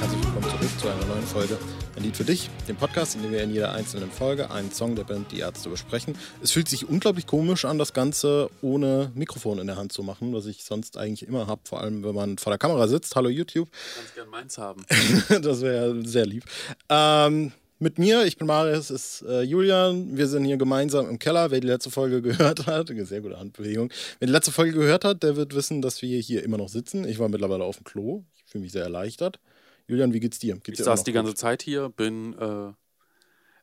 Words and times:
Herzlich 0.00 0.24
willkommen 0.24 0.48
zurück 0.48 0.70
zu 0.80 0.88
einer 0.88 1.04
neuen 1.04 1.22
Folge 1.22 1.58
Ein 1.96 2.02
Lied 2.02 2.16
für 2.16 2.24
dich, 2.24 2.48
dem 2.66 2.76
Podcast, 2.76 3.14
in 3.16 3.22
dem 3.22 3.32
wir 3.32 3.42
in 3.42 3.52
jeder 3.52 3.72
einzelnen 3.72 4.10
Folge 4.10 4.50
einen 4.50 4.72
Song 4.72 4.96
der 4.96 5.04
Band 5.04 5.30
Die 5.32 5.40
Ärzte 5.40 5.68
besprechen. 5.68 6.16
Es 6.42 6.50
fühlt 6.50 6.68
sich 6.68 6.88
unglaublich 6.88 7.26
komisch 7.26 7.66
an, 7.66 7.78
das 7.78 7.92
Ganze 7.92 8.48
ohne 8.62 9.12
Mikrofon 9.14 9.58
in 9.58 9.66
der 9.66 9.76
Hand 9.76 9.92
zu 9.92 10.02
machen, 10.02 10.32
was 10.32 10.46
ich 10.46 10.64
sonst 10.64 10.96
eigentlich 10.96 11.28
immer 11.28 11.46
habe, 11.46 11.60
vor 11.64 11.82
allem 11.82 12.02
wenn 12.02 12.14
man 12.14 12.38
vor 12.38 12.50
der 12.50 12.58
Kamera 12.58 12.88
sitzt. 12.88 13.14
Hallo 13.16 13.28
YouTube. 13.28 13.68
Ganz 13.96 14.14
gern 14.14 14.30
meins 14.30 14.56
haben. 14.56 14.86
das 15.42 15.60
wäre 15.60 16.06
sehr 16.06 16.24
lieb. 16.24 16.44
Ähm, 16.88 17.52
mit 17.84 17.98
mir, 17.98 18.24
ich 18.24 18.38
bin 18.38 18.46
Marius, 18.46 18.90
ist 18.90 19.22
äh, 19.22 19.42
Julian. 19.42 20.16
Wir 20.16 20.26
sind 20.26 20.44
hier 20.46 20.56
gemeinsam 20.56 21.06
im 21.08 21.18
Keller. 21.18 21.50
Wer 21.50 21.60
die 21.60 21.66
letzte 21.68 21.90
Folge 21.90 22.22
gehört 22.28 22.66
hat, 22.66 22.88
sehr 22.88 23.20
gute 23.20 23.38
Handbewegung. 23.38 23.90
Wer 24.18 24.26
die 24.26 24.32
letzte 24.32 24.52
Folge 24.52 24.72
gehört 24.72 25.04
hat, 25.04 25.22
der 25.22 25.36
wird 25.36 25.54
wissen, 25.54 25.82
dass 25.82 26.00
wir 26.00 26.18
hier 26.18 26.42
immer 26.42 26.56
noch 26.56 26.70
sitzen. 26.70 27.06
Ich 27.06 27.18
war 27.18 27.28
mittlerweile 27.28 27.62
auf 27.62 27.76
dem 27.76 27.84
Klo. 27.84 28.24
Ich 28.34 28.44
fühle 28.46 28.62
mich 28.62 28.72
sehr 28.72 28.82
erleichtert. 28.84 29.38
Julian, 29.86 30.14
wie 30.14 30.20
geht's 30.20 30.38
dir? 30.38 30.54
Geht's 30.54 30.68
Ich 30.68 30.76
dir 30.78 30.84
saß 30.84 31.04
die 31.04 31.12
gut? 31.12 31.16
ganze 31.16 31.34
Zeit 31.34 31.62
hier, 31.62 31.90
bin 31.90 32.32
äh, 32.38 32.72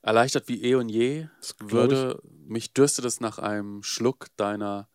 erleichtert 0.03 0.47
wie 0.47 0.63
eh 0.63 0.75
und 0.75 0.89
je. 0.89 1.25
Würde, 1.59 2.21
mich 2.45 2.73
dürstet 2.73 3.05
es 3.05 3.21
nach 3.21 3.39
einem 3.39 3.81
Schluck 3.81 4.27
deiner 4.37 4.87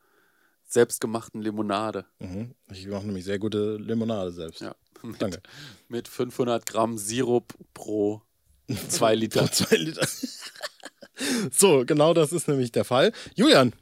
selbstgemachten 0.69 1.43
Limonade. 1.43 2.07
Mhm. 2.21 2.55
Ich 2.71 2.87
mache 2.87 3.07
nämlich 3.07 3.25
sehr 3.25 3.41
gute 3.41 3.77
Limonade 3.77 4.31
selbst. 4.31 4.61
Ja. 4.61 4.75
Mit, 5.03 5.21
Danke. 5.21 5.41
mit 5.89 6.09
500 6.09 6.65
Gramm 6.65 6.97
Sirup 6.97 7.53
pro 7.75 8.23
zwei 8.89 9.15
Liter. 9.15 9.51
Zwei 9.51 9.77
Liter. 9.77 10.07
so, 11.51 11.85
genau 11.87 12.15
das 12.15 12.33
ist 12.33 12.49
nämlich 12.49 12.73
der 12.73 12.85
Fall. 12.85 13.13
Julian, 13.35 13.73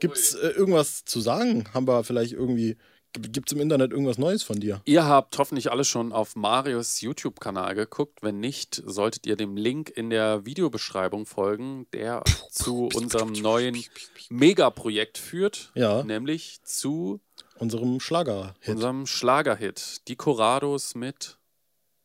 gibt's 0.00 0.34
äh, 0.34 0.48
irgendwas 0.48 1.04
zu 1.04 1.20
sagen? 1.20 1.68
Haben 1.74 1.86
wir 1.86 2.02
vielleicht 2.04 2.32
irgendwie, 2.32 2.76
gibt 3.12 3.50
es 3.50 3.54
im 3.54 3.60
Internet 3.60 3.90
irgendwas 3.92 4.18
Neues 4.18 4.42
von 4.42 4.58
dir? 4.58 4.80
Ihr 4.84 5.04
habt 5.04 5.36
hoffentlich 5.38 5.70
alle 5.70 5.84
schon 5.84 6.12
auf 6.12 6.34
Marius 6.34 7.00
YouTube-Kanal 7.02 7.74
geguckt. 7.74 8.22
Wenn 8.22 8.40
nicht, 8.40 8.82
solltet 8.86 9.26
ihr 9.26 9.36
dem 9.36 9.56
Link 9.56 9.90
in 9.90 10.08
der 10.10 10.46
Videobeschreibung 10.46 11.26
folgen, 11.26 11.86
der 11.92 12.22
zu 12.50 12.88
unserem 12.94 13.32
neuen 13.32 13.84
Megaprojekt 14.30 15.18
führt, 15.18 15.72
Ja. 15.74 16.02
nämlich 16.04 16.60
zu 16.64 17.20
Unserem 17.58 18.00
Schlager-Hit. 18.00 18.74
unserem 18.74 19.06
Schlagerhit. 19.06 20.08
Die 20.08 20.16
Corados 20.16 20.94
mit 20.94 21.38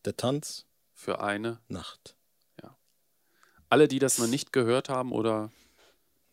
Der 0.05 0.15
Tanz 0.17 0.65
für 0.97 1.21
eine. 1.21 1.59
Nacht. 1.69 2.15
Alle, 3.69 3.87
die 3.87 3.99
das 3.99 4.17
noch 4.17 4.27
nicht 4.27 4.53
gehört 4.53 4.87
haben 4.87 5.11
oder 5.11 5.51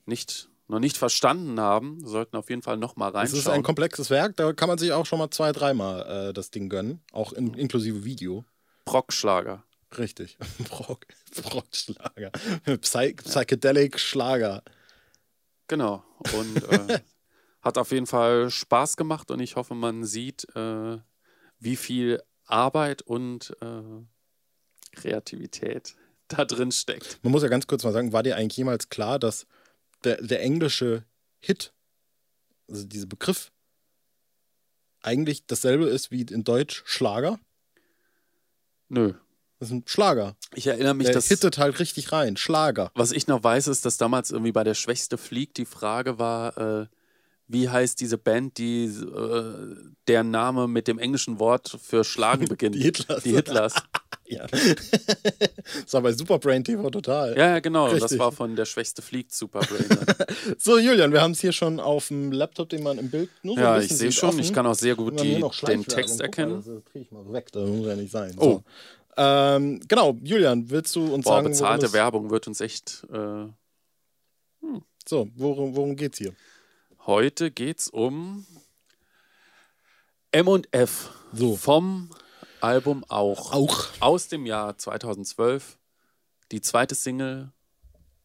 nicht, 0.07 0.49
noch 0.69 0.79
nicht 0.79 0.97
verstanden 0.97 1.59
haben, 1.59 2.07
sollten 2.07 2.37
auf 2.37 2.49
jeden 2.49 2.63
Fall 2.63 2.77
nochmal 2.77 3.11
Es 3.17 3.33
ist 3.33 3.47
ein 3.47 3.51
reinschauen. 3.51 3.63
komplexes 3.65 4.11
Werk, 4.11 4.37
da 4.37 4.53
kann 4.53 4.69
man 4.69 4.79
sich 4.79 4.93
auch 4.93 5.05
schon 5.05 5.19
mal 5.19 5.31
zwei, 5.31 5.51
dreimal 5.51 6.29
äh, 6.29 6.33
das 6.33 6.51
Ding 6.51 6.69
gönnen. 6.69 7.01
Auch 7.11 7.33
in, 7.33 7.55
inklusive 7.55 8.05
Video. 8.05 8.45
Brockschlager. 8.85 9.65
Richtig. 9.99 10.39
Brock, 10.69 11.07
Brockschlager. 11.43 12.31
Psy 12.81 13.15
Psychedelic 13.15 13.99
Schlager. 13.99 14.63
Genau. 15.67 16.05
Und 16.39 16.63
äh, 16.71 17.01
hat 17.63 17.79
auf 17.79 17.91
jeden 17.91 18.07
Fall 18.07 18.49
Spaß 18.49 18.97
gemacht 18.97 19.33
und 19.33 19.41
ich 19.41 19.57
hoffe, 19.57 19.75
man 19.75 20.05
sieht, 20.05 20.47
äh, 20.55 20.99
wie 21.59 21.77
viel 21.77 22.23
Arbeit 22.47 23.03
und 23.03 23.57
äh, 23.61 24.05
Kreativität 24.95 25.95
da 26.29 26.45
drin 26.45 26.73
steckt. 26.73 27.19
Man 27.23 27.33
muss 27.33 27.43
ja 27.43 27.49
ganz 27.49 27.67
kurz 27.67 27.85
mal 27.85 27.93
sagen, 27.93 28.13
war 28.13 28.23
dir 28.23 28.37
eigentlich 28.37 28.57
jemals 28.57 28.89
klar, 28.89 29.19
dass 29.19 29.47
der, 30.05 30.21
der 30.23 30.41
englische 30.43 31.05
Hit, 31.41 31.73
also 32.69 32.85
dieser 32.85 33.07
Begriff, 33.07 33.51
eigentlich 35.03 35.47
dasselbe 35.47 35.87
ist 35.87 36.11
wie 36.11 36.23
in 36.23 36.45
Deutsch 36.45 36.83
Schlager? 36.87 37.39
Nö. 38.89 39.15
Das 39.59 39.69
ist 39.69 39.75
ein 39.75 39.83
Schlager. 39.87 40.37
Ich 40.55 40.67
erinnere 40.67 40.95
mich, 40.95 41.07
Der 41.07 41.15
dass. 41.15 41.29
hittet 41.29 41.59
halt 41.59 41.79
richtig 41.79 42.13
rein. 42.13 42.37
Schlager. 42.37 42.91
Was 42.95 43.13
ich 43.13 43.27
noch 43.27 43.43
weiß, 43.43 43.69
ist, 43.69 43.85
dass 43.85 43.99
damals 43.99 44.31
irgendwie 44.31 44.53
bei 44.53 44.65
der 44.65 44.75
Schwächste 44.75 45.17
fliegt 45.19 45.59
die 45.59 45.65
Frage 45.65 46.19
war, 46.19 46.57
äh, 46.59 46.87
wie 47.47 47.69
heißt 47.69 48.01
diese 48.01 48.19
Band, 48.19 48.59
die 48.59 48.87
äh, 48.87 49.77
deren 50.09 50.31
Name 50.31 50.67
mit 50.67 50.89
dem 50.89 50.99
englischen 50.99 51.39
Wort 51.39 51.79
für 51.83 52.05
Schlagen 52.05 52.47
beginnt? 52.49 52.75
Die 52.75 52.83
Hitlers. 52.83 53.23
Die 53.23 53.35
Hitlers. 53.35 53.75
Ja. 54.27 54.47
das 54.47 55.93
war 55.93 56.01
bei 56.01 56.13
Superbrain 56.13 56.65
TV 56.65 56.89
total. 56.89 57.37
Ja, 57.37 57.51
ja, 57.51 57.61
genau. 57.61 57.91
Das 57.91 58.05
Richtig. 58.05 58.19
war 58.19 58.33
von 58.33 58.57
der 58.57 58.65
Schwächste 58.65 59.03
fliegt 59.03 59.35
Superbrain. 59.35 59.85
So, 60.59 60.79
Julian, 60.79 61.13
wir 61.13 61.21
haben 61.21 61.33
es 61.33 61.41
hier 61.41 61.53
schon 61.53 61.79
auf 61.79 62.09
dem 62.09 62.33
Laptop, 62.33 62.71
den 62.71 62.83
man 62.83 62.97
im 62.97 63.11
Bild 63.11 63.29
nur 63.43 63.57
so 63.57 63.61
ja, 63.61 63.79
ich 63.79 63.91
sehe 63.91 64.11
schon. 64.11 64.31
offen. 64.31 64.39
Ich 64.41 64.55
kann 64.55 64.67
auch 64.67 64.75
sehr 64.75 64.95
gut 64.95 65.21
die, 65.21 65.43
den. 65.67 65.85
Text 65.85 66.15
Guck 66.15 66.19
mal, 66.19 66.25
erkennen. 66.25 66.55
Das 66.57 66.65
drehe 66.65 67.03
ich 67.03 67.11
mal 67.13 67.33
weg, 67.35 67.53
das 67.53 67.69
muss 67.69 67.87
ja 67.87 67.97
nicht 67.97 68.11
sein. 68.11 68.35
Oh. 68.39 68.45
So. 68.45 68.65
Ähm, 69.19 69.81
genau, 69.87 70.17
Julian, 70.23 70.71
willst 70.71 70.97
du 70.97 71.13
uns 71.13 71.25
Boah, 71.25 71.35
sagen, 71.35 71.49
bezahlte 71.49 71.93
Werbung 71.93 72.31
wird 72.31 72.49
uns 72.49 72.63
echt. 72.63 73.07
Äh, 73.13 73.47
so, 75.07 75.29
worum, 75.37 75.77
worum 75.77 75.97
geht's 75.97 76.17
hier? 76.17 76.33
Heute 77.07 77.51
geht's 77.51 77.89
um 77.89 78.47
M&F 80.33 81.11
So. 81.33 81.57
vom 81.57 82.11
Album 82.61 83.05
auch. 83.09 83.53
Auch. 83.53 83.87
Aus 84.01 84.29
dem 84.29 84.47
Jahr 84.47 84.77
2012. 84.79 85.79
Die 86.51 86.61
zweite 86.61 86.95
Single 86.95 87.53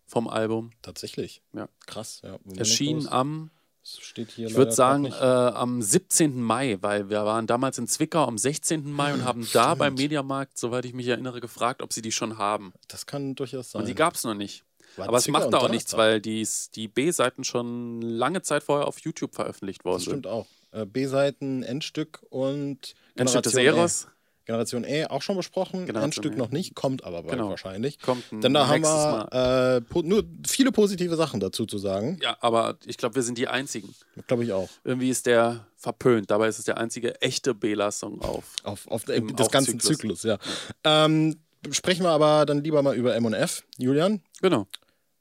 vom 0.06 0.28
Album. 0.28 0.72
Tatsächlich. 0.82 1.42
Ja. 1.54 1.70
Krass, 1.86 2.22
ja. 2.24 2.38
Bloß. 2.44 3.08
am, 3.08 3.52
Das 3.82 4.00
steht 4.00 4.32
hier 4.32 4.48
ich 4.48 4.56
würde 4.56 4.72
sagen, 4.72 5.06
äh, 5.06 5.12
am 5.14 5.82
17. 5.82 6.42
Mai, 6.42 6.78
weil 6.82 7.10
wir 7.10 7.26
waren 7.26 7.48
damals 7.48 7.78
in 7.78 7.88
Zwickau 7.88 8.26
am 8.26 8.38
16. 8.38 8.92
Mai 8.92 9.14
und 9.14 9.24
haben 9.24 9.48
da 9.54 9.76
beim 9.76 9.94
Mediamarkt, 9.96 10.58
soweit 10.58 10.86
ich 10.86 10.94
mich 10.94 11.08
erinnere, 11.08 11.42
gefragt, 11.42 11.82
ob 11.82 11.94
sie 11.94 12.02
die 12.02 12.12
schon 12.12 12.38
haben. 12.38 12.74
das 12.88 13.06
kann 13.06 13.36
durchaus 13.36 13.72
sein. 13.72 13.82
Und 13.82 13.88
die 13.88 13.96
gab 13.96 14.16
es 14.16 14.24
noch 14.24 14.34
nicht. 14.34 14.64
War 14.98 15.08
Aber 15.08 15.18
es 15.18 15.28
macht 15.28 15.48
und 15.48 15.56
auch 15.56 15.70
nichts, 15.70 15.96
weil 15.98 16.20
die, 16.22 16.48
die 16.76 16.88
B-Seiten 16.88 17.44
schon 17.44 18.02
lange 18.02 18.42
Zeit 18.42 18.64
vorher 18.64 18.88
auf 18.88 19.00
YouTube 19.00 19.36
veröffentlicht 19.36 19.86
worden 19.86 19.96
Das 19.98 20.04
sind. 20.06 20.12
stimmt 20.12 20.28
auch. 20.28 20.48
Äh, 20.72 20.86
B-Seiten, 20.86 21.64
Endstück 21.64 22.22
und 22.30 22.94
Endstück 23.16 23.44
des 23.44 23.54
Generation 23.54 23.78
Eros 23.80 24.04
E. 24.06 24.08
Generation 24.46 24.84
E 24.84 25.06
auch 25.06 25.22
schon 25.22 25.36
besprochen. 25.38 25.86
Generation 25.86 26.04
Endstück 26.06 26.34
E. 26.34 26.36
noch 26.38 26.50
nicht, 26.50 26.74
kommt 26.76 27.04
aber 27.04 27.22
bald 27.22 27.34
Genau. 27.34 27.50
wahrscheinlich. 27.50 28.00
kommt 28.00 28.32
ein 28.32 28.42
Denn 28.42 28.54
da 28.56 28.68
haben 28.68 28.82
wir 28.84 29.82
äh, 29.94 30.02
nur 30.02 30.24
viele 30.48 30.72
positive 30.72 31.16
Sachen 31.16 31.40
dazu 31.40 31.68
zu 31.68 31.78
sagen. 31.78 32.18
Ja, 32.22 32.36
aber 32.42 32.78
ich 32.86 32.98
glaube, 32.98 33.14
wir 33.16 33.22
sind 33.24 33.38
die 33.38 33.48
Einzigen. 33.48 33.94
Glaube 34.28 34.44
ich 34.44 34.52
auch. 34.52 34.68
Irgendwie 34.84 35.10
ist 35.10 35.28
der 35.28 35.68
verpönt. 35.76 36.32
Dabei 36.32 36.48
ist 36.48 36.58
es 36.60 36.66
der 36.66 36.78
einzige 36.80 37.22
echte 37.22 37.54
Bela-Song 37.54 38.22
auf. 38.22 38.44
Auf, 38.64 38.88
auf 38.88 39.08
Im 39.08 39.36
des 39.36 39.50
ganzen 39.52 39.76
Auch-Zyklus. 39.78 40.22
Zyklus, 40.22 40.24
ja. 40.24 40.38
Ähm, 40.84 41.36
sprechen 41.72 42.04
wir 42.04 42.10
aber 42.12 42.46
dann 42.46 42.64
lieber 42.64 42.82
mal 42.82 42.96
über 42.96 43.16
M&F. 43.16 43.64
Julian, 43.78 44.22
Genau. 44.42 44.68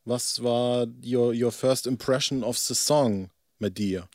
was 0.04 0.43
war 0.43 0.87
your, 1.04 1.32
your 1.34 1.53
first 1.53 1.87
impression 1.87 2.43
of 2.44 2.56
the 2.59 2.75
song 2.75 3.31
mit 3.59 3.78
dir? 3.78 4.09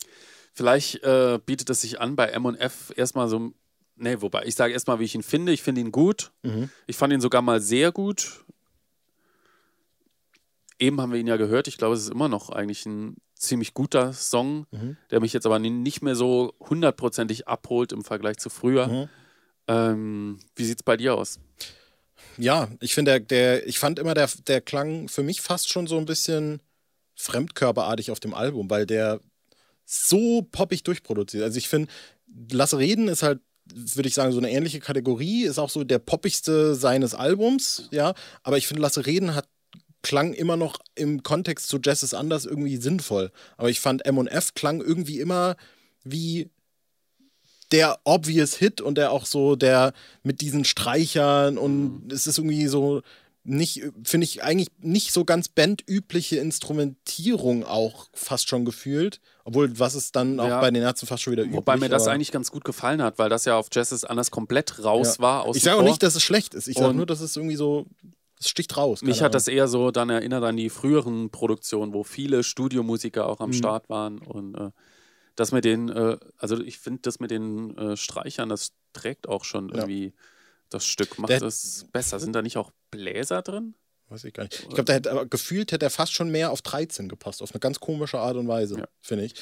Vielleicht 0.53 1.03
äh, 1.03 1.39
bietet 1.45 1.69
es 1.69 1.81
sich 1.81 1.99
an, 1.99 2.15
bei 2.15 2.27
M&F 2.27 2.93
erstmal 2.95 3.27
so. 3.27 3.51
Nee, 3.95 4.21
wobei, 4.21 4.43
ich 4.45 4.55
sage 4.55 4.73
erstmal, 4.73 4.99
wie 4.99 5.03
ich 5.05 5.15
ihn 5.15 5.23
finde. 5.23 5.51
Ich 5.51 5.61
finde 5.61 5.81
ihn 5.81 5.91
gut. 5.91 6.31
Mhm. 6.43 6.69
Ich 6.87 6.95
fand 6.97 7.13
ihn 7.13 7.21
sogar 7.21 7.41
mal 7.41 7.61
sehr 7.61 7.91
gut. 7.91 8.43
Eben 10.79 10.99
haben 10.99 11.11
wir 11.11 11.19
ihn 11.19 11.27
ja 11.27 11.37
gehört. 11.37 11.67
Ich 11.67 11.77
glaube, 11.77 11.95
es 11.95 12.01
ist 12.03 12.09
immer 12.11 12.27
noch 12.27 12.49
eigentlich 12.49 12.85
ein 12.85 13.17
ziemlich 13.35 13.73
guter 13.73 14.13
Song, 14.13 14.65
Mhm. 14.71 14.97
der 15.11 15.19
mich 15.19 15.33
jetzt 15.33 15.45
aber 15.45 15.59
ni- 15.59 15.69
nicht 15.69 16.01
mehr 16.01 16.15
so 16.15 16.53
hundertprozentig 16.59 17.47
abholt 17.47 17.91
im 17.91 18.03
Vergleich 18.03 18.37
zu 18.37 18.49
früher. 18.49 18.87
Mhm. 18.87 19.09
Ähm, 19.67 20.39
wie 20.55 20.65
sieht 20.65 20.79
es 20.79 20.83
bei 20.83 20.97
dir 20.97 21.15
aus? 21.15 21.39
Ja, 22.37 22.69
ich 22.79 22.93
finde, 22.93 23.11
der, 23.11 23.19
der, 23.19 23.67
ich 23.67 23.79
fand 23.79 23.99
immer, 23.99 24.13
der, 24.13 24.29
der 24.47 24.61
klang 24.61 25.07
für 25.07 25.23
mich 25.23 25.41
fast 25.41 25.69
schon 25.69 25.87
so 25.87 25.97
ein 25.97 26.05
bisschen 26.05 26.61
fremdkörperartig 27.15 28.11
auf 28.11 28.19
dem 28.19 28.33
Album, 28.33 28.69
weil 28.69 28.85
der 28.85 29.19
so 29.85 30.41
poppig 30.41 30.83
durchproduziert. 30.83 31.43
Also 31.43 31.57
ich 31.57 31.69
finde, 31.69 31.91
Lass 32.51 32.75
reden 32.75 33.07
ist 33.07 33.21
halt, 33.21 33.41
würde 33.65 34.09
ich 34.09 34.15
sagen, 34.15 34.31
so 34.31 34.39
eine 34.39 34.51
ähnliche 34.51 34.79
Kategorie, 34.79 35.43
ist 35.43 35.59
auch 35.59 35.69
so 35.69 35.83
der 35.83 35.99
poppigste 35.99 36.75
seines 36.75 37.13
Albums, 37.13 37.89
ja. 37.91 38.13
Aber 38.41 38.57
ich 38.57 38.67
finde, 38.67 38.81
Lass 38.81 39.05
reden 39.05 39.35
hat 39.35 39.47
klang 40.01 40.33
immer 40.33 40.57
noch 40.57 40.79
im 40.95 41.23
Kontext 41.23 41.69
zu 41.69 41.79
Jazz 41.81 42.03
ist 42.03 42.13
anders 42.13 42.45
irgendwie 42.45 42.77
sinnvoll. 42.77 43.31
Aber 43.57 43.69
ich 43.69 43.79
fand 43.79 44.05
M&F 44.05 44.53
klang 44.53 44.81
irgendwie 44.81 45.19
immer 45.19 45.55
wie 46.03 46.49
der 47.71 47.99
obvious 48.03 48.55
Hit 48.55 48.81
und 48.81 48.97
der 48.97 49.11
auch 49.11 49.25
so 49.25 49.55
der 49.55 49.93
mit 50.23 50.41
diesen 50.41 50.65
Streichern 50.65 51.57
und 51.57 52.11
es 52.11 52.27
ist 52.27 52.37
irgendwie 52.37 52.67
so 52.67 53.01
nicht, 53.45 53.81
finde 54.05 54.23
ich 54.25 54.41
eigentlich 54.43 54.69
nicht 54.79 55.11
so 55.11 55.25
ganz 55.25 55.49
bandübliche 55.49 56.37
Instrumentierung 56.37 57.65
auch 57.65 58.07
fast 58.13 58.47
schon 58.47 58.63
gefühlt. 58.65 59.19
Obwohl, 59.43 59.77
was 59.77 59.95
ist 59.95 60.15
dann 60.15 60.39
auch 60.39 60.47
Ja. 60.47 60.61
bei 60.61 60.71
den 60.71 60.81
Ärzten 60.81 61.05
fast 61.07 61.23
schon 61.23 61.33
wieder 61.33 61.43
üblich. 61.43 61.57
Wobei 61.57 61.75
mir 61.77 61.89
das 61.89 62.07
eigentlich 62.07 62.31
ganz 62.31 62.51
gut 62.51 62.63
gefallen 62.63 63.01
hat, 63.01 63.19
weil 63.19 63.29
das 63.29 63.43
ja 63.43 63.57
auf 63.57 63.67
Jazz 63.71 63.91
ist 63.91 64.05
anders 64.05 64.31
komplett 64.31 64.83
raus 64.83 65.19
war. 65.19 65.43
Aus 65.43 65.57
Ich 65.57 65.63
sage 65.63 65.77
auch 65.77 65.83
nicht, 65.83 66.01
dass 66.03 66.15
es 66.15 66.23
schlecht 66.23 66.53
ist. 66.53 66.67
Ich 66.67 66.77
sage 66.77 66.93
nur, 66.93 67.05
dass 67.05 67.19
es 67.19 67.35
irgendwie 67.35 67.57
so, 67.57 67.85
es 68.39 68.47
sticht 68.47 68.77
raus. 68.77 69.01
Mich 69.01 69.17
keine 69.17 69.25
hat 69.25 69.35
das 69.35 69.49
eher 69.49 69.67
so 69.67 69.91
dann 69.91 70.09
erinnert 70.09 70.43
an 70.45 70.55
die 70.55 70.69
früheren 70.69 71.29
Produktionen, 71.29 71.93
wo 71.93 72.03
viele 72.03 72.43
Studiomusiker 72.43 73.27
auch 73.27 73.41
am 73.41 73.49
Mhm. 73.49 73.53
Start 73.53 73.89
waren. 73.89 74.19
Und 74.19 74.55
äh, 74.55 74.69
Das 75.35 75.51
mit 75.51 75.65
den, 75.65 75.89
äh, 75.89 76.17
also 76.37 76.59
ich 76.61 76.77
finde 76.79 77.01
das 77.03 77.19
mit 77.19 77.31
den 77.31 77.75
äh, 77.77 77.97
Streichern, 77.97 78.49
das 78.49 78.71
trägt 78.93 79.27
auch 79.27 79.43
schon 79.43 79.69
Ja. 79.69 79.75
irgendwie 79.75 80.13
das 80.69 80.85
Stück, 80.85 81.17
macht 81.19 81.31
es 81.31 81.85
besser. 81.91 82.19
Sind 82.19 82.33
da 82.33 82.41
nicht 82.41 82.57
auch 82.57 82.71
Bläser 82.91 83.41
drin? 83.41 83.75
Weiß 84.09 84.23
ich 84.25 84.33
gar 84.33 84.43
nicht. 84.43 84.59
Ich 84.59 84.67
glaube, 84.67 84.83
der 84.85 84.95
hätte 84.95 85.11
aber 85.11 85.25
gefühlt 85.25 85.71
hätte 85.71 85.85
er 85.85 85.89
fast 85.89 86.13
schon 86.13 86.29
mehr 86.29 86.51
auf 86.51 86.61
13 86.61 87.09
gepasst, 87.09 87.41
auf 87.41 87.51
eine 87.51 87.59
ganz 87.59 87.79
komische 87.79 88.19
Art 88.19 88.35
und 88.37 88.47
Weise, 88.47 88.77
Ja. 88.79 88.87
finde 89.01 89.25
ich. 89.25 89.33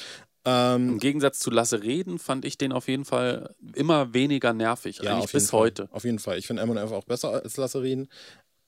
Ähm, 0.44 0.88
Im 0.88 0.98
Gegensatz 0.98 1.38
zu 1.38 1.50
Lasse 1.50 1.82
Reden 1.82 2.18
fand 2.18 2.44
ich 2.44 2.58
den 2.58 2.72
auf 2.72 2.88
jeden 2.88 3.04
Fall 3.04 3.54
immer 3.74 4.12
weniger 4.12 4.52
nervig, 4.52 4.98
ja, 4.98 5.16
eigentlich 5.16 5.30
bis 5.32 5.50
Fall. 5.50 5.60
heute. 5.60 5.88
Auf 5.92 6.04
jeden 6.04 6.18
Fall. 6.18 6.38
Ich 6.38 6.46
finde 6.46 6.62
M&F 6.62 6.90
auch 6.90 7.04
besser 7.04 7.30
als 7.30 7.56
Lasse 7.56 7.82
reden. 7.82 8.08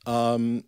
Ähm, 0.06 0.65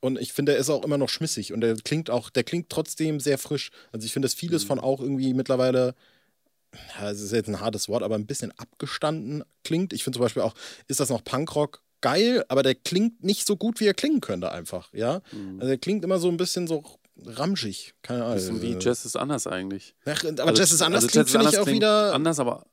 und 0.00 0.18
ich 0.18 0.32
finde, 0.32 0.52
er 0.52 0.58
ist 0.58 0.70
auch 0.70 0.84
immer 0.84 0.98
noch 0.98 1.08
schmissig 1.08 1.52
und 1.52 1.60
der 1.60 1.76
klingt 1.76 2.10
auch, 2.10 2.30
der 2.30 2.44
klingt 2.44 2.68
trotzdem 2.70 3.20
sehr 3.20 3.38
frisch. 3.38 3.70
Also 3.92 4.04
ich 4.06 4.12
finde, 4.12 4.26
dass 4.26 4.34
vieles 4.34 4.64
Mhm. 4.64 4.68
von 4.68 4.80
auch 4.80 5.00
irgendwie 5.00 5.34
mittlerweile, 5.34 5.94
es 7.02 7.20
ist 7.20 7.32
jetzt 7.32 7.48
ein 7.48 7.60
hartes 7.60 7.88
Wort, 7.88 8.02
aber 8.02 8.14
ein 8.14 8.26
bisschen 8.26 8.52
abgestanden 8.58 9.42
klingt. 9.64 9.92
Ich 9.92 10.04
finde 10.04 10.18
zum 10.18 10.22
Beispiel 10.24 10.42
auch, 10.42 10.54
ist 10.86 11.00
das 11.00 11.08
noch 11.08 11.24
Punkrock? 11.24 11.82
Geil, 12.00 12.44
aber 12.48 12.62
der 12.62 12.76
klingt 12.76 13.24
nicht 13.24 13.44
so 13.46 13.56
gut, 13.56 13.80
wie 13.80 13.86
er 13.86 13.94
klingen 13.94 14.20
könnte 14.20 14.52
einfach, 14.52 14.92
ja. 14.92 15.20
Mhm. 15.32 15.58
Also 15.60 15.70
er 15.72 15.78
klingt 15.78 16.04
immer 16.04 16.20
so 16.20 16.28
ein 16.28 16.36
bisschen 16.36 16.68
so 16.68 16.84
ramschig, 17.26 17.94
keine 18.02 18.22
Ahnung. 18.22 18.36
Bisschen 18.36 18.62
wie 18.62 18.76
Jazz 18.78 19.04
ist 19.04 19.16
anders 19.16 19.48
eigentlich. 19.48 19.96
Ach, 20.04 20.22
aber 20.24 20.44
Also- 20.46 20.60
Jazz 20.60 20.70
ist 20.72 20.82
anders 20.82 21.02
also 21.04 21.12
klingt, 21.12 21.30
finde 21.30 21.48
ich 21.48 21.58
auch 21.58 21.66
wieder, 21.66 22.14
Anders, 22.14 22.38
aber 22.38 22.66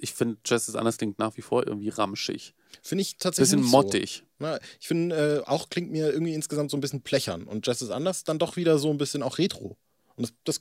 ich 0.00 0.12
finde, 0.14 0.38
Jazz 0.44 0.68
ist 0.68 0.74
anders 0.74 0.98
klingt 0.98 1.18
nach 1.18 1.36
wie 1.36 1.42
vor 1.42 1.66
irgendwie 1.66 1.88
ramschig. 1.88 2.54
finde 2.82 3.02
ich 3.02 3.16
tatsächlich 3.18 3.60
Bisschen 3.60 3.70
mottig. 3.70 4.22
So. 4.38 4.46
Na, 4.46 4.58
ich 4.80 4.88
finde, 4.88 5.42
äh, 5.44 5.48
auch 5.48 5.68
klingt 5.68 5.90
mir 5.90 6.10
irgendwie 6.10 6.34
insgesamt 6.34 6.70
so 6.70 6.76
ein 6.76 6.80
bisschen 6.80 7.02
plechern. 7.02 7.44
Und 7.44 7.66
Jazz 7.66 7.82
ist 7.82 7.90
anders, 7.90 8.24
dann 8.24 8.38
doch 8.38 8.56
wieder 8.56 8.78
so 8.78 8.90
ein 8.90 8.98
bisschen 8.98 9.22
auch 9.22 9.38
retro. 9.38 9.76
Und 10.16 10.28
das, 10.28 10.32
das 10.44 10.60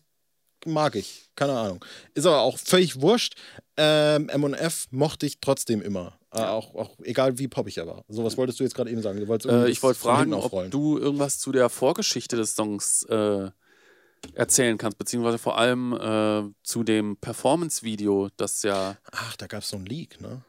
mag 0.65 0.95
ich. 0.95 1.29
Keine 1.35 1.57
Ahnung. 1.57 1.83
Ist 2.13 2.25
aber 2.25 2.41
auch 2.41 2.57
völlig 2.57 3.01
wurscht. 3.01 3.35
Ähm, 3.77 4.29
M&F 4.29 4.87
mochte 4.91 5.25
ich 5.25 5.39
trotzdem 5.39 5.81
immer. 5.81 6.19
Äh, 6.31 6.41
auch, 6.41 6.75
auch 6.75 6.99
egal 7.03 7.39
wie 7.39 7.47
poppig 7.47 7.77
er 7.77 7.87
war. 7.87 8.03
So, 8.07 8.23
was 8.23 8.37
wolltest 8.37 8.59
du 8.59 8.63
jetzt 8.63 8.75
gerade 8.75 8.91
eben 8.91 9.01
sagen? 9.01 9.19
Du 9.19 9.27
wolltest 9.27 9.51
Äh, 9.51 9.69
ich 9.69 9.81
wollte 9.81 9.99
fragen, 9.99 10.33
ob 10.33 10.69
du 10.69 10.97
irgendwas 10.97 11.39
zu 11.39 11.51
der 11.51 11.69
Vorgeschichte 11.69 12.35
des 12.35 12.55
Songs 12.55 13.03
äh, 13.03 13.49
erzählen 14.33 14.77
kannst, 14.77 14.97
beziehungsweise 14.97 15.37
vor 15.37 15.57
allem 15.57 15.93
äh, 15.93 16.43
zu 16.63 16.83
dem 16.83 17.17
Performance-Video, 17.17 18.29
das 18.37 18.63
ja 18.63 18.97
Ach, 19.11 19.35
da 19.37 19.47
gab 19.47 19.61
es 19.63 19.69
so 19.69 19.77
ein 19.77 19.85
Leak, 19.85 20.19
ne? 20.21 20.41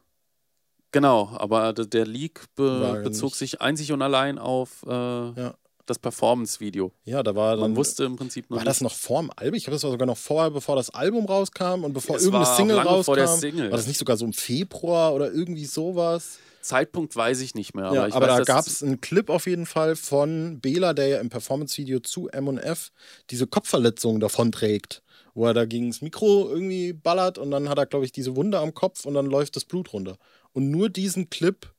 Genau, 0.93 1.31
aber 1.37 1.73
der 1.73 2.07
Leak 2.07 2.45
be 2.57 2.95
ja 2.97 3.03
bezog 3.03 3.31
nicht- 3.31 3.39
sich 3.39 3.61
einzig 3.61 3.93
und 3.93 4.03
allein 4.03 4.39
auf 4.39 4.83
äh, 4.87 5.51
das 5.87 5.99
Performance-Video. 5.99 6.93
Ja, 7.05 7.23
da 7.23 7.35
war 7.35 7.53
dann. 7.53 7.61
Man 7.61 7.77
wusste 7.77 8.05
im 8.05 8.17
Prinzip 8.17 8.49
noch 8.51 8.59
war 8.59 8.65
das 8.65 8.81
noch 8.81 8.93
vorm 8.95 9.31
Album? 9.37 9.55
Ich 9.57 9.65
glaube, 9.65 9.75
das 9.77 9.83
war 9.85 9.91
sogar 9.91 10.07
noch 10.07 10.17
vorher, 10.19 10.51
bevor 10.51 10.77
das 10.77 10.91
Album 10.91 11.27
rauskam 11.27 11.85
und 11.85 11.93
bevor 11.93 12.17
Es 12.17 12.23
irgendeine 12.25 12.55
Single 12.57 12.77
lange 12.77 12.89
rauskam. 12.91 13.05
vor 13.07 13.17
der 13.17 13.29
Single. 13.29 13.71
War 13.71 13.77
das 13.77 13.87
nicht 13.87 13.99
sogar 13.99 14.17
so 14.17 14.25
im 14.25 14.33
Februar 14.33 15.15
oder 15.15 15.33
irgendwie 15.33 15.65
sowas? 15.65 16.39
Zeitpunkt 16.61 17.15
weiß 17.17 17.41
ich 17.41 17.55
nicht 17.55 17.75
mehr. 17.75 17.87
Aber, 17.87 18.09
ja, 18.09 18.15
aber 18.15 18.29
weiß, 18.29 18.39
da 18.39 18.45
gab 18.45 18.67
es 18.67 18.83
einen 18.83 19.01
Clip 19.01 19.29
auf 19.29 19.47
jeden 19.47 19.67
Fall 19.67 19.97
von 19.97 20.61
Bela, 20.61 20.95
der 20.95 21.09
ja 21.09 21.21
im 21.21 21.29
Performance-Video 21.29 22.01
zu 22.01 22.29
M&F 22.29 22.93
diese 23.31 23.47
Kopfverletzung 23.47 24.21
davon 24.21 24.53
trägt, 24.53 25.03
wo 25.35 25.47
er 25.47 25.55
da 25.55 25.65
gegen 25.65 25.91
das 25.91 26.03
Mikro 26.03 26.49
irgendwie 26.51 26.93
ballert 26.93 27.39
und 27.39 27.51
dann 27.51 27.69
hat 27.69 27.79
er, 27.79 27.87
glaube 27.87 28.05
ich, 28.05 28.13
diese 28.13 28.37
Wunde 28.37 28.59
am 28.59 28.75
Kopf 28.75 29.05
und 29.05 29.15
dann 29.15 29.27
läuft 29.27 29.57
das 29.57 29.65
Blut 29.65 29.93
runter. 29.93 30.19
Und 30.53 30.71
nur 30.71 30.89
diesen 30.89 31.31
Clip 31.31 31.73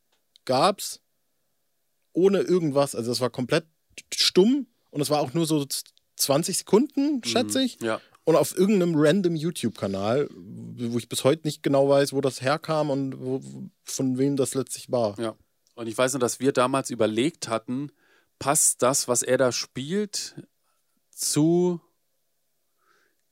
gab's 0.45 1.01
ohne 2.13 2.39
irgendwas, 2.39 2.95
also 2.95 3.11
das 3.11 3.21
war 3.21 3.29
komplett 3.29 3.65
stumm 4.13 4.67
und 4.89 5.01
es 5.01 5.09
war 5.09 5.21
auch 5.21 5.33
nur 5.33 5.45
so 5.45 5.65
20 6.17 6.57
Sekunden, 6.57 7.23
schätze 7.23 7.61
ich. 7.61 7.79
Ja, 7.81 8.01
Und 8.31 8.37
auf 8.37 8.57
irgendeinem 8.57 8.93
random 8.95 9.35
YouTube-Kanal, 9.35 10.29
wo 10.31 10.97
ich 10.97 11.09
bis 11.09 11.23
heute 11.23 11.45
nicht 11.45 11.63
genau 11.63 11.89
weiß, 11.89 12.13
wo 12.13 12.21
das 12.21 12.41
herkam 12.41 12.89
und 12.89 13.19
wo, 13.19 13.41
von 13.83 14.17
wem 14.17 14.37
das 14.37 14.53
letztlich 14.53 14.91
war. 14.91 15.19
ja. 15.19 15.35
Und 15.75 15.87
ich 15.87 15.97
weiß 15.97 16.13
nur, 16.13 16.19
dass 16.19 16.39
wir 16.39 16.51
damals 16.51 16.89
überlegt 16.91 17.47
hatten, 17.47 17.91
passt 18.39 18.81
das, 18.83 19.07
was 19.07 19.23
er 19.23 19.37
da 19.37 19.51
spielt, 19.51 20.35
zu 21.11 21.79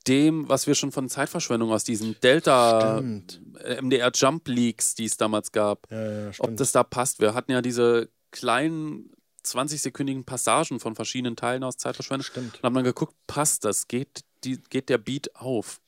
dem, 0.06 0.48
was 0.48 0.66
wir 0.66 0.74
schon 0.74 0.92
von 0.92 1.08
Zeitverschwendung 1.08 1.70
aus 1.72 1.84
diesen 1.84 2.18
Delta 2.20 2.98
Stimmt. 2.98 3.40
äh, 3.62 3.80
MDR 3.80 4.10
Jump 4.14 4.48
Leaks, 4.48 4.94
die 4.94 5.04
es 5.04 5.16
damals 5.16 5.52
gab, 5.52 5.90
Ja, 5.90 6.26
ja, 6.26 6.30
ob 6.38 6.56
das 6.56 6.72
da 6.72 6.82
passt. 6.82 7.20
Wir 7.20 7.34
hatten 7.34 7.52
ja 7.52 7.62
diese 7.62 8.08
kleinen 8.30 9.10
20-sekündigen 9.44 10.24
Passagen 10.24 10.80
von 10.80 10.94
verschiedenen 10.94 11.36
Teilen 11.36 11.64
aus 11.64 11.76
Zeitverschwendung 11.76 12.24
Stimmt. 12.24 12.56
und 12.56 12.62
haben 12.62 12.74
dann 12.74 12.84
geguckt, 12.84 13.14
passt 13.26 13.64
das, 13.64 13.88
geht, 13.88 14.24
die, 14.44 14.58
geht 14.70 14.88
der 14.88 14.98
Beat 14.98 15.34
auf? 15.36 15.80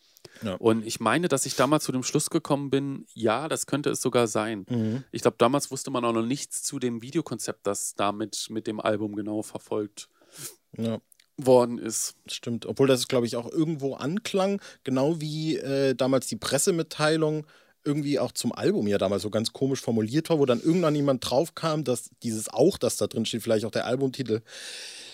Ja. 0.42 0.54
Und 0.54 0.86
ich 0.86 0.98
meine, 1.00 1.28
dass 1.28 1.46
ich 1.46 1.56
damals 1.56 1.84
zu 1.84 1.92
dem 1.92 2.02
Schluss 2.02 2.30
gekommen 2.30 2.70
bin, 2.70 3.06
ja, 3.14 3.48
das 3.48 3.66
könnte 3.66 3.90
es 3.90 4.00
sogar 4.00 4.26
sein. 4.26 4.66
Mhm. 4.68 5.04
Ich 5.12 5.22
glaube, 5.22 5.36
damals 5.38 5.70
wusste 5.70 5.90
man 5.90 6.04
auch 6.04 6.12
noch 6.12 6.24
nichts 6.24 6.62
zu 6.62 6.78
dem 6.78 7.02
Videokonzept, 7.02 7.66
das 7.66 7.94
damit 7.94 8.46
mit 8.50 8.66
dem 8.66 8.80
Album 8.80 9.14
genau 9.14 9.42
verfolgt 9.42 10.08
Ja, 10.76 11.00
worden 11.36 11.78
ist. 11.78 12.14
stimmt. 12.26 12.66
Obwohl 12.66 12.86
das, 12.86 13.08
glaube 13.08 13.26
ich, 13.26 13.36
auch 13.36 13.50
irgendwo 13.50 13.94
anklang, 13.94 14.60
genau 14.84 15.20
wie 15.20 15.56
äh, 15.56 15.94
damals 15.94 16.26
die 16.28 16.36
Pressemitteilung 16.36 17.46
irgendwie 17.84 18.20
auch 18.20 18.32
zum 18.32 18.52
Album 18.52 18.86
ja 18.86 18.96
damals 18.96 19.22
so 19.22 19.30
ganz 19.30 19.52
komisch 19.52 19.80
formuliert 19.80 20.30
war, 20.30 20.38
wo 20.38 20.46
dann 20.46 20.60
irgendwann 20.60 20.94
jemand 20.94 21.28
draufkam, 21.28 21.82
dass 21.84 22.10
dieses 22.22 22.48
auch, 22.48 22.78
das 22.78 22.96
da 22.96 23.08
drin 23.08 23.26
steht, 23.26 23.42
vielleicht 23.42 23.64
auch 23.64 23.72
der 23.72 23.86
Albumtitel 23.86 24.40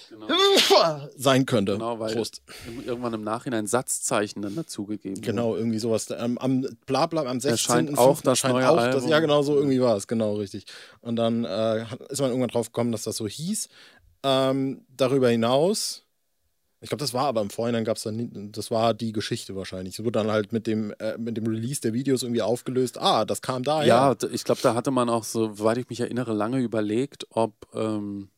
Genau, 0.08 0.26
sein 1.16 1.46
könnte. 1.46 1.72
genau 1.72 1.98
weil 1.98 2.14
Prost. 2.14 2.42
irgendwann 2.86 3.14
im 3.14 3.22
Nachhinein 3.22 3.66
Satzzeichen 3.66 4.42
dann 4.42 4.54
dazugegeben. 4.54 5.20
Genau, 5.20 5.56
irgendwie 5.56 5.78
sowas. 5.78 6.08
Ähm, 6.10 6.38
am 6.38 6.66
Blabla 6.86 7.22
am 7.24 7.40
16. 7.40 7.50
Erscheint 7.50 7.98
auch 7.98 8.20
das 8.20 8.42
erscheint 8.42 8.54
neue 8.54 8.70
auch 8.70 8.76
das, 8.76 8.94
Album. 8.96 9.08
Ja, 9.10 9.20
genau 9.20 9.42
so 9.42 9.56
irgendwie 9.56 9.80
war 9.80 9.96
es, 9.96 10.06
genau 10.06 10.36
richtig. 10.36 10.64
Und 11.00 11.16
dann 11.16 11.44
äh, 11.44 11.84
ist 12.08 12.20
man 12.20 12.30
irgendwann 12.30 12.48
drauf 12.48 12.66
gekommen, 12.66 12.92
dass 12.92 13.02
das 13.02 13.16
so 13.16 13.26
hieß. 13.26 13.68
Ähm, 14.24 14.84
darüber 14.96 15.28
hinaus, 15.28 16.04
ich 16.80 16.88
glaube, 16.88 17.00
das 17.00 17.12
war 17.12 17.26
aber 17.26 17.40
im 17.40 17.50
Vorhinein 17.50 17.84
gab 17.84 17.96
es 17.96 18.04
dann, 18.04 18.52
das 18.52 18.70
war 18.70 18.94
die 18.94 19.12
Geschichte 19.12 19.56
wahrscheinlich. 19.56 19.94
Es 19.98 20.04
wurde 20.04 20.20
dann 20.20 20.30
halt 20.30 20.52
mit 20.52 20.66
dem, 20.66 20.92
äh, 21.00 21.18
mit 21.18 21.36
dem 21.36 21.46
Release 21.46 21.80
der 21.80 21.92
Videos 21.92 22.22
irgendwie 22.22 22.42
aufgelöst. 22.42 22.98
Ah, 22.98 23.24
das 23.24 23.42
kam 23.42 23.64
daher. 23.64 23.86
Ja, 23.86 24.16
ich 24.30 24.44
glaube, 24.44 24.60
da 24.62 24.74
hatte 24.74 24.90
man 24.90 25.08
auch, 25.08 25.24
so, 25.24 25.52
soweit 25.52 25.78
ich 25.78 25.88
mich 25.88 26.00
erinnere, 26.00 26.32
lange 26.32 26.60
überlegt, 26.60 27.26
ob, 27.30 27.52
ähm, 27.74 28.28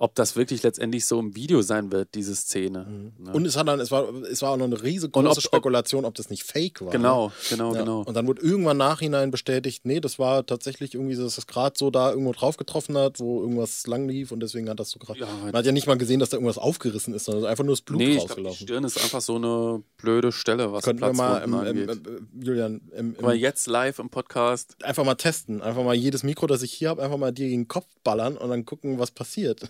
ob 0.00 0.14
das 0.14 0.36
wirklich 0.36 0.62
letztendlich 0.62 1.04
so 1.06 1.18
im 1.18 1.34
Video 1.34 1.60
sein 1.60 1.90
wird, 1.90 2.14
diese 2.14 2.34
Szene. 2.36 3.12
Ne? 3.18 3.32
Und 3.32 3.44
es, 3.46 3.56
hat 3.56 3.66
dann, 3.66 3.80
es, 3.80 3.90
war, 3.90 4.08
es 4.30 4.40
war 4.42 4.52
auch 4.52 4.56
noch 4.56 4.66
eine 4.66 4.80
riesengroße 4.80 5.28
ob- 5.28 5.40
Spekulation, 5.42 6.04
ob 6.04 6.14
das 6.14 6.30
nicht 6.30 6.44
fake 6.44 6.80
war. 6.82 6.90
genau, 6.92 7.32
genau, 7.50 7.74
Ja. 7.74 7.80
genau. 7.80 8.02
Und 8.02 8.14
dann 8.14 8.26
wurde 8.28 8.40
irgendwann 8.40 8.76
nachhinein 8.76 9.32
bestätigt, 9.32 9.84
nee, 9.84 9.98
das 9.98 10.20
war 10.20 10.46
tatsächlich 10.46 10.94
irgendwie, 10.94 11.16
dass 11.16 11.34
das 11.34 11.48
gerade 11.48 11.74
so 11.76 11.90
da 11.90 12.10
irgendwo 12.10 12.30
drauf 12.32 12.56
getroffen 12.56 12.96
hat, 12.96 13.18
wo 13.18 13.40
irgendwas 13.40 13.88
lang 13.88 14.08
lief 14.08 14.30
und 14.30 14.38
deswegen 14.40 14.68
hat 14.70 14.78
das 14.78 14.90
so 14.90 15.00
gerade. 15.00 15.18
Ja, 15.18 15.26
Man 15.42 15.52
hat 15.52 15.66
ja 15.66 15.72
nicht 15.72 15.88
mal 15.88 15.98
gesehen, 15.98 16.20
dass 16.20 16.30
da 16.30 16.36
irgendwas 16.36 16.58
aufgerissen 16.58 17.12
ist, 17.12 17.24
sondern 17.24 17.46
einfach 17.46 17.64
nur 17.64 17.72
das 17.74 17.80
Blut 17.82 17.98
nee, 17.98 18.10
ich 18.10 18.18
glaube, 18.18 18.26
die 18.26 18.30
rausgelaufen. 18.46 18.66
Stirn 18.66 18.84
ist 18.84 19.02
einfach 19.02 19.20
so 19.20 19.34
eine 19.34 19.82
blöde 19.96 20.30
Stelle, 20.30 20.72
was 20.72 20.84
Könnten 20.84 21.02
wir 21.02 21.12
mal, 21.12 21.38
im, 21.42 21.54
im, 21.54 21.88
im, 21.88 22.28
Julian, 22.40 22.80
im, 22.96 23.16
im, 23.16 23.30
jetzt 23.32 23.66
live 23.66 23.98
im 23.98 24.10
Podcast. 24.10 24.76
einfach 24.84 25.04
mal 25.04 25.16
testen. 25.16 25.60
Einfach 25.60 25.82
mal 25.82 25.94
jedes 25.96 26.22
Mikro, 26.22 26.46
das 26.46 26.62
ich 26.62 26.72
hier 26.72 26.90
habe, 26.90 27.02
einfach 27.02 27.18
mal 27.18 27.32
dir 27.32 27.48
gegen 27.48 27.62
den 27.62 27.68
Kopf 27.68 27.86
ballern 28.04 28.36
und 28.36 28.48
dann 28.48 28.64
gucken, 28.64 29.00
was 29.00 29.10
passiert. 29.10 29.62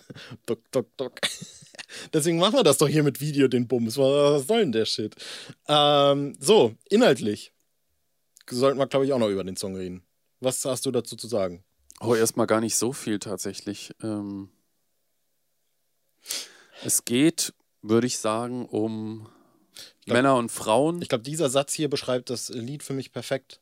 Duck, 0.46 0.60
duck, 0.72 0.96
duck. 0.96 1.20
Deswegen 2.12 2.38
machen 2.38 2.54
wir 2.54 2.62
das 2.64 2.78
doch 2.78 2.88
hier 2.88 3.02
mit 3.02 3.20
Video, 3.20 3.48
den 3.48 3.66
Bums. 3.66 3.96
Was 3.96 4.46
soll 4.46 4.60
denn 4.60 4.72
der 4.72 4.84
Shit? 4.84 5.16
Ähm, 5.66 6.36
so, 6.38 6.74
inhaltlich 6.90 7.52
sollten 8.50 8.78
wir, 8.78 8.86
glaube 8.86 9.06
ich, 9.06 9.12
auch 9.12 9.18
noch 9.18 9.28
über 9.28 9.44
den 9.44 9.56
Song 9.56 9.76
reden. 9.76 10.02
Was 10.40 10.64
hast 10.64 10.86
du 10.86 10.90
dazu 10.90 11.16
zu 11.16 11.26
sagen? 11.28 11.64
Oh, 12.00 12.14
erstmal 12.14 12.46
gar 12.46 12.60
nicht 12.60 12.76
so 12.76 12.92
viel 12.92 13.18
tatsächlich. 13.18 13.92
Ähm, 14.02 14.50
es 16.84 17.04
geht, 17.04 17.54
würde 17.82 18.06
ich 18.06 18.18
sagen, 18.18 18.66
um 18.66 19.28
glaub- 20.04 20.16
Männer 20.16 20.36
und 20.36 20.50
Frauen. 20.50 21.02
Ich 21.02 21.08
glaube, 21.08 21.24
dieser 21.24 21.50
Satz 21.50 21.72
hier 21.72 21.90
beschreibt 21.90 22.30
das 22.30 22.50
Lied 22.50 22.82
für 22.82 22.92
mich 22.92 23.12
perfekt. 23.12 23.60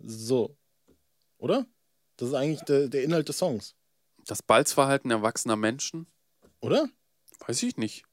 So. 0.00 0.56
Oder? 1.38 1.66
Das 2.16 2.28
ist 2.28 2.34
eigentlich 2.34 2.62
der, 2.62 2.88
der 2.88 3.04
Inhalt 3.04 3.28
des 3.28 3.38
Songs. 3.38 3.74
Das 4.26 4.42
Balzverhalten 4.42 5.10
erwachsener 5.10 5.56
Menschen. 5.56 6.06
Oder? 6.60 6.88
Weiß 7.46 7.62
ich 7.62 7.76
nicht. 7.76 8.04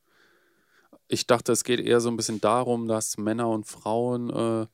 Ich 1.08 1.28
dachte, 1.28 1.52
es 1.52 1.64
geht 1.64 1.80
eher 1.80 2.02
so 2.02 2.10
ein 2.10 2.18
bisschen 2.18 2.42
darum, 2.42 2.88
dass 2.88 3.18
Männer 3.18 3.50
und 3.50 3.66
Frauen 3.66 4.30
äh, 4.30 4.68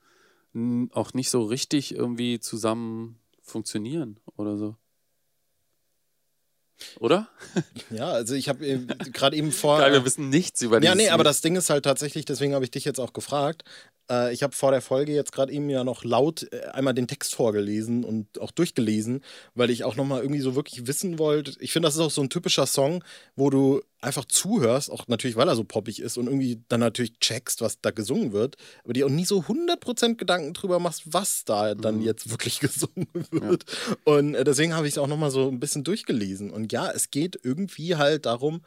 auch 0.93 1.13
nicht 1.13 1.29
so 1.29 1.43
richtig 1.43 1.93
irgendwie 1.93 2.39
zusammen 2.39 3.19
funktionieren 3.41 4.19
oder 4.37 4.57
so. 4.57 4.75
Oder? 6.99 7.27
Ja, 7.89 8.09
also 8.09 8.35
ich 8.35 8.49
habe 8.49 8.85
gerade 9.13 9.35
eben 9.35 9.51
vor. 9.51 9.77
Geil, 9.79 9.93
wir 9.93 10.05
wissen 10.05 10.29
nichts 10.29 10.61
über 10.61 10.81
ja, 10.81 10.95
nee, 10.95 11.09
aber 11.09 11.23
das 11.23 11.41
Ding 11.41 11.55
ist 11.55 11.69
halt 11.69 11.85
tatsächlich, 11.85 12.25
deswegen 12.25 12.53
habe 12.53 12.65
ich 12.65 12.71
dich 12.71 12.85
jetzt 12.85 12.99
auch 12.99 13.13
gefragt. 13.13 13.63
Äh, 14.09 14.33
ich 14.33 14.43
habe 14.43 14.53
vor 14.53 14.71
der 14.71 14.81
Folge 14.81 15.13
jetzt 15.13 15.31
gerade 15.31 15.51
eben 15.51 15.69
ja 15.69 15.83
noch 15.83 16.03
laut 16.03 16.51
äh, 16.51 16.65
einmal 16.67 16.93
den 16.93 17.07
Text 17.07 17.35
vorgelesen 17.35 18.03
und 18.03 18.39
auch 18.39 18.51
durchgelesen, 18.51 19.23
weil 19.53 19.69
ich 19.69 19.83
auch 19.83 19.95
nochmal 19.95 20.21
irgendwie 20.21 20.41
so 20.41 20.55
wirklich 20.55 20.87
wissen 20.87 21.19
wollte. 21.19 21.53
Ich 21.59 21.71
finde, 21.71 21.87
das 21.87 21.95
ist 21.95 22.01
auch 22.01 22.11
so 22.11 22.21
ein 22.21 22.29
typischer 22.29 22.65
Song, 22.65 23.03
wo 23.35 23.49
du 23.49 23.81
einfach 24.05 24.25
zuhörst, 24.25 24.89
auch 24.91 25.07
natürlich, 25.07 25.35
weil 25.35 25.47
er 25.49 25.55
so 25.55 25.63
poppig 25.63 25.99
ist 26.01 26.17
und 26.17 26.27
irgendwie 26.27 26.61
dann 26.69 26.79
natürlich 26.79 27.19
checkst, 27.19 27.61
was 27.61 27.81
da 27.81 27.91
gesungen 27.91 28.31
wird, 28.31 28.55
aber 28.83 28.93
dir 28.93 29.05
auch 29.05 29.09
nie 29.09 29.25
so 29.25 29.39
100% 29.41 30.15
Gedanken 30.15 30.53
drüber 30.53 30.79
machst, 30.79 31.03
was 31.05 31.43
da 31.43 31.75
dann 31.75 31.97
Mhm. 31.97 32.01
jetzt 32.03 32.29
wirklich 32.29 32.59
gesungen 32.61 33.07
wird. 33.31 33.65
Und 34.05 34.35
äh, 34.35 34.43
deswegen 34.43 34.73
habe 34.73 34.87
ich 34.87 34.93
es 34.93 34.97
auch 34.97 35.07
nochmal 35.07 35.31
so 35.31 35.49
ein 35.49 35.59
bisschen 35.59 35.83
durchgelesen. 35.83 36.51
Und 36.51 36.71
ja, 36.71 36.89
es 36.91 37.11
geht 37.11 37.39
irgendwie 37.43 37.95
halt 37.95 38.25
darum, 38.25 38.61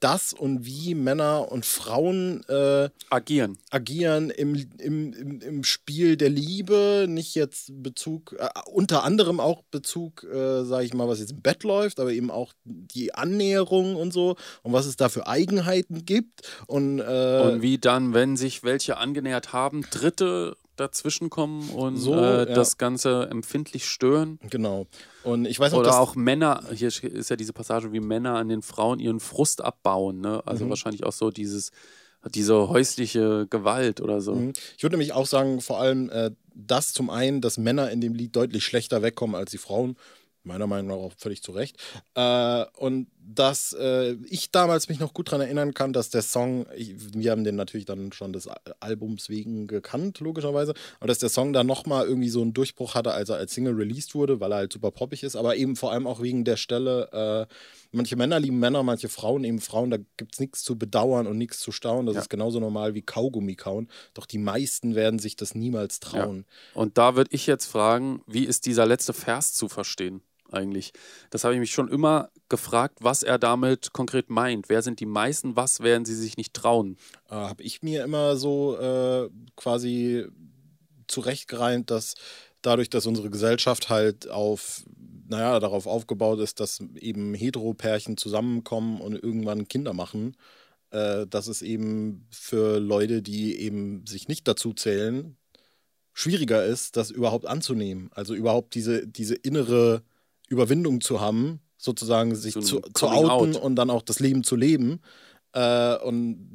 dass 0.00 0.32
und 0.32 0.66
wie 0.66 0.94
Männer 0.94 1.50
und 1.50 1.64
Frauen 1.64 2.44
äh, 2.48 2.90
Agieren. 3.10 3.58
agieren 3.70 4.30
im, 4.30 4.54
im, 4.78 5.12
im, 5.12 5.40
im 5.40 5.64
Spiel 5.64 6.16
der 6.16 6.30
Liebe, 6.30 7.06
nicht 7.08 7.34
jetzt 7.34 7.70
Bezug, 7.82 8.36
äh, 8.38 8.48
unter 8.66 9.04
anderem 9.04 9.40
auch 9.40 9.62
Bezug, 9.70 10.24
äh, 10.24 10.64
sage 10.64 10.84
ich 10.84 10.94
mal, 10.94 11.08
was 11.08 11.20
jetzt 11.20 11.32
im 11.32 11.42
Bett 11.42 11.64
läuft, 11.64 12.00
aber 12.00 12.12
eben 12.12 12.30
auch 12.30 12.52
die 12.64 13.14
Annäherung 13.14 13.96
und 13.96 14.12
so 14.12 14.36
und 14.62 14.72
was 14.72 14.86
es 14.86 14.96
da 14.96 15.08
für 15.08 15.26
Eigenheiten 15.26 16.04
gibt 16.04 16.42
und, 16.66 16.98
äh, 17.00 17.40
Und 17.42 17.62
wie 17.62 17.78
dann, 17.78 18.14
wenn 18.14 18.36
sich 18.36 18.62
welche 18.62 18.96
angenähert 18.98 19.52
haben, 19.52 19.82
Dritte 19.90 20.56
dazwischenkommen 20.76 21.70
und 21.70 21.96
So, 21.96 22.14
äh, 22.14 22.38
ja. 22.38 22.44
das 22.46 22.78
Ganze 22.78 23.28
empfindlich 23.30 23.86
stören. 23.88 24.38
genau. 24.50 24.86
Und 25.24 25.44
ich 25.46 25.58
weiß 25.58 25.72
noch, 25.72 25.80
Oder 25.80 25.88
dass, 25.88 25.96
auch 25.98 26.14
Männer, 26.14 26.62
hier 26.72 26.88
ist 26.88 27.28
ja 27.30 27.36
diese 27.36 27.52
Passage, 27.52 27.92
wie 27.92 28.00
Männer 28.00 28.34
an 28.36 28.48
den 28.48 28.62
Frauen 28.62 29.00
ihren 29.00 29.20
Frust 29.20 29.62
abbauen. 29.62 30.20
Ne? 30.20 30.42
Also 30.46 30.64
Mhm. 30.64 30.70
wahrscheinlich 30.70 31.04
auch 31.04 31.12
so 31.12 31.30
dieses, 31.30 31.70
diese 32.34 32.68
häusliche 32.68 33.46
Gewalt 33.48 34.00
oder 34.00 34.20
so. 34.20 34.34
Mhm. 34.34 34.52
Ich 34.76 34.82
würde 34.82 34.94
nämlich 34.96 35.12
auch 35.12 35.26
sagen, 35.26 35.60
vor 35.60 35.80
allem 35.80 36.10
äh, 36.10 36.30
das 36.54 36.92
zum 36.92 37.10
einen, 37.10 37.40
dass 37.40 37.58
Männer 37.58 37.90
in 37.90 38.00
dem 38.00 38.14
Lied 38.14 38.34
deutlich 38.36 38.64
schlechter 38.64 39.02
wegkommen 39.02 39.36
als 39.36 39.50
die 39.50 39.58
Frauen. 39.58 39.96
Meiner 40.42 40.68
Meinung 40.68 40.86
nach 40.88 40.96
auch 41.04 41.12
völlig 41.18 41.42
zu 41.42 41.50
Recht. 41.52 41.76
Äh, 42.14 42.64
und 42.76 43.08
dass 43.28 43.72
äh, 43.72 44.12
ich 44.28 44.50
damals 44.52 44.88
mich 44.88 45.00
noch 45.00 45.12
gut 45.12 45.28
daran 45.28 45.40
erinnern 45.40 45.74
kann, 45.74 45.92
dass 45.92 46.10
der 46.10 46.22
Song, 46.22 46.66
ich, 46.76 46.94
wir 47.14 47.32
haben 47.32 47.42
den 47.42 47.56
natürlich 47.56 47.84
dann 47.84 48.12
schon 48.12 48.32
des 48.32 48.46
Al- 48.46 48.60
Albums 48.80 49.28
wegen 49.28 49.66
gekannt, 49.66 50.20
logischerweise, 50.20 50.74
aber 51.00 51.08
dass 51.08 51.18
der 51.18 51.28
Song 51.28 51.52
dann 51.52 51.66
nochmal 51.66 52.06
irgendwie 52.06 52.28
so 52.28 52.40
einen 52.42 52.54
Durchbruch 52.54 52.94
hatte, 52.94 53.12
als 53.12 53.28
er 53.28 53.36
als 53.36 53.52
Single 53.52 53.74
released 53.74 54.14
wurde, 54.14 54.38
weil 54.38 54.52
er 54.52 54.58
halt 54.58 54.72
super 54.72 54.90
poppig 54.92 55.24
ist, 55.24 55.34
aber 55.34 55.56
eben 55.56 55.74
vor 55.74 55.90
allem 55.92 56.06
auch 56.06 56.22
wegen 56.22 56.44
der 56.44 56.56
Stelle, 56.56 57.46
äh, 57.50 57.52
manche 57.90 58.14
Männer 58.16 58.38
lieben 58.38 58.58
Männer, 58.60 58.82
manche 58.82 59.08
Frauen 59.08 59.42
eben 59.44 59.60
Frauen, 59.60 59.90
da 59.90 59.98
gibt 60.16 60.34
es 60.34 60.40
nichts 60.40 60.62
zu 60.62 60.78
bedauern 60.78 61.26
und 61.26 61.36
nichts 61.36 61.58
zu 61.58 61.72
staunen. 61.72 62.06
Das 62.06 62.14
Ja. 62.14 62.20
ist 62.22 62.30
genauso 62.30 62.60
normal 62.60 62.94
wie 62.94 63.02
Kaugummi 63.02 63.56
kauen. 63.56 63.88
Doch 64.14 64.26
die 64.26 64.38
meisten 64.38 64.94
werden 64.94 65.18
sich 65.18 65.34
das 65.36 65.54
niemals 65.54 65.98
trauen. 66.00 66.44
Und 66.74 66.96
da 66.98 67.16
würde 67.16 67.30
ich 67.32 67.46
jetzt 67.46 67.66
fragen, 67.66 68.22
wie 68.26 68.44
ist 68.44 68.66
dieser 68.66 68.86
letzte 68.86 69.12
Vers 69.12 69.52
zu 69.54 69.68
verstehen 69.68 70.20
eigentlich? 70.56 70.92
Das 71.30 71.44
habe 71.44 71.54
ich 71.54 71.60
mich 71.60 71.70
schon 71.70 71.88
immer 71.88 72.30
gefragt, 72.48 72.98
was 73.00 73.22
er 73.22 73.38
damit 73.38 73.92
konkret 73.92 74.30
meint. 74.30 74.68
Wer 74.68 74.82
sind 74.82 75.00
die 75.00 75.06
meisten? 75.06 75.56
Was 75.56 75.80
werden 75.80 76.04
sie 76.04 76.14
sich 76.14 76.36
nicht 76.36 76.54
trauen? 76.54 76.96
Äh, 77.28 77.34
Habe 77.34 77.62
ich 77.62 77.82
mir 77.82 78.04
immer 78.04 78.36
so 78.36 78.78
äh, 78.78 79.28
quasi 79.56 80.26
zurechtgereimt, 81.06 81.90
dass 81.90 82.14
dadurch, 82.62 82.90
dass 82.90 83.06
unsere 83.06 83.30
Gesellschaft 83.30 83.88
halt 83.90 84.28
auf, 84.28 84.84
naja, 85.28 85.60
darauf 85.60 85.86
aufgebaut 85.86 86.40
ist, 86.40 86.60
dass 86.60 86.80
eben 86.96 87.34
Heteropärchen 87.34 88.16
zusammenkommen 88.16 89.00
und 89.00 89.14
irgendwann 89.14 89.68
Kinder 89.68 89.92
machen, 89.92 90.36
äh, 90.90 91.26
dass 91.26 91.46
es 91.46 91.62
eben 91.62 92.26
für 92.30 92.78
Leute, 92.78 93.22
die 93.22 93.58
eben 93.60 94.06
sich 94.06 94.28
nicht 94.28 94.48
dazu 94.48 94.72
zählen, 94.72 95.36
schwieriger 96.12 96.64
ist, 96.64 96.96
das 96.96 97.10
überhaupt 97.10 97.46
anzunehmen. 97.46 98.10
Also 98.14 98.34
überhaupt 98.34 98.74
diese, 98.74 99.06
diese 99.06 99.34
innere 99.34 100.02
Überwindung 100.48 101.00
zu 101.00 101.20
haben, 101.20 101.60
sozusagen 101.76 102.34
sich 102.34 102.54
So 102.54 102.60
zu, 102.60 102.80
zu 102.94 103.08
outen 103.08 103.56
out. 103.56 103.62
und 103.62 103.76
dann 103.76 103.90
auch 103.90 104.02
das 104.02 104.20
Leben 104.20 104.44
zu 104.44 104.56
leben. 104.56 105.00
Äh, 105.52 105.96
und 105.98 106.50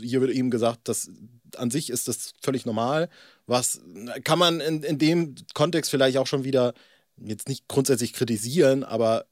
hier 0.00 0.20
wird 0.20 0.30
eben 0.32 0.50
gesagt, 0.50 0.88
dass 0.88 1.10
an 1.56 1.70
sich 1.70 1.90
ist 1.90 2.08
das 2.08 2.32
völlig 2.42 2.64
normal. 2.66 3.08
Was 3.46 3.80
kann 4.24 4.38
man 4.38 4.60
in, 4.60 4.82
in 4.82 4.98
dem 4.98 5.34
Kontext 5.54 5.90
vielleicht 5.90 6.16
auch 6.18 6.26
schon 6.26 6.44
wieder 6.44 6.74
jetzt 7.16 7.48
nicht 7.48 7.68
grundsätzlich 7.68 8.12
kritisieren, 8.12 8.84
aber 8.84 9.26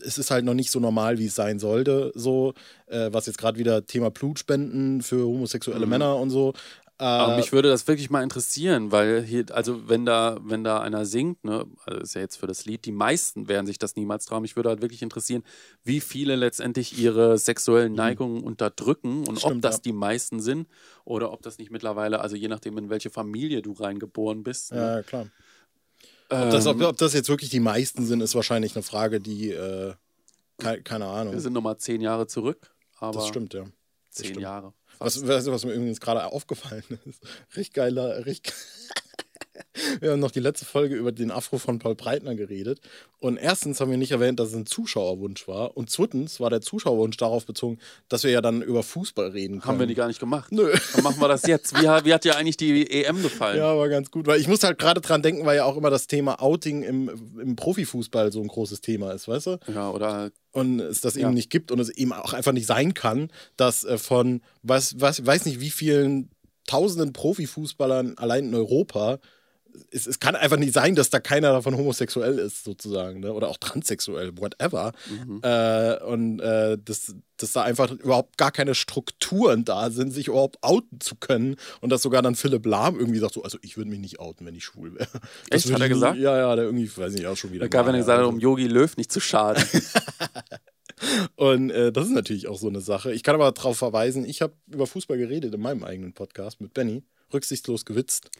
es 0.00 0.16
ist 0.16 0.30
halt 0.30 0.44
noch 0.44 0.54
nicht 0.54 0.70
so 0.70 0.80
normal, 0.80 1.18
wie 1.18 1.26
es 1.26 1.34
sein 1.34 1.58
sollte. 1.58 2.10
So, 2.14 2.54
äh, 2.86 3.10
was 3.12 3.26
jetzt 3.26 3.38
gerade 3.38 3.58
wieder 3.58 3.86
Thema 3.86 4.10
Blutspenden 4.10 5.02
für 5.02 5.24
homosexuelle 5.26 5.84
Mhm. 5.86 5.90
Männer 5.90 6.16
und 6.16 6.30
so. 6.30 6.54
Äh, 7.00 7.04
Aber 7.04 7.36
mich 7.36 7.52
würde 7.52 7.68
das 7.68 7.86
wirklich 7.86 8.10
mal 8.10 8.24
interessieren, 8.24 8.90
weil 8.90 9.22
hier, 9.22 9.44
also 9.52 9.88
wenn 9.88 10.04
da, 10.04 10.38
wenn 10.42 10.64
da 10.64 10.80
einer 10.80 11.06
singt, 11.06 11.44
ne, 11.44 11.64
also 11.84 12.00
ist 12.00 12.14
ja 12.14 12.20
jetzt 12.22 12.36
für 12.36 12.48
das 12.48 12.64
Lied, 12.64 12.84
die 12.86 12.90
meisten 12.92 13.46
werden 13.48 13.66
sich 13.66 13.78
das 13.78 13.94
niemals 13.94 14.24
trauen. 14.26 14.42
Mich 14.42 14.56
würde 14.56 14.68
halt 14.70 14.82
wirklich 14.82 15.02
interessieren, 15.02 15.44
wie 15.84 16.00
viele 16.00 16.34
letztendlich 16.34 16.98
ihre 16.98 17.38
sexuellen 17.38 17.92
Neigungen 17.92 18.42
unterdrücken 18.42 19.20
und 19.28 19.36
ob 19.36 19.38
Stimmt, 19.38 19.64
das 19.64 19.76
ja. 19.76 19.82
die 19.82 19.92
meisten 19.92 20.40
sind 20.40 20.66
oder 21.04 21.30
ob 21.32 21.42
das 21.42 21.58
nicht 21.58 21.70
mittlerweile, 21.70 22.18
also 22.20 22.34
je 22.34 22.48
nachdem, 22.48 22.76
in 22.78 22.90
welche 22.90 23.10
Familie 23.10 23.62
du 23.62 23.72
reingeboren 23.74 24.42
bist. 24.42 24.72
Ne? 24.72 24.78
ja, 24.80 25.02
klar. 25.04 25.26
Ob 26.30 26.50
das, 26.50 26.66
ob, 26.66 26.76
Ähm, 26.80 26.82
ob 26.86 26.96
das 26.96 27.14
jetzt 27.14 27.28
wirklich 27.28 27.50
die 27.50 27.60
meisten 27.60 28.06
sind, 28.06 28.20
ist 28.20 28.34
wahrscheinlich 28.34 28.74
eine 28.74 28.82
Frage, 28.82 29.20
die, 29.20 29.50
äh, 29.50 29.94
ke 30.58 30.82
keine 30.82 31.06
Ahnung. 31.06 31.32
wir 31.32 31.40
sind 31.40 31.52
nochmal 31.52 31.78
zehn 31.78 32.00
Jahre 32.00 32.26
zurück, 32.26 32.74
aber 32.98 33.20
Das 33.20 33.28
stimmt, 33.28 33.54
ja. 33.54 33.64
zehn 34.10 34.26
stimmt. 34.26 34.40
Jahre. 34.40 34.74
Was, 34.98 35.26
was, 35.26 35.46
was 35.46 35.64
mir 35.64 35.72
übrigens 35.72 36.00
gerade 36.00 36.24
aufgefallen 36.24 36.82
ist, 37.04 37.22
richtig 37.56 37.74
geiler, 37.74 38.26
richtig. 38.26 38.54
Wir 40.00 40.12
haben 40.12 40.20
noch 40.20 40.30
die 40.30 40.40
letzte 40.40 40.64
Folge 40.64 40.94
über 40.96 41.12
den 41.12 41.30
Afro 41.30 41.58
von 41.58 41.78
Paul 41.78 41.94
Breitner 41.94 42.34
geredet. 42.34 42.80
Und 43.20 43.36
erstens 43.36 43.80
haben 43.80 43.90
wir 43.90 43.98
nicht 43.98 44.12
erwähnt, 44.12 44.38
dass 44.38 44.48
es 44.50 44.54
ein 44.54 44.66
Zuschauerwunsch 44.66 45.48
war. 45.48 45.76
Und 45.76 45.90
zweitens 45.90 46.38
war 46.40 46.50
der 46.50 46.60
Zuschauerwunsch 46.60 47.16
darauf 47.16 47.46
bezogen, 47.46 47.78
dass 48.08 48.22
wir 48.24 48.30
ja 48.30 48.40
dann 48.40 48.62
über 48.62 48.82
Fußball 48.82 49.28
reden 49.30 49.60
können. 49.60 49.64
Haben 49.64 49.78
wir 49.80 49.86
die 49.86 49.94
gar 49.94 50.06
nicht 50.08 50.20
gemacht. 50.20 50.52
Nö. 50.52 50.72
Dann 50.94 51.02
machen 51.04 51.20
wir 51.20 51.28
das 51.28 51.42
jetzt. 51.46 51.80
Wie, 51.80 51.88
hat- 51.88 52.04
wie 52.04 52.14
hat 52.14 52.24
dir 52.24 52.36
eigentlich 52.36 52.56
die 52.56 52.88
EM 53.04 53.22
gefallen? 53.22 53.58
Ja, 53.58 53.76
war 53.76 53.88
ganz 53.88 54.10
gut. 54.10 54.26
Weil 54.26 54.40
ich 54.40 54.46
muss 54.48 54.62
halt 54.62 54.78
gerade 54.78 55.00
dran 55.00 55.22
denken, 55.22 55.44
weil 55.46 55.56
ja 55.56 55.64
auch 55.64 55.76
immer 55.76 55.90
das 55.90 56.06
Thema 56.06 56.40
Outing 56.42 56.82
im, 56.82 57.10
im 57.40 57.56
Profifußball 57.56 58.30
so 58.32 58.40
ein 58.40 58.48
großes 58.48 58.80
Thema 58.80 59.12
ist, 59.12 59.26
weißt 59.28 59.46
du? 59.46 59.58
Ja, 59.74 59.90
oder 59.90 60.30
und 60.52 60.80
es 60.80 61.00
das 61.00 61.14
Ja. 61.16 61.22
eben 61.26 61.34
nicht 61.34 61.50
gibt 61.50 61.70
und 61.72 61.78
es 61.80 61.88
eben 61.90 62.12
auch 62.12 62.32
einfach 62.32 62.52
nicht 62.52 62.66
sein 62.66 62.94
kann, 62.94 63.30
dass 63.56 63.84
äh, 63.84 63.98
von 63.98 64.40
was, 64.62 65.00
was 65.00 65.24
weiß 65.26 65.44
nicht 65.46 65.60
wie 65.60 65.70
vielen 65.70 66.30
tausenden 66.66 67.12
Profifußballern 67.12 68.16
allein 68.18 68.46
in 68.48 68.54
Europa 68.54 69.18
es, 69.90 70.06
es 70.06 70.20
kann 70.20 70.36
einfach 70.36 70.56
nicht 70.56 70.72
sein, 70.72 70.94
dass 70.94 71.10
da 71.10 71.20
keiner 71.20 71.52
davon 71.52 71.76
homosexuell 71.76 72.38
ist, 72.38 72.64
sozusagen, 72.64 73.20
ne? 73.20 73.32
oder 73.32 73.48
auch 73.48 73.56
transsexuell, 73.56 74.36
whatever. 74.38 74.92
Mhm. 75.08 75.40
Äh, 75.42 76.02
und 76.04 76.40
äh, 76.40 76.78
dass, 76.82 77.14
dass 77.36 77.52
da 77.52 77.62
einfach 77.62 77.90
überhaupt 77.90 78.36
gar 78.36 78.50
keine 78.50 78.74
Strukturen 78.74 79.64
da 79.64 79.90
sind, 79.90 80.12
sich 80.12 80.28
überhaupt 80.28 80.58
outen 80.62 81.00
zu 81.00 81.16
können. 81.16 81.56
Und 81.80 81.90
dass 81.90 82.02
sogar 82.02 82.22
dann 82.22 82.34
Philipp 82.34 82.66
Lahm 82.66 82.98
irgendwie 82.98 83.18
sagt: 83.18 83.34
so, 83.34 83.42
Also, 83.42 83.58
ich 83.62 83.76
würde 83.76 83.90
mich 83.90 84.00
nicht 84.00 84.20
outen, 84.20 84.46
wenn 84.46 84.54
ich 84.54 84.64
schwul 84.64 84.94
wäre. 84.94 85.08
Echt? 85.50 85.72
Hat 85.72 85.80
er 85.80 85.88
gesagt? 85.88 86.18
Ja, 86.18 86.36
ja, 86.36 86.56
der 86.56 86.64
irgendwie, 86.64 86.90
weiß 86.94 87.12
nicht, 87.12 87.26
auch 87.26 87.36
schon 87.36 87.52
wieder. 87.52 87.66
egal, 87.66 87.86
wenn 87.86 87.94
er 87.94 88.00
gesagt 88.00 88.20
hat, 88.20 88.26
um 88.26 88.38
Yogi 88.38 88.66
Löw 88.66 88.96
nicht 88.96 89.12
zu 89.12 89.20
schaden. 89.20 89.62
Und 91.36 91.70
äh, 91.70 91.92
das 91.92 92.06
ist 92.06 92.12
natürlich 92.12 92.48
auch 92.48 92.58
so 92.58 92.68
eine 92.68 92.80
Sache. 92.80 93.12
Ich 93.12 93.22
kann 93.22 93.36
aber 93.36 93.52
darauf 93.52 93.78
verweisen, 93.78 94.24
ich 94.24 94.42
habe 94.42 94.54
über 94.66 94.86
Fußball 94.86 95.16
geredet 95.16 95.54
in 95.54 95.60
meinem 95.60 95.84
eigenen 95.84 96.12
Podcast 96.12 96.60
mit 96.60 96.74
Benny. 96.74 97.04
Rücksichtslos 97.32 97.84
gewitzt. 97.84 98.30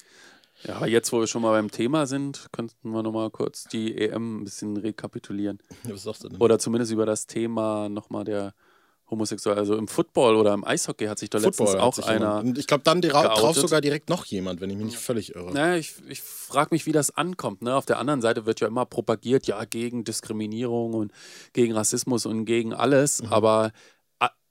Ja, 0.65 0.77
aber 0.77 0.89
jetzt, 0.89 1.13
wo 1.13 1.21
wir 1.21 1.27
schon 1.27 1.43
mal 1.43 1.53
beim 1.53 1.71
Thema 1.71 2.07
sind, 2.07 2.47
könnten 2.53 2.91
wir 2.91 3.03
nochmal 3.03 3.31
kurz 3.31 3.65
die 3.65 3.97
EM 3.97 4.41
ein 4.41 4.45
bisschen 4.45 4.77
rekapitulieren. 4.77 5.59
Ja, 5.85 5.95
was 5.95 6.03
sagst 6.03 6.25
du 6.25 6.29
denn? 6.29 6.41
Oder 6.41 6.59
zumindest 6.59 6.93
über 6.93 7.07
das 7.07 7.27
Thema 7.27 7.89
nochmal 7.89 8.25
der 8.25 8.55
Homosexuell. 9.11 9.57
Also 9.57 9.77
im 9.77 9.89
Football 9.89 10.37
oder 10.37 10.53
im 10.53 10.65
Eishockey 10.67 11.07
hat 11.07 11.19
sich 11.19 11.31
da 11.31 11.39
letztens 11.39 11.71
auch 11.77 11.99
einer. 12.01 12.19
jemand- 12.19 12.49
Und 12.49 12.59
ich 12.59 12.67
glaube, 12.67 12.83
dann 12.85 13.01
dra 13.01 13.23
drauf 13.29 13.57
sogar 13.57 13.81
direkt 13.81 14.11
noch 14.11 14.27
jemand, 14.27 14.61
wenn 14.61 14.69
ich 14.69 14.77
mich 14.77 14.85
nicht 14.87 14.99
völlig 14.99 15.35
irre. 15.35 15.51
Naja, 15.53 15.77
ich, 15.77 15.95
ich 16.09 16.21
frage 16.21 16.69
mich, 16.73 16.85
wie 16.85 16.93
das 16.93 17.17
ankommt. 17.17 17.63
Ne? 17.63 17.75
Auf 17.75 17.87
der 17.87 17.99
anderen 17.99 18.21
Seite 18.21 18.45
wird 18.45 18.61
ja 18.61 18.67
immer 18.67 18.85
propagiert, 18.85 19.47
ja, 19.47 19.65
gegen 19.65 20.05
Diskriminierung 20.05 20.93
und 20.93 21.13
gegen 21.55 21.73
Rassismus 21.73 22.27
und 22.27 22.45
gegen 22.45 22.75
alles. 22.75 23.23
Mhm. 23.23 23.33
Aber 23.33 23.71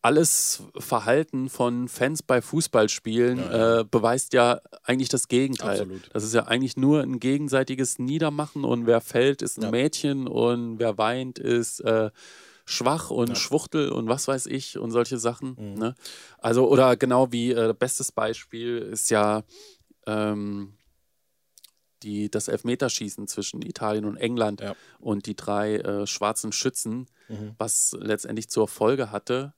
alles 0.07 0.63
Verhalten 0.77 1.49
von 1.49 1.89
Fans 1.89 2.23
bei 2.23 2.41
Fußballspielen 2.41 3.39
Ja, 3.39 3.79
Äh, 3.79 3.83
beweist 3.83 4.31
ja 4.33 4.61
eigentlich 4.83 5.09
das 5.09 5.27
Gegenteil. 5.27 5.81
Absolut. 5.81 6.09
Das 6.13 6.23
ist 6.23 6.33
ja 6.33 6.43
eigentlich 6.47 6.77
nur 6.77 7.01
ein 7.01 7.19
gegenseitiges 7.19 7.99
Niedermachen 7.99 8.63
und 8.63 8.85
wer 8.87 9.01
fällt, 9.01 9.41
ist 9.41 9.57
ein 9.57 9.63
Ja. 9.63 9.71
Mädchen 9.71 10.27
und 10.27 10.79
wer 10.79 10.97
weint, 10.97 11.39
ist 11.39 11.81
äh, 11.81 12.09
schwach 12.65 13.09
und 13.09 13.29
Ja. 13.29 13.35
Schwuchtel 13.35 13.91
und 13.91 14.07
was 14.07 14.27
weiß 14.29 14.45
ich 14.45 14.77
und 14.77 14.91
solche 14.91 15.17
Sachen. 15.17 15.55
Mhm. 15.59 15.73
Ne? 15.79 15.95
Also, 16.37 16.69
oder 16.69 16.95
genau 16.95 17.31
wie 17.33 17.51
äh, 17.51 17.73
bestes 17.77 18.11
Beispiel 18.13 18.77
ist 18.77 19.09
ja 19.09 19.43
ähm, 20.05 20.73
die, 22.03 22.29
das 22.29 22.47
Elfmeterschießen 22.47 23.27
zwischen 23.27 23.61
Italien 23.61 24.05
und 24.05 24.17
England 24.17 24.61
und 24.99 25.25
die 25.25 25.35
drei 25.35 25.75
äh, 25.77 26.07
schwarzen 26.07 26.51
Schützen, 26.53 27.07
Mhm. 27.29 27.55
was 27.57 27.93
letztendlich 27.99 28.47
zur 28.49 28.69
Folge 28.69 29.11
hatte, 29.11 29.53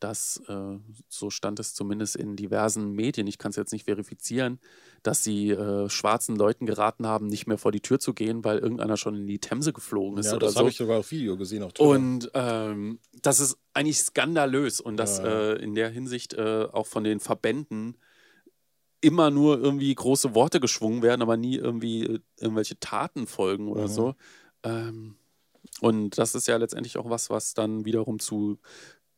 dass, 0.00 0.42
äh, 0.48 0.78
so 1.08 1.30
stand 1.30 1.60
es 1.60 1.74
zumindest 1.74 2.16
in 2.16 2.36
diversen 2.36 2.92
Medien, 2.92 3.26
ich 3.26 3.38
kann 3.38 3.50
es 3.50 3.56
jetzt 3.56 3.72
nicht 3.72 3.84
verifizieren, 3.84 4.58
dass 5.02 5.24
sie 5.24 5.50
äh, 5.50 5.88
schwarzen 5.88 6.36
Leuten 6.36 6.66
geraten 6.66 7.06
haben, 7.06 7.26
nicht 7.26 7.46
mehr 7.46 7.58
vor 7.58 7.72
die 7.72 7.80
Tür 7.80 7.98
zu 7.98 8.12
gehen, 8.14 8.44
weil 8.44 8.58
irgendeiner 8.58 8.96
schon 8.96 9.14
in 9.14 9.26
die 9.26 9.38
Themse 9.38 9.72
geflogen 9.72 10.18
ist 10.18 10.26
Ja, 10.26 10.36
oder 10.36 10.46
das 10.46 10.54
so. 10.54 10.60
habe 10.60 10.68
ich 10.70 10.76
sogar 10.76 10.98
auf 10.98 11.10
Video 11.10 11.36
gesehen. 11.36 11.62
Auf 11.62 11.72
Twitter. 11.72 11.88
Und 11.90 12.30
ähm, 12.34 12.98
das 13.22 13.40
ist 13.40 13.56
eigentlich 13.72 13.98
skandalös 13.98 14.80
und 14.80 14.96
dass 14.96 15.18
Ja. 15.18 15.52
äh, 15.52 15.62
in 15.62 15.74
der 15.74 15.88
Hinsicht 15.90 16.34
äh, 16.34 16.66
auch 16.72 16.86
von 16.86 17.04
den 17.04 17.20
Verbänden 17.20 17.96
immer 19.00 19.30
nur 19.30 19.58
irgendwie 19.58 19.94
große 19.94 20.34
Worte 20.34 20.60
geschwungen 20.60 21.02
werden, 21.02 21.22
aber 21.22 21.36
nie 21.36 21.56
irgendwie 21.56 22.04
äh, 22.04 22.20
irgendwelche 22.40 22.78
Taten 22.80 23.26
folgen 23.26 23.68
oder 23.68 23.84
Mhm. 23.84 23.88
so. 23.88 24.14
Ähm, 24.62 25.16
und 25.80 26.16
das 26.18 26.34
ist 26.34 26.46
ja 26.48 26.56
letztendlich 26.56 26.96
auch 26.96 27.10
was, 27.10 27.30
was 27.30 27.54
dann 27.54 27.84
wiederum 27.84 28.18
zu 28.18 28.58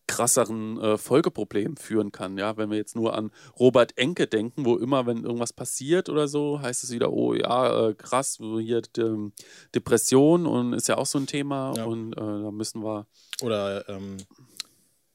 krasseren 0.06 0.80
äh, 0.80 0.98
Folgeproblemen 0.98 1.76
führen 1.76 2.12
kann. 2.12 2.38
Ja, 2.38 2.56
wenn 2.56 2.70
wir 2.70 2.76
jetzt 2.76 2.96
nur 2.96 3.14
an 3.14 3.30
Robert 3.58 3.96
Enke 3.98 4.26
denken, 4.26 4.64
wo 4.64 4.76
immer, 4.76 5.06
wenn 5.06 5.24
irgendwas 5.24 5.52
passiert 5.52 6.08
oder 6.08 6.28
so, 6.28 6.60
heißt 6.60 6.84
es 6.84 6.92
wieder, 6.92 7.12
oh 7.12 7.34
ja, 7.34 7.88
äh, 7.88 7.94
krass, 7.94 8.38
hier 8.38 8.82
ähm, 8.98 9.32
Depression 9.74 10.46
und 10.46 10.72
ist 10.72 10.88
ja 10.88 10.96
auch 10.96 11.06
so 11.06 11.18
ein 11.18 11.26
Thema 11.26 11.74
Ja. 11.76 11.84
und 11.84 12.12
äh, 12.12 12.16
da 12.16 12.50
müssen 12.50 12.82
wir 12.84 13.06
Oder, 13.42 13.88
ähm, 13.88 14.16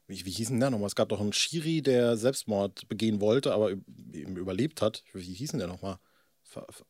wie, 0.08 0.26
wie 0.26 0.32
hieß 0.32 0.50
denn 0.50 0.60
der 0.60 0.70
nochmal? 0.72 0.88
Es 0.88 0.96
gab 0.96 1.10
doch 1.10 1.22
einen 1.22 1.32
Schiri, 1.34 1.82
der 1.82 2.18
Selbstmord 2.18 2.88
begehen 2.90 3.22
wollte, 3.22 3.54
aber 3.54 3.72
eben 3.72 4.36
überlebt 4.36 4.82
hat. 4.82 5.04
Wie 5.14 5.22
hieß 5.22 5.52
denn 5.52 5.60
der 5.60 5.70
nochmal? 5.70 6.00
Ver- 6.44 6.68
ver- 6.70 6.86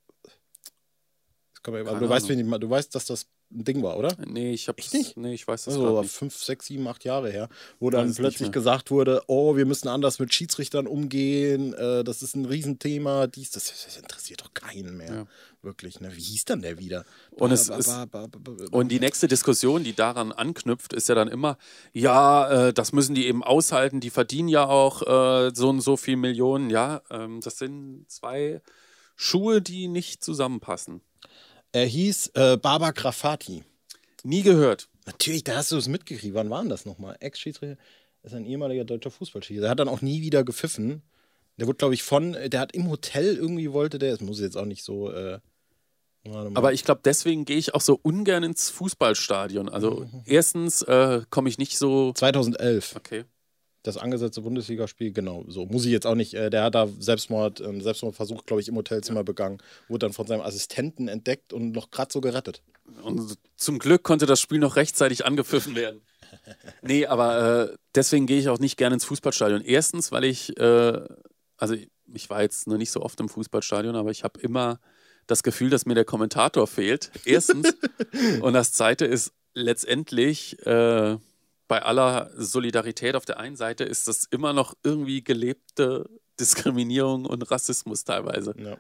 aber 1.63 2.00
du 2.00 2.10
weißt, 2.10 2.27
du 2.27 2.70
weißt, 2.70 2.96
dass 2.96 3.05
das 3.05 3.27
ein 3.53 3.63
Ding 3.63 3.84
war, 3.84 3.98
oder? 3.98 4.15
Nee, 4.25 4.53
ich 4.53 4.67
hab's 4.67 4.86
Echt 4.86 4.93
nicht? 4.93 5.17
Nee, 5.17 5.34
ich 5.34 5.48
weiß 5.48 5.65
das 5.65 5.74
Also 5.75 6.01
nicht. 6.01 6.12
fünf, 6.12 6.36
sechs, 6.36 6.67
sieben, 6.67 6.88
acht 6.88 7.03
Jahre 7.03 7.29
her, 7.31 7.50
wo 7.79 7.88
Weiß 7.88 7.91
dann 7.93 8.01
es 8.05 8.10
nicht 8.12 8.20
plötzlich 8.20 8.51
gesagt 8.51 8.91
wurde, 8.91 9.22
oh, 9.27 9.55
wir 9.55 9.65
müssen 9.65 9.88
anders 9.88 10.20
mit 10.20 10.34
Schiedsrichtern 10.34 10.88
umgehen, 10.88 11.74
äh, 11.74 12.03
das 12.03 12.22
ist 12.24 12.36
ein 12.36 12.46
Riesenthema, 12.46 13.27
dies, 13.27 13.51
das, 13.51 13.65
das 13.65 13.98
interessiert 13.98 14.41
doch 14.41 14.53
keinen 14.53 14.96
mehr. 14.98 15.13
Ja. 15.13 15.25
Wirklich, 15.63 16.00
ne? 16.00 16.10
Wie 16.15 16.22
hieß 16.22 16.46
dann 16.46 16.62
der 16.63 16.79
wieder? 16.79 17.05
Und 17.29 17.51
es 17.51 17.70
ist- 17.70 17.91
Und 18.72 18.89
die 18.91 19.00
nächste 19.00 19.27
Diskussion, 19.27 19.84
die 19.84 19.93
daran 19.93 20.31
anknüpft, 20.31 20.91
ist 20.93 21.08
ja 21.08 21.13
dann 21.13 21.27
immer, 21.27 21.58
ja, 21.93 22.67
äh, 22.70 22.74
das 22.74 22.93
müssen 22.93 23.13
die 23.13 23.27
eben 23.27 23.43
aushalten, 23.43 24.00
die 24.00 24.10
verdienen 24.10 24.48
ja 24.48 24.65
auch 24.65 25.01
äh, 25.03 25.51
so 25.53 25.70
und 25.70 25.81
so 25.81 25.98
viel 25.98 26.15
Millionen. 26.15 26.72
Ja, 26.72 27.01
ähm, 27.12 27.41
das 27.41 27.60
sind 27.60 28.05
zwei 28.10 28.62
Schuhe, 29.15 29.62
die 29.62 29.88
nicht 29.88 30.24
zusammenpassen. 30.24 31.01
Er 31.72 31.86
hieß 31.86 32.32
äh, 32.36 32.58
Baba 32.58 32.92
Grafati. 32.92 33.63
Nie 34.24 34.44
gehört. 34.44 34.88
Natürlich, 35.06 35.44
da 35.44 35.56
hast 35.56 35.72
du 35.72 35.78
es 35.78 35.88
mitgekriegt. 35.88 36.34
Wann 36.36 36.50
war 36.50 36.62
denn 36.62 36.70
das 36.70 36.86
nochmal? 36.86 37.16
Ex-Schiedsrichter 37.20 37.82
ist 38.24 38.34
ein 38.34 38.46
ehemaliger 38.46 38.86
deutscher 38.86 39.12
Fußballschiedsrichter. 39.12 39.62
Der 39.62 39.72
hat 39.72 39.80
dann 39.80 39.90
auch 39.90 40.01
nie 40.01 40.22
wieder 40.22 40.44
gepfiffen. 40.44 41.01
Der 41.58 41.68
wurde, 41.68 41.78
glaube 41.78 41.94
ich, 41.94 42.04
von, 42.04 42.34
der 42.34 42.60
hat 42.60 42.74
im 42.74 42.90
Hotel 42.90 43.36
irgendwie 43.36 43.72
wollte 43.72 44.00
der, 44.00 44.12
das 44.12 44.22
muss 44.22 44.40
jetzt 44.40 44.58
auch 44.58 44.66
nicht 44.66 44.84
so. 44.84 45.12
Äh. 45.12 45.40
Aber 46.54 46.72
ich 46.72 46.84
glaube, 46.84 47.01
deswegen 47.04 47.46
gehe 47.46 47.58
ich 47.58 47.74
auch 47.74 47.82
so 47.82 48.00
ungern 48.01 48.44
ins 48.44 48.70
Fußballstadion. 48.70 49.70
Also 49.70 50.08
erstens 50.25 50.84
äh, 50.84 51.22
komme 51.32 51.50
ich 51.50 51.58
nicht 51.58 51.80
so. 51.80 52.13
2011, 52.13 52.96
Okay. 52.96 53.25
Das 53.84 53.98
angesetzte 53.98 54.42
Bundesligaspiel, 54.42 55.12
genau, 55.12 55.44
so 55.48 55.66
muss 55.66 55.86
ich 55.86 55.92
jetzt 55.92 56.06
auch 56.06 56.16
nicht. 56.16 56.34
Äh, 56.34 56.50
der 56.50 56.64
hat 56.64 56.76
da 56.76 56.88
Selbstmord, 57.00 57.62
einen 57.62 57.82
Selbstmordversuch, 57.82 58.46
glaube 58.46 58.62
ich, 58.62 58.68
im 58.68 58.76
Hotelzimmer 58.76 59.24
begangen, 59.24 59.60
wurde 59.88 60.06
dann 60.06 60.14
von 60.14 60.28
seinem 60.28 60.42
Assistenten 60.42 61.08
entdeckt 61.08 61.54
und 61.54 61.72
noch 61.72 61.92
gerade 61.92 62.12
so 62.12 62.22
gerettet. 62.22 62.62
Und 63.04 63.38
zum 63.56 63.80
Glück 63.80 64.04
konnte 64.04 64.26
das 64.26 64.40
Spiel 64.40 64.60
noch 64.60 64.76
rechtzeitig 64.76 65.26
angepfiffen 65.26 65.76
werden. 65.76 66.02
Nee, 66.82 67.06
aber 67.08 67.72
äh, 67.72 67.76
deswegen 67.94 68.26
gehe 68.26 68.40
ich 68.40 68.48
auch 68.48 68.58
nicht 68.58 68.78
gerne 68.78 68.94
ins 68.94 69.04
Fußballstadion. 69.04 69.62
Erstens, 69.62 70.14
weil 70.14 70.24
ich, 70.24 70.58
äh, 70.58 71.02
also 71.58 71.76
ich 72.14 72.30
war 72.30 72.42
jetzt 72.42 72.68
noch 72.68 72.78
nicht 72.78 72.90
so 72.90 73.02
oft 73.02 73.20
im 73.20 73.28
Fußballstadion, 73.28 73.96
aber 73.96 74.12
ich 74.12 74.24
habe 74.24 74.40
immer 74.40 74.80
das 75.28 75.44
Gefühl, 75.44 75.70
dass 75.70 75.86
mir 75.86 75.94
der 75.94 76.06
Kommentator 76.06 76.68
fehlt. 76.68 77.12
Erstens. 77.26 77.76
Und 78.42 78.54
das 78.54 78.74
Zweite 78.74 79.06
ist 79.06 79.34
letztendlich, 79.54 80.58
äh, 80.66 81.18
bei 81.72 81.84
aller 81.84 82.30
Solidarität 82.36 83.16
auf 83.16 83.24
der 83.24 83.40
einen 83.40 83.56
Seite 83.56 83.86
ist 83.86 84.06
das 84.10 84.25
immer 84.25 84.51
noch 84.51 84.74
irgendwie 84.84 85.24
gelebte 85.24 86.10
Diskriminierung 86.38 87.25
und 87.25 87.50
Rassismus 87.50 88.04
teilweise. 88.04 88.54
Ja. 88.58 88.75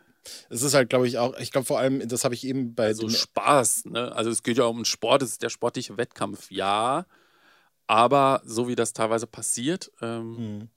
Es 0.49 0.61
ist 0.61 0.73
halt, 0.73 0.89
glaube 0.89 1.07
ich, 1.07 1.17
auch, 1.17 1.33
ich 1.39 1.51
glaube 1.53 1.63
vor 1.65 1.79
allem, 1.79 2.05
das 2.09 2.25
habe 2.25 2.33
ich 2.35 2.43
eben 2.45 2.75
bei 2.75 2.87
Also 2.87 3.07
den- 3.07 3.11
Spaß, 3.15 3.85
ne? 3.85 4.11
Also 4.13 4.29
es 4.29 4.43
geht 4.43 4.57
ja 4.57 4.65
um 4.65 4.79
den 4.79 4.83
Sport, 4.85 5.21
es 5.23 5.29
ist 5.31 5.41
der 5.41 5.47
sportliche 5.49 5.95
Wettkampf, 5.95 6.51
ja. 6.51 7.05
Aber 7.87 8.41
so 8.43 8.67
wie 8.67 8.75
das 8.75 8.91
teilweise 8.91 9.25
passiert, 9.25 9.89
ähm, 10.01 10.37
Hm. 10.37 10.69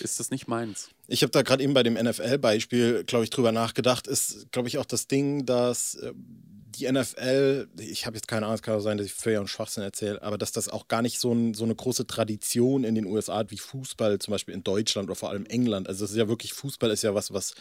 Ist 0.00 0.20
das 0.20 0.30
nicht 0.30 0.48
meins. 0.48 0.90
Ich 1.06 1.22
habe 1.22 1.30
da 1.30 1.42
gerade 1.42 1.62
eben 1.62 1.74
bei 1.74 1.82
dem 1.82 1.94
NFL-Beispiel, 1.94 3.04
glaube 3.04 3.24
ich, 3.24 3.30
drüber 3.30 3.52
nachgedacht. 3.52 4.06
Ist, 4.06 4.50
glaube 4.52 4.68
ich, 4.68 4.78
auch 4.78 4.84
das 4.84 5.06
Ding, 5.06 5.46
dass 5.46 5.94
äh, 5.94 6.12
die 6.14 6.90
NFL, 6.90 7.68
ich 7.78 8.06
habe 8.06 8.16
jetzt 8.16 8.28
keine 8.28 8.46
Ahnung, 8.46 8.56
es 8.56 8.62
kann 8.62 8.74
auch 8.74 8.80
sein, 8.80 8.98
dass 8.98 9.06
ich 9.06 9.14
völlig 9.14 9.38
einen 9.38 9.48
Schwachsinn 9.48 9.82
erzähle, 9.82 10.22
aber 10.22 10.38
dass 10.38 10.52
das 10.52 10.68
auch 10.68 10.88
gar 10.88 11.02
nicht 11.02 11.18
so, 11.18 11.32
ein, 11.32 11.54
so 11.54 11.64
eine 11.64 11.74
große 11.74 12.06
Tradition 12.06 12.84
in 12.84 12.94
den 12.94 13.06
USA 13.06 13.38
hat 13.38 13.50
wie 13.50 13.58
Fußball, 13.58 14.18
zum 14.18 14.32
Beispiel 14.32 14.54
in 14.54 14.64
Deutschland 14.64 15.08
oder 15.08 15.16
vor 15.16 15.30
allem 15.30 15.46
England. 15.46 15.88
Also 15.88 16.04
es 16.04 16.12
ist 16.12 16.16
ja 16.16 16.28
wirklich, 16.28 16.52
Fußball 16.52 16.90
ist 16.90 17.02
ja 17.02 17.14
was, 17.14 17.32
was 17.32 17.54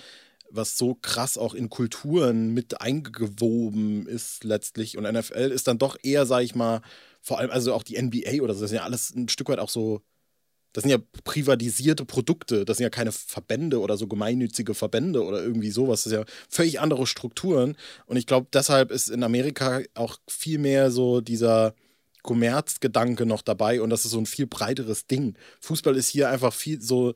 was 0.49 0.77
so 0.77 0.95
krass 0.95 1.37
auch 1.37 1.53
in 1.53 1.69
Kulturen 1.69 2.53
mit 2.53 2.81
eingewoben 2.81 4.07
ist 4.07 4.43
letztlich. 4.43 4.97
Und 4.97 5.03
NFL 5.03 5.51
ist 5.51 5.67
dann 5.67 5.77
doch 5.77 5.97
eher, 6.03 6.25
sag 6.25 6.43
ich 6.43 6.55
mal, 6.55 6.81
vor 7.21 7.39
allem, 7.39 7.51
also 7.51 7.73
auch 7.73 7.83
die 7.83 8.01
NBA 8.01 8.41
oder 8.41 8.53
so, 8.53 8.61
das 8.61 8.69
sind 8.69 8.77
ja 8.77 8.83
alles 8.83 9.13
ein 9.13 9.29
Stück 9.29 9.49
weit 9.49 9.59
auch 9.59 9.69
so, 9.69 10.01
das 10.73 10.83
sind 10.83 10.91
ja 10.91 10.97
privatisierte 11.23 12.05
Produkte, 12.05 12.65
das 12.65 12.77
sind 12.77 12.83
ja 12.83 12.89
keine 12.89 13.11
Verbände 13.11 13.79
oder 13.79 13.97
so 13.97 14.07
gemeinnützige 14.07 14.73
Verbände 14.73 15.23
oder 15.23 15.41
irgendwie 15.41 15.71
sowas. 15.71 16.03
Das 16.03 16.11
sind 16.11 16.19
ja 16.21 16.25
völlig 16.49 16.79
andere 16.79 17.07
Strukturen. 17.07 17.75
Und 18.05 18.17
ich 18.17 18.27
glaube, 18.27 18.47
deshalb 18.53 18.91
ist 18.91 19.09
in 19.09 19.23
Amerika 19.23 19.81
auch 19.95 20.17
viel 20.27 20.59
mehr 20.59 20.91
so 20.91 21.21
dieser 21.21 21.73
Kommerzgedanke 22.27 23.25
noch 23.25 23.41
dabei 23.41 23.81
und 23.81 23.89
das 23.89 24.03
ist 24.03 24.11
so 24.11 24.19
ein 24.19 24.25
viel 24.25 24.47
breiteres 24.47 25.07
Ding. 25.07 25.35
Fußball 25.61 25.95
ist 25.95 26.09
hier 26.09 26.29
einfach 26.29 26.53
viel 26.53 26.81
so 26.81 27.15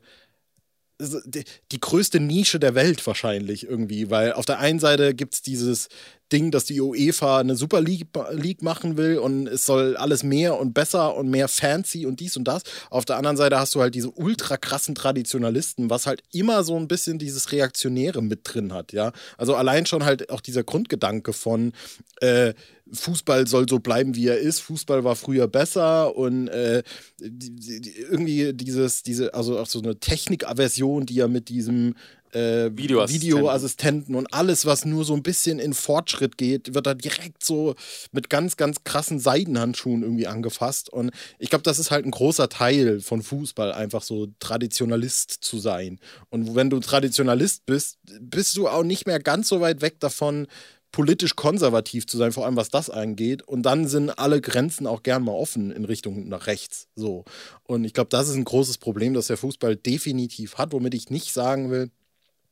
die, 1.00 1.80
größte 1.80 2.20
Nische 2.20 2.60
der 2.60 2.74
Welt 2.74 3.06
wahrscheinlich 3.06 3.66
irgendwie, 3.66 4.10
weil 4.10 4.32
auf 4.32 4.44
der 4.44 4.58
einen 4.58 4.78
Seite 4.78 5.14
gibt 5.14 5.34
es 5.34 5.42
dieses 5.42 5.88
Ding, 6.32 6.50
dass 6.50 6.64
die 6.64 6.80
UEFA 6.80 7.40
eine 7.40 7.56
Super 7.56 7.80
League, 7.80 8.06
League 8.30 8.62
machen 8.62 8.96
will 8.96 9.18
und 9.18 9.46
es 9.46 9.66
soll 9.66 9.96
alles 9.96 10.22
mehr 10.22 10.58
und 10.58 10.72
besser 10.72 11.14
und 11.14 11.28
mehr 11.28 11.48
fancy 11.48 12.06
und 12.06 12.20
dies 12.20 12.36
und 12.36 12.44
das. 12.44 12.62
Auf 12.88 13.04
der 13.04 13.16
anderen 13.16 13.36
Seite 13.36 13.58
hast 13.58 13.74
du 13.74 13.80
halt 13.80 13.94
diese 13.94 14.10
ultra 14.10 14.56
krassen 14.56 14.94
Traditionalisten, 14.94 15.90
was 15.90 16.06
halt 16.06 16.22
immer 16.32 16.64
so 16.64 16.76
ein 16.76 16.88
bisschen 16.88 17.18
dieses 17.18 17.52
Reaktionäre 17.52 18.22
mit 18.22 18.40
drin 18.44 18.72
hat, 18.72 18.92
ja. 18.92 19.12
Also 19.36 19.54
allein 19.54 19.86
schon 19.86 20.04
halt 20.04 20.30
auch 20.30 20.40
dieser 20.40 20.64
Grundgedanke 20.64 21.32
von 21.32 21.72
äh, 22.20 22.54
Fußball 22.92 23.46
soll 23.46 23.68
so 23.68 23.78
bleiben, 23.78 24.14
wie 24.14 24.28
er 24.28 24.38
ist. 24.38 24.60
Fußball 24.60 25.04
war 25.04 25.16
früher 25.16 25.48
besser 25.48 26.14
und 26.16 26.48
äh, 26.48 26.82
die, 27.18 27.80
die, 27.80 27.92
irgendwie 27.98 28.52
dieses, 28.52 29.02
diese, 29.02 29.34
also 29.34 29.58
auch 29.58 29.66
so 29.66 29.80
eine 29.80 29.98
Technikaversion, 29.98 31.06
die 31.06 31.14
ja 31.14 31.28
mit 31.28 31.48
diesem 31.48 31.94
äh, 32.32 32.70
Videoassistenten. 32.74 33.36
Videoassistenten 33.38 34.14
und 34.14 34.32
alles, 34.32 34.66
was 34.66 34.84
nur 34.84 35.04
so 35.04 35.14
ein 35.14 35.22
bisschen 35.22 35.58
in 35.58 35.74
Fortschritt 35.74 36.38
geht, 36.38 36.74
wird 36.74 36.86
da 36.86 36.94
direkt 36.94 37.44
so 37.44 37.74
mit 38.10 38.30
ganz, 38.30 38.56
ganz 38.56 38.84
krassen 38.84 39.18
Seidenhandschuhen 39.18 40.02
irgendwie 40.02 40.26
angefasst. 40.26 40.90
Und 40.90 41.10
ich 41.38 41.50
glaube, 41.50 41.62
das 41.62 41.78
ist 41.78 41.90
halt 41.90 42.04
ein 42.04 42.10
großer 42.10 42.48
Teil 42.48 43.00
von 43.00 43.22
Fußball, 43.22 43.72
einfach 43.72 44.02
so 44.02 44.28
Traditionalist 44.38 45.30
zu 45.30 45.58
sein. 45.58 45.98
Und 46.30 46.54
wenn 46.54 46.70
du 46.70 46.80
Traditionalist 46.80 47.66
bist, 47.66 47.98
bist 48.20 48.56
du 48.56 48.68
auch 48.68 48.84
nicht 48.84 49.06
mehr 49.06 49.20
ganz 49.20 49.48
so 49.48 49.60
weit 49.60 49.82
weg 49.82 50.00
davon, 50.00 50.46
politisch 50.92 51.34
konservativ 51.34 52.06
zu 52.06 52.18
sein, 52.18 52.32
vor 52.32 52.44
allem 52.44 52.56
was 52.56 52.68
das 52.68 52.90
angeht. 52.90 53.42
Und 53.42 53.62
dann 53.62 53.88
sind 53.88 54.10
alle 54.10 54.40
Grenzen 54.40 54.86
auch 54.86 55.02
gern 55.02 55.24
mal 55.24 55.32
offen 55.32 55.72
in 55.72 55.84
Richtung 55.84 56.28
nach 56.28 56.46
rechts. 56.46 56.88
So. 56.94 57.24
Und 57.64 57.84
ich 57.84 57.94
glaube, 57.94 58.10
das 58.10 58.28
ist 58.28 58.36
ein 58.36 58.44
großes 58.44 58.78
Problem, 58.78 59.14
das 59.14 59.26
der 59.26 59.38
Fußball 59.38 59.74
definitiv 59.76 60.58
hat, 60.58 60.72
womit 60.72 60.94
ich 60.94 61.10
nicht 61.10 61.32
sagen 61.32 61.70
will, 61.70 61.90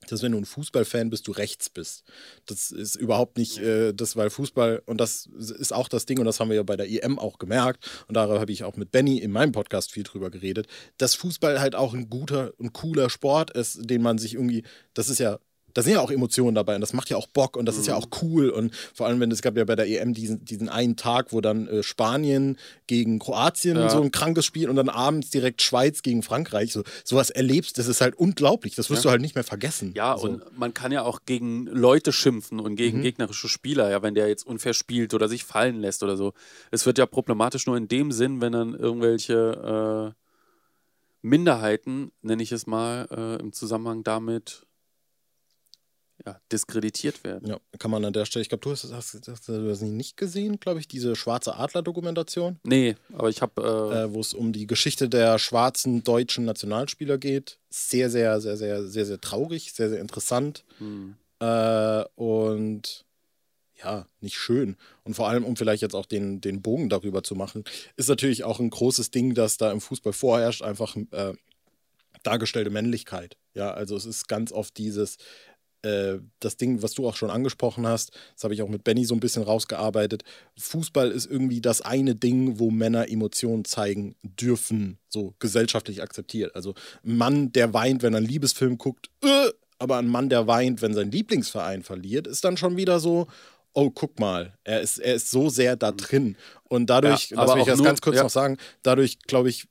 dass 0.08 0.22
wenn 0.22 0.32
du 0.32 0.38
ein 0.38 0.46
Fußballfan 0.46 1.10
bist, 1.10 1.28
du 1.28 1.32
rechts 1.32 1.68
bist. 1.68 2.04
Das 2.46 2.70
ist 2.70 2.96
überhaupt 2.96 3.36
nicht 3.36 3.58
äh, 3.58 3.92
das, 3.92 4.16
weil 4.16 4.30
Fußball, 4.30 4.82
und 4.86 4.98
das 4.98 5.26
ist 5.26 5.72
auch 5.72 5.88
das 5.88 6.06
Ding, 6.06 6.18
und 6.18 6.24
das 6.24 6.40
haben 6.40 6.48
wir 6.48 6.56
ja 6.56 6.62
bei 6.62 6.76
der 6.76 6.90
EM 6.90 7.18
auch 7.18 7.38
gemerkt, 7.38 7.88
und 8.08 8.16
darüber 8.16 8.40
habe 8.40 8.52
ich 8.52 8.64
auch 8.64 8.76
mit 8.76 8.90
Benny 8.90 9.18
in 9.18 9.30
meinem 9.30 9.52
Podcast 9.52 9.92
viel 9.92 10.02
drüber 10.02 10.30
geredet, 10.30 10.66
dass 10.96 11.14
Fußball 11.14 11.60
halt 11.60 11.74
auch 11.74 11.92
ein 11.92 12.08
guter 12.08 12.52
und 12.58 12.72
cooler 12.72 13.10
Sport 13.10 13.50
ist, 13.50 13.78
den 13.90 14.02
man 14.02 14.18
sich 14.18 14.34
irgendwie, 14.34 14.64
das 14.94 15.08
ist 15.10 15.18
ja 15.18 15.38
da 15.74 15.82
sind 15.82 15.92
ja 15.94 16.00
auch 16.00 16.10
Emotionen 16.10 16.54
dabei 16.54 16.74
und 16.74 16.80
das 16.80 16.92
macht 16.92 17.10
ja 17.10 17.16
auch 17.16 17.26
Bock 17.26 17.56
und 17.56 17.66
das 17.66 17.76
ist 17.78 17.86
ja 17.86 17.94
auch 17.96 18.08
cool 18.22 18.50
und 18.50 18.74
vor 18.94 19.06
allem, 19.06 19.20
wenn 19.20 19.30
es 19.30 19.42
gab 19.42 19.56
ja 19.56 19.64
bei 19.64 19.76
der 19.76 19.86
EM 19.88 20.14
diesen, 20.14 20.44
diesen 20.44 20.68
einen 20.68 20.96
Tag, 20.96 21.32
wo 21.32 21.40
dann 21.40 21.66
äh, 21.68 21.82
Spanien 21.82 22.56
gegen 22.86 23.18
Kroatien 23.18 23.76
Ja. 23.76 23.88
so 23.90 24.00
ein 24.02 24.10
krankes 24.10 24.44
Spiel 24.44 24.68
und 24.68 24.76
dann 24.76 24.88
abends 24.88 25.30
direkt 25.30 25.62
Schweiz 25.62 26.02
gegen 26.02 26.22
Frankreich, 26.22 26.72
so 26.72 26.82
sowas 27.04 27.30
erlebst, 27.30 27.78
das 27.78 27.86
ist 27.86 28.00
halt 28.00 28.14
unglaublich, 28.16 28.74
das 28.74 28.90
wirst 28.90 29.04
Ja. 29.04 29.08
du 29.08 29.10
halt 29.12 29.20
nicht 29.20 29.34
mehr 29.34 29.44
vergessen. 29.44 29.92
Ja, 29.96 30.16
so. 30.18 30.28
und 30.28 30.58
man 30.58 30.74
kann 30.74 30.92
ja 30.92 31.02
auch 31.02 31.20
gegen 31.26 31.66
Leute 31.66 32.12
schimpfen 32.12 32.60
und 32.60 32.76
gegen 32.76 32.98
Mhm. 32.98 33.02
gegnerische 33.02 33.48
Spieler, 33.48 33.90
ja, 33.90 34.02
wenn 34.02 34.14
der 34.14 34.28
jetzt 34.28 34.46
unfair 34.46 34.74
spielt 34.74 35.14
oder 35.14 35.28
sich 35.28 35.44
fallen 35.44 35.80
lässt 35.80 36.02
oder 36.02 36.16
so. 36.16 36.32
Es 36.70 36.86
wird 36.86 36.98
ja 36.98 37.06
problematisch 37.06 37.66
nur 37.66 37.76
in 37.76 37.88
dem 37.88 38.12
Sinn, 38.12 38.40
wenn 38.40 38.52
dann 38.52 38.74
irgendwelche 38.74 40.14
Minderheiten, 41.22 42.12
nenne 42.22 42.42
ich 42.42 42.52
es 42.52 42.66
mal, 42.66 43.06
äh, 43.10 43.40
im 43.42 43.52
Zusammenhang 43.52 44.02
damit 44.04 44.66
ja, 46.26 46.40
diskreditiert 46.52 47.24
werden. 47.24 47.48
Ja, 47.48 47.60
kann 47.78 47.90
man 47.90 48.04
an 48.04 48.12
der 48.12 48.24
Stelle, 48.26 48.42
ich 48.42 48.48
glaube, 48.48 48.62
du 48.62 48.70
hast, 48.70 48.92
hast, 48.92 49.26
hast 49.26 49.48
du 49.48 49.68
das 49.68 49.80
nicht 49.80 50.16
gesehen, 50.16 50.60
glaube 50.60 50.80
ich, 50.80 50.88
diese 50.88 51.16
Schwarze 51.16 51.56
Adler-Dokumentation, 51.56 52.58
Nee, 52.64 52.96
aber 53.12 53.28
ich 53.28 53.40
habe 53.42 53.62
äh, 53.62 54.02
äh, 54.04 54.14
wo 54.14 54.20
es 54.20 54.34
um 54.34 54.52
die 54.52 54.66
Geschichte 54.66 55.08
der 55.08 55.38
schwarzen 55.38 56.02
deutschen 56.04 56.44
Nationalspieler 56.44 57.18
geht. 57.18 57.58
Sehr, 57.70 58.10
sehr, 58.10 58.40
sehr, 58.40 58.56
sehr, 58.56 58.84
sehr, 58.84 59.06
sehr 59.06 59.20
traurig, 59.20 59.72
sehr, 59.72 59.88
sehr 59.88 60.00
interessant. 60.00 60.64
hm, 60.78 61.16
Äh, 61.40 62.04
und 62.16 63.06
ja, 63.82 64.06
nicht 64.20 64.36
schön. 64.36 64.76
Und 65.04 65.14
vor 65.14 65.28
allem, 65.28 65.42
um 65.44 65.56
vielleicht 65.56 65.80
jetzt 65.80 65.94
auch 65.94 66.04
den, 66.04 66.42
den 66.42 66.60
Bogen 66.60 66.90
darüber 66.90 67.22
zu 67.22 67.34
machen, 67.34 67.64
ist 67.96 68.10
natürlich 68.10 68.44
auch 68.44 68.60
ein 68.60 68.68
großes 68.68 69.10
Ding, 69.10 69.32
dass 69.34 69.56
da 69.56 69.72
im 69.72 69.80
Fußball 69.80 70.12
vorherrscht, 70.12 70.60
einfach 70.60 70.96
äh, 71.12 71.32
dargestellte 72.22 72.68
Männlichkeit. 72.68 73.38
Ja, 73.54 73.70
also 73.72 73.96
es 73.96 74.04
ist 74.04 74.28
ganz 74.28 74.52
oft 74.52 74.76
dieses, 74.76 75.16
äh, 75.82 76.18
das 76.40 76.56
Ding, 76.56 76.82
was 76.82 76.92
du 76.92 77.08
auch 77.08 77.16
schon 77.16 77.30
angesprochen 77.30 77.86
hast, 77.86 78.12
das 78.34 78.44
habe 78.44 78.54
ich 78.54 78.62
auch 78.62 78.68
mit 78.68 78.84
Benny 78.84 79.04
so 79.04 79.14
ein 79.14 79.20
bisschen 79.20 79.42
rausgearbeitet. 79.42 80.22
Fußball 80.58 81.10
ist 81.10 81.26
irgendwie 81.30 81.60
das 81.60 81.80
eine 81.80 82.14
Ding, 82.14 82.58
wo 82.58 82.70
Männer 82.70 83.08
Emotionen 83.10 83.64
zeigen 83.64 84.14
dürfen, 84.22 84.98
so 85.08 85.34
gesellschaftlich 85.38 86.02
akzeptiert. 86.02 86.54
Also 86.54 86.74
ein 87.04 87.16
Mann, 87.16 87.52
der 87.52 87.72
weint, 87.72 88.02
wenn 88.02 88.14
er 88.14 88.18
einen 88.18 88.26
Liebesfilm 88.26 88.78
guckt, 88.78 89.08
äh, 89.24 89.48
aber 89.78 89.96
ein 89.98 90.08
Mann, 90.08 90.28
der 90.28 90.46
weint, 90.46 90.82
wenn 90.82 90.92
sein 90.92 91.10
Lieblingsverein 91.10 91.82
verliert, 91.82 92.26
ist 92.26 92.44
dann 92.44 92.58
schon 92.58 92.76
wieder 92.76 93.00
so, 93.00 93.26
oh, 93.72 93.88
guck 93.90 94.20
mal, 94.20 94.52
er 94.64 94.80
ist, 94.82 94.98
er 94.98 95.14
ist 95.14 95.30
so 95.30 95.48
sehr 95.48 95.76
da 95.76 95.92
drin. 95.92 96.36
Und 96.64 96.90
dadurch, 96.90 97.30
Ja, 97.30 97.36
das 97.36 97.44
aber 97.44 97.54
will 97.54 97.58
ich 97.60 97.62
auch 97.62 97.68
jetzt 97.68 97.78
nur- 97.78 97.86
ganz 97.86 98.00
kurz 98.02 98.16
ja. 98.16 98.22
noch 98.24 98.30
sagen, 98.30 98.58
dadurch, 98.82 99.18
glaube 99.20 99.48
ich, 99.48 99.66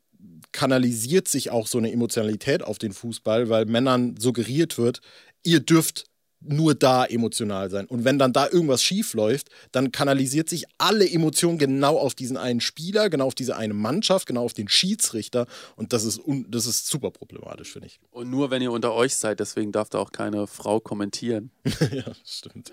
kanalisiert 0.52 1.28
sich 1.28 1.52
auch 1.52 1.68
so 1.68 1.78
eine 1.78 1.92
Emotionalität 1.92 2.64
auf 2.64 2.80
den 2.80 2.92
Fußball, 2.94 3.50
weil 3.50 3.66
Männern 3.66 4.16
suggeriert 4.18 4.78
wird, 4.78 5.02
ihr 5.44 5.60
dürft 5.60 6.09
nur 6.42 6.76
da 6.76 7.06
emotional 7.06 7.70
sein. 7.70 7.86
Und 7.86 8.06
wenn 8.06 8.18
dann 8.18 8.34
da 8.34 8.48
irgendwas 8.48 8.82
schief 8.82 9.14
läuft, 9.14 9.50
dann 9.72 9.92
kanalisiert 9.92 10.50
sich 10.50 10.66
alle 10.78 11.10
Emotionen 11.10 11.58
genau 11.58 11.98
auf 11.98 12.16
diesen 12.16 12.38
einen 12.38 12.62
Spieler, 12.62 13.10
genau 13.10 13.28
auf 13.28 13.36
diese 13.36 13.56
eine 13.56 13.74
Mannschaft, 13.74 14.28
genau 14.28 14.44
auf 14.46 14.54
den 14.54 14.70
Schiedsrichter. 14.70 15.48
Und 15.76 15.94
das 15.94 16.06
ist, 16.06 16.20
un 16.20 16.46
das 16.50 16.66
ist 16.66 16.88
super 16.88 17.12
problematisch, 17.12 17.72
finde 17.72 17.88
ich. 17.88 18.00
und 18.12 18.30
nur 18.30 18.52
wenn 18.52 18.62
ihr 18.62 18.72
unter 18.72 18.94
euch 18.94 19.16
seid, 19.16 19.40
deswegen 19.40 19.72
darf 19.72 19.90
da 19.90 20.00
auch 20.00 20.12
keine 20.12 20.48
Frau 20.48 20.80
kommentieren. 20.80 21.52
ja, 21.92 22.06
stimmt. 22.26 22.72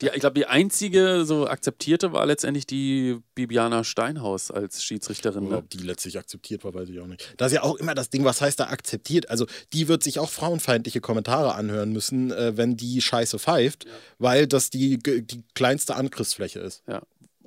Die, 0.00 0.06
ich 0.06 0.20
glaube, 0.20 0.34
die 0.34 0.46
einzige 0.46 1.24
so 1.24 1.46
akzeptierte 1.46 2.12
war 2.12 2.24
letztendlich 2.24 2.66
die 2.66 3.18
Bibiana 3.34 3.84
Steinhaus 3.84 4.50
als 4.50 4.82
Schiedsrichterin. 4.82 5.48
Ne? 5.48 5.58
ob 5.58 5.70
die 5.70 5.78
letztlich 5.78 6.18
akzeptiert 6.18 6.64
war, 6.64 6.72
weiß 6.72 6.88
ich 6.88 7.00
auch 7.00 7.06
nicht. 7.06 7.34
Das 7.36 7.48
ist 7.52 7.56
ja 7.56 7.62
auch 7.62 7.76
immer 7.76 7.94
das 7.94 8.10
Ding, 8.10 8.24
was 8.24 8.40
heißt 8.40 8.60
da 8.60 8.68
akzeptiert? 8.68 9.28
Also, 9.28 9.46
die 9.72 9.88
wird 9.88 10.02
sich 10.02 10.18
auch 10.18 10.30
frauenfeindliche 10.30 11.00
Kommentare 11.00 11.54
anhören 11.54 11.92
müssen, 11.92 12.17
äh, 12.30 12.56
wenn 12.56 12.76
die 12.76 13.00
Scheiße 13.00 13.38
pfeift, 13.38 13.86
weil 14.18 14.46
das 14.46 14.70
die, 14.70 14.98
die 14.98 15.42
kleinste 15.54 15.96
Angriffsfläche 15.96 16.60
ist. 16.60 16.82
Ja, 16.86 17.02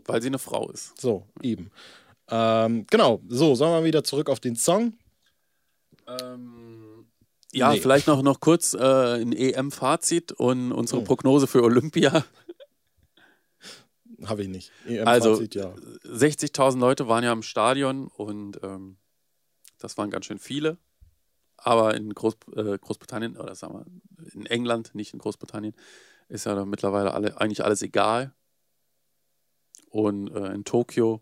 weil 0.05 0.21
sie 0.21 0.27
eine 0.27 0.39
Frau 0.39 0.69
ist. 0.71 0.99
So, 0.99 1.25
eben. 1.41 1.69
Ähm, 2.29 2.85
genau, 2.89 3.21
so, 3.27 3.55
sollen 3.55 3.73
wir 3.73 3.87
wieder 3.87 4.03
zurück 4.03 4.29
auf 4.29 4.39
den 4.39 4.55
Song? 4.55 4.93
Ja, 7.53 7.71
Nee. 7.73 7.79
vielleicht 7.81 8.07
noch, 8.07 8.21
noch 8.21 8.39
kurz 8.39 8.73
äh, 8.73 9.21
ein 9.21 9.33
EM-Fazit 9.33 10.31
und 10.33 10.71
unsere 10.71 11.01
Oh. 11.01 11.03
Prognose 11.03 11.47
für 11.47 11.63
Olympia. 11.63 12.23
Habe 14.25 14.43
ich 14.43 14.47
nicht. 14.49 14.71
EM 14.87 15.07
Also- 15.07 15.41
ja. 15.41 15.73
60.000 16.05 16.79
Leute 16.79 17.07
waren 17.07 17.23
ja 17.23 17.31
im 17.33 17.43
Stadion 17.43 18.07
und 18.07 18.59
ähm, 18.63 18.97
das 19.79 19.97
waren 19.97 20.09
ganz 20.11 20.25
schön 20.25 20.39
viele. 20.39 20.77
Aber 21.63 21.95
in 21.95 22.13
Groß, 22.13 22.37
äh, 22.55 22.77
Großbritannien, 22.79 23.37
oder 23.37 23.53
sagen 23.55 23.73
wir, 23.75 24.31
in 24.33 24.45
England, 24.47 24.95
nicht 24.95 25.13
in 25.13 25.19
Großbritannien, 25.19 25.75
ist 26.27 26.45
ja 26.45 26.65
mittlerweile 26.65 27.13
alle, 27.13 27.39
eigentlich 27.39 27.63
alles 27.63 27.81
egal. 27.81 28.33
Und 29.89 30.29
äh, 30.33 30.53
in 30.53 30.63
Tokio 30.63 31.21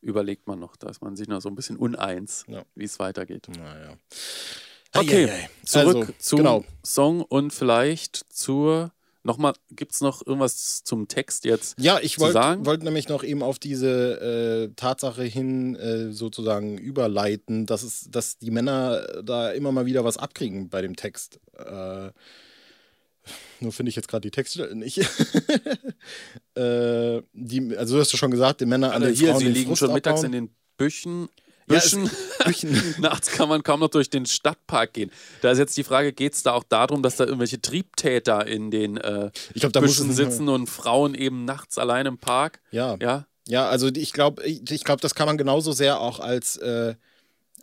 überlegt 0.00 0.46
man 0.46 0.58
noch, 0.58 0.76
da 0.76 0.88
ist 0.88 1.00
man 1.02 1.16
sich 1.16 1.28
noch 1.28 1.40
so 1.40 1.48
ein 1.48 1.54
bisschen 1.54 1.76
uneins, 1.76 2.44
Ja. 2.48 2.64
wie 2.74 2.84
es 2.84 2.98
weitergeht. 2.98 3.48
Naja. 3.48 3.96
Okay, 4.94 5.48
zurück 5.64 5.96
Also, 5.96 6.12
zum 6.18 6.36
genau. 6.38 6.64
Song 6.84 7.22
und 7.22 7.52
vielleicht 7.52 8.16
zur, 8.32 8.92
nochmal, 9.26 9.54
gibt 9.70 9.92
es 9.92 10.00
noch 10.00 10.26
irgendwas 10.26 10.82
zum 10.84 11.08
Text 11.08 11.44
jetzt? 11.44 11.78
Ja, 11.78 11.98
ich 12.00 12.18
wollte 12.18 12.64
wollt 12.64 12.82
nämlich 12.82 13.08
noch 13.08 13.22
eben 13.22 13.42
auf 13.42 13.58
diese 13.58 14.68
äh, 14.70 14.74
Tatsache 14.74 15.24
hin 15.24 15.76
äh, 15.76 16.12
sozusagen 16.12 16.78
überleiten, 16.78 17.66
dass, 17.66 17.82
es, 17.82 18.08
dass 18.10 18.38
die 18.38 18.50
Männer 18.50 19.22
da 19.22 19.50
immer 19.50 19.72
mal 19.72 19.86
wieder 19.86 20.04
was 20.04 20.16
abkriegen 20.16 20.70
bei 20.70 20.80
dem 20.80 20.96
Text. 20.96 21.40
Äh, 21.58 22.10
nur 23.60 23.72
finde 23.72 23.90
ich 23.90 23.96
jetzt 23.96 24.08
gerade 24.08 24.22
die 24.22 24.30
Textstelle 24.30 24.74
nicht. 24.74 24.98
äh, 26.54 27.22
die, 27.32 27.76
also 27.76 27.96
du 27.96 28.00
hast 28.00 28.12
ja 28.12 28.18
schon 28.18 28.30
gesagt, 28.30 28.60
die 28.60 28.66
Männer 28.66 28.92
Alle 28.92 29.06
den 29.06 29.14
hier, 29.16 29.30
Frauen 29.30 29.40
sie 29.40 29.48
liegen 29.48 29.76
schon 29.76 29.92
mittags 29.92 30.20
abbauen. 30.20 30.32
in 30.34 30.46
den 30.46 30.54
Büchen. 30.76 31.28
Ja, 31.68 31.76
es- 31.76 31.90
Büschen. 31.90 32.10
Nachts 32.98 33.30
kann 33.30 33.48
man 33.48 33.62
kaum 33.62 33.80
noch 33.80 33.88
durch 33.88 34.08
den 34.10 34.26
Stadtpark 34.26 34.92
gehen. 34.92 35.10
Da 35.40 35.50
ist 35.50 35.58
jetzt 35.58 35.76
die 35.76 35.84
Frage, 35.84 36.12
geht 36.12 36.34
es 36.34 36.42
da 36.42 36.52
auch 36.52 36.64
darum, 36.64 37.02
dass 37.02 37.16
da 37.16 37.24
irgendwelche 37.24 37.60
Triebtäter 37.60 38.46
in 38.46 38.70
den 38.70 38.96
äh, 38.96 39.30
es 39.54 39.72
Büschen 39.72 40.12
sitzen 40.12 40.48
und 40.48 40.68
Frauen 40.68 41.14
eben 41.14 41.44
nachts 41.44 41.78
allein 41.78 42.06
im 42.06 42.18
Park? 42.18 42.60
Ja. 42.70 42.96
Ja, 43.00 43.26
Ja, 43.48 43.68
also 43.68 43.88
ich 43.88 44.12
glaube, 44.12 44.42
ich, 44.44 44.70
ich 44.70 44.84
glaube, 44.84 45.00
das 45.00 45.14
kann 45.14 45.26
man 45.26 45.38
genauso 45.38 45.72
sehr 45.72 46.00
auch 46.00 46.20
als, 46.20 46.56
äh, 46.56 46.94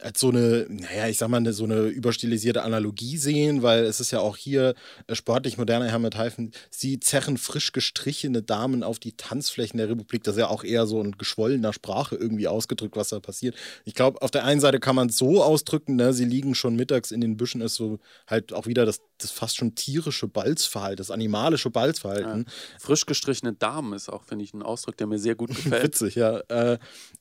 als 0.04 0.20
so 0.20 0.30
eine, 0.30 0.66
naja, 0.70 1.08
ich 1.08 1.18
sag 1.18 1.30
mal, 1.30 1.54
so 1.54 1.63
eine 1.63 1.88
überstilisierte 1.88 2.63
Analogie 2.63 3.18
sehen, 3.18 3.63
weil 3.63 3.86
es 3.86 4.00
ist 4.00 4.12
ja 4.12 4.20
auch 4.20 4.38
hier 4.38 4.76
äh, 5.08 5.16
sportlich 5.16 5.58
moderner 5.58 5.98
mit 6.00 6.18
Heifen, 6.18 6.52
sie 6.70 7.00
zerren 7.00 7.38
frisch 7.38 7.72
gestrichene 7.72 8.42
Damen 8.42 8.84
auf 8.84 9.00
die 9.00 9.13
Tanzflächen 9.13 9.78
der 9.78 9.89
Republik. 9.89 10.24
Das 10.24 10.36
ist 10.36 10.39
ja 10.39 10.50
auch 10.50 10.63
eher 10.63 10.86
so 10.88 11.02
in 11.02 11.18
geschwollener 11.18 11.74
Sprache 11.74 12.16
irgendwie 12.16 12.48
ausgedrückt, 12.48 12.96
was 12.96 13.10
da 13.10 13.20
passiert. 13.20 13.56
Ich 13.86 13.96
glaube, 13.96 14.22
auf 14.22 14.32
der 14.32 14.44
einen 14.44 14.60
Seite 14.60 14.80
kann 14.80 14.96
man 14.96 15.10
es 15.10 15.18
so 15.18 15.44
ausdrücken, 15.44 15.96
ne, 15.96 16.13
sie 16.13 16.26
liegen 16.26 16.56
schon 16.56 16.76
mittags 16.76 17.12
in 17.12 17.22
den 17.22 17.38
Büschen, 17.38 17.62
ist 17.62 17.76
so 17.76 18.00
halt 18.28 18.54
auch 18.54 18.68
wieder 18.68 18.86
das, 18.86 19.00
das 19.24 19.32
fast 19.32 19.58
schon 19.58 19.76
tierische 19.76 20.28
Balzverhalten, 20.28 20.98
das 20.98 21.12
animalische 21.12 21.70
Balzverhalten. 21.70 22.46
frisch 22.80 23.06
gestrichene 23.06 23.54
Damen 23.54 23.94
ist 23.94 24.10
auch, 24.10 24.24
finde 24.24 24.44
ich, 24.46 24.54
ein 24.54 24.62
Ausdruck, 24.62 24.98
der 24.98 25.08
mir 25.08 25.20
sehr 25.20 25.36
gut 25.36 25.50
gefällt. 25.56 25.84
Witzig, 25.84 26.16
ja. 26.16 26.40
Äh, 26.50 26.78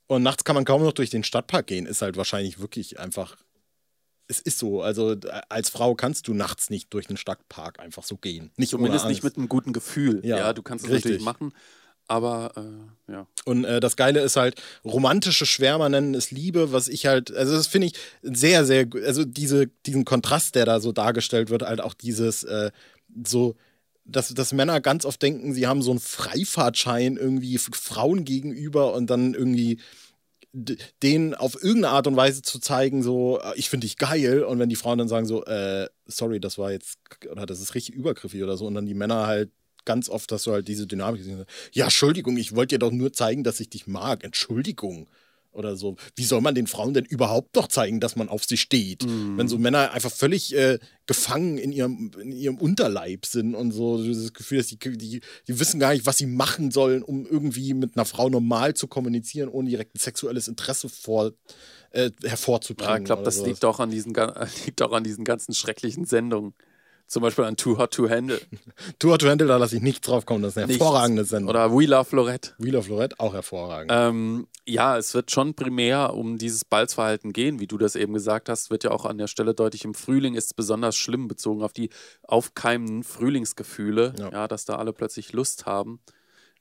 und 0.07 0.23
nachts 0.23 0.45
kann 0.45 0.55
man 0.55 0.65
kaum 0.65 0.83
noch 0.83 0.93
durch 0.93 1.11
den 1.11 1.25
Stadtpark 1.25 1.67
gehen. 1.67 1.87
Ist 1.87 2.03
halt 2.03 2.17
wahrscheinlich 2.17 2.59
wirklich 2.61 2.99
einfach. 2.99 3.37
Es 4.29 4.41
ist 4.41 4.59
so. 4.59 4.83
Also 4.83 5.17
als 5.49 5.69
Frau 5.69 5.95
kannst 5.95 6.29
du 6.29 6.35
nachts 6.35 6.71
nicht 6.71 6.93
durch 6.95 7.07
den 7.07 7.17
Stadtpark 7.17 7.81
einfach 7.81 8.03
so 8.05 8.17
gehen. 8.17 8.51
Nicht 8.57 8.71
Zumindest 8.71 9.07
nicht 9.07 9.23
mit 9.25 9.37
einem 9.37 9.49
guten 9.49 9.73
Gefühl. 9.73 10.21
Ja, 10.25 10.39
Ja, 10.39 10.53
du 10.53 10.63
kannst 10.63 10.85
es 10.85 10.91
richtig. 10.91 11.13
natürlich 11.13 11.25
machen, 11.25 11.53
aber 12.13 12.53
äh, 12.57 13.13
ja. 13.13 13.27
Und 13.45 13.65
äh, 13.65 13.81
das 13.81 13.97
Geile 13.97 14.21
ist 14.21 14.37
halt, 14.37 14.61
romantische 14.85 15.47
Schwärmer 15.47 15.89
nennen 15.89 16.15
es 16.15 16.31
Liebe, 16.31 16.73
was 16.73 16.89
ich 16.89 17.07
halt, 17.07 17.35
also 17.35 17.55
das 17.55 17.67
finde 17.67 17.89
ich 17.89 17.95
sehr, 18.23 18.65
sehr, 18.65 18.87
gu- 18.87 19.03
also 19.05 19.25
diese, 19.25 19.67
diesen 19.87 20.05
Kontrast, 20.05 20.55
der 20.55 20.67
da 20.67 20.79
so 20.79 20.93
dargestellt 20.93 21.51
wird, 21.51 21.63
halt 21.63 21.81
auch 21.81 21.95
dieses 21.95 22.45
äh, 22.45 22.71
so, 23.27 23.57
dass, 24.05 24.29
dass 24.35 24.53
Männer 24.53 24.81
ganz 24.81 25.05
oft 25.05 25.23
denken, 25.23 25.55
sie 25.55 25.67
haben 25.67 25.83
so 25.83 25.91
einen 25.91 26.01
Freifahrtschein 26.01 27.17
irgendwie 27.17 27.59
Frauen 27.59 28.25
gegenüber 28.25 28.95
und 28.95 29.09
dann 29.09 29.35
irgendwie 29.35 29.81
denen 31.03 31.35
auf 31.35 31.55
irgendeine 31.55 31.95
Art 31.95 32.07
und 32.07 32.17
Weise 32.17 32.43
zu 32.43 32.59
zeigen, 32.59 33.03
so, 33.03 33.41
äh, 33.41 33.55
ich 33.57 33.71
finde 33.71 33.87
dich 33.87 33.97
geil. 33.97 34.45
Und 34.45 34.59
wenn 34.59 34.69
die 34.69 34.77
Frauen 34.77 34.99
dann 34.99 35.09
sagen 35.09 35.27
so, 35.27 35.45
äh, 35.47 35.89
sorry, 36.07 36.41
das 36.41 36.59
war 36.59 36.73
jetzt, 36.73 36.99
oder 37.31 37.47
das 37.47 37.61
ist 37.61 37.75
richtig 37.75 37.95
übergriffig 37.95 38.43
oder 38.43 38.57
so, 38.57 38.67
und 38.67 38.75
dann 38.75 38.87
die 38.87 38.95
Männer 38.95 39.27
halt 39.27 39.51
ganz 39.85 40.09
oft, 40.09 40.31
dass 40.31 40.45
du 40.45 40.53
halt 40.53 40.69
diese 40.69 40.87
Dynamik 40.87 41.23
siehst. 41.23 41.45
Ja, 41.73 41.85
Entschuldigung, 41.85 42.37
ich 42.37 42.55
wollte 42.55 42.75
dir 42.75 42.79
doch 42.79 42.93
nur 42.93 43.13
zeigen, 43.13 43.45
dass 43.45 43.61
ich 43.61 43.71
dich 43.71 43.87
mag. 43.87 44.25
Entschuldigung. 44.25 45.09
Oder 45.53 45.77
so. 45.77 45.97
Wie 46.17 46.25
soll 46.25 46.41
man 46.41 46.55
den 46.55 46.67
Frauen 46.67 46.95
denn 46.95 47.05
überhaupt 47.05 47.55
noch 47.57 47.69
zeigen, 47.69 48.01
dass 48.01 48.17
man 48.17 48.31
auf 48.31 48.45
sie 48.45 48.57
steht? 48.57 49.05
Wenn 49.37 49.49
so 49.49 49.59
Männer 49.59 49.93
einfach 49.93 50.11
völlig 50.11 50.57
äh, 50.57 50.79
gefangen 51.05 51.59
in 51.59 51.73
ihrem, 51.73 52.11
in 52.23 52.33
ihrem 52.33 52.57
Unterleib 52.57 53.27
sind 53.27 53.55
und 53.55 53.71
so 53.71 54.03
dieses 54.03 54.33
Gefühl, 54.33 54.59
dass 54.59 54.69
die, 54.69 54.79
die, 54.79 55.21
die 55.47 55.61
wissen 55.61 55.79
gar 55.79 55.93
nicht, 55.93 56.07
was 56.07 56.17
sie 56.17 56.25
machen 56.25 56.71
sollen, 56.71 57.03
um 57.03 57.27
irgendwie 57.27 57.75
mit 57.75 57.97
einer 57.97 58.07
Frau 58.07 58.31
normal 58.31 58.73
zu 58.73 58.87
kommunizieren, 58.87 59.51
ohne 59.51 59.69
direkt 59.69 59.95
ein 59.95 59.99
sexuelles 59.99 60.49
Interesse 60.49 60.89
vor, 60.89 61.33
äh, 61.91 62.11
hervorzubringen. 62.25 62.91
Ja, 62.91 62.99
ich 62.99 63.05
glaube, 63.05 63.23
das 63.23 63.37
sowas. 63.37 63.49
liegt 63.49 63.65
auch, 63.67 63.79
an 63.79 63.91
diesen, 63.91 64.15
liegt 64.65 64.81
auch 64.81 64.93
an 64.93 65.05
diesen 65.05 65.25
ganzen 65.25 65.53
schrecklichen 65.53 66.07
Sendungen. 66.07 66.55
Zum 67.13 67.21
Beispiel 67.23 67.45
an 67.45 67.59
Too 67.59 67.77
Hot 67.77 67.91
to 67.93 68.09
Handle. 68.09 68.41
Tour 68.99 69.19
to 69.19 69.29
Handle, 69.29 69.47
da 69.47 69.59
lasse 69.59 69.77
ich 69.77 69.83
nicht 69.83 70.01
drauf 70.09 70.25
kommen. 70.25 70.43
Das 70.43 70.53
ist 70.55 70.57
eine 70.57 70.69
Nichts. 70.69 70.83
hervorragende 70.83 71.27
Sendung. 71.27 71.51
Oder 71.51 71.71
We 71.71 71.85
Love 71.85 72.17
Lorette. 72.17 72.53
Wheel 72.57 72.75
of 72.75 72.89
Lorette, 72.89 73.21
auch 73.21 73.35
hervorragend. 73.35 73.91
Ähm, 73.95 74.47
ja, 74.67 74.97
es 74.97 75.13
wird 75.13 75.31
schon 75.31 75.53
primär 75.53 76.15
um 76.15 76.39
dieses 76.39 76.65
Balzverhalten 76.65 77.35
gehen, 77.35 77.61
wie 77.61 77.67
du 77.67 77.77
das 77.77 77.97
eben 77.97 78.15
gesagt 78.15 78.49
hast, 78.49 78.71
wird 78.71 78.85
ja 78.85 78.93
auch 78.93 79.05
an 79.05 79.19
der 79.19 79.27
Stelle 79.27 79.53
deutlich. 79.53 79.85
Im 79.85 79.93
Frühling 79.93 80.35
ist 80.37 80.47
es 80.47 80.55
besonders 80.55 80.97
schlimm 80.97 81.29
bezogen 81.29 81.63
auf 81.63 81.75
die 81.75 81.91
aufkeimenden 82.23 83.03
Frühlingsgefühle, 83.03 84.15
Ja. 84.19 84.31
ja. 84.31 84.49
dass 84.49 84.65
da 84.65 84.77
alle 84.77 84.95
plötzlich 84.95 85.35
Lust 85.35 85.67
haben, 85.67 86.01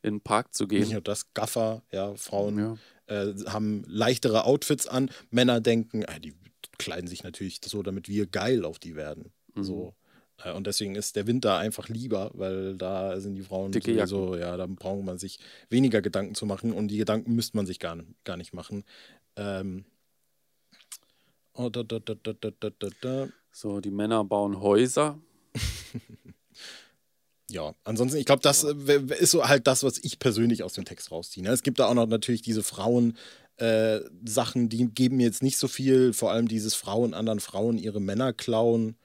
in 0.01 0.15
den 0.15 0.21
Park 0.21 0.53
zu 0.53 0.65
Nicht 0.65 0.69
gehen. 0.71 0.91
nur 0.91 1.01
das, 1.01 1.33
Gaffer, 1.33 1.81
ja, 1.93 2.13
Frauen 2.15 2.77
Ja. 3.07 3.21
äh, 3.23 3.33
haben 3.47 3.83
leichtere 3.87 4.43
Outfits 4.43 4.85
an. 4.87 5.11
Männer 5.29 5.61
denken, 5.61 6.01
äh, 6.01 6.19
die 6.19 6.33
kleiden 6.77 7.07
sich 7.07 7.23
natürlich 7.23 7.61
so, 7.63 7.83
damit 7.83 8.09
wir 8.09 8.25
geil 8.27 8.65
auf 8.65 8.79
die 8.79 8.97
werden. 8.97 9.31
Mhm. 9.55 9.63
So. 9.63 9.95
Äh, 10.43 10.53
und 10.53 10.67
deswegen 10.67 10.95
ist 10.95 11.15
der 11.15 11.27
Winter 11.27 11.57
einfach 11.57 11.89
lieber, 11.89 12.31
weil 12.33 12.75
da 12.75 13.19
sind 13.19 13.35
die 13.35 13.43
Frauen 13.43 13.71
so, 14.05 14.35
ja, 14.35 14.57
da 14.57 14.67
braucht 14.67 15.03
man 15.03 15.17
sich 15.17 15.39
weniger 15.69 16.01
Gedanken 16.01 16.35
zu 16.35 16.45
machen 16.45 16.71
und 16.71 16.89
die 16.89 16.97
Gedanken 16.97 17.35
müsste 17.35 17.57
man 17.57 17.65
sich 17.65 17.79
gar, 17.79 17.97
gar 18.23 18.37
nicht 18.37 18.53
machen. 18.53 18.83
Ähm, 19.35 19.85
oh, 21.53 21.69
da, 21.69 21.83
da, 21.83 21.99
da, 21.99 23.27
so, 23.51 23.81
die 23.81 23.91
Männer 23.91 24.23
bauen 24.23 24.61
Häuser. 24.61 25.19
ja, 27.49 27.75
ansonsten, 27.83 28.17
ich 28.17 28.25
glaube, 28.25 28.41
das 28.41 28.63
äh, 28.63 29.01
ist 29.19 29.31
so 29.31 29.47
halt 29.47 29.67
das, 29.67 29.83
was 29.83 29.99
ich 29.99 30.19
persönlich 30.19 30.63
aus 30.63 30.73
dem 30.73 30.85
Text 30.85 31.11
rausziehe. 31.11 31.43
Ne? 31.43 31.51
Es 31.51 31.63
gibt 31.63 31.79
da 31.79 31.87
auch 31.87 31.93
noch 31.93 32.07
natürlich 32.07 32.41
diese 32.41 32.63
Frauen. 32.63 33.17
Äh, 33.57 33.99
Sachen, 34.25 34.69
die 34.69 34.87
geben 34.87 35.17
mir 35.17 35.25
jetzt 35.25 35.43
nicht 35.43 35.57
so 35.57 35.67
viel, 35.67 36.13
vor 36.13 36.31
allem 36.31 36.47
dieses 36.47 36.73
Frauen 36.73 37.13
anderen 37.13 37.41
Frauen 37.41 37.77
ihre 37.77 37.99
Männer 37.99 38.33
klauen. 38.33 38.95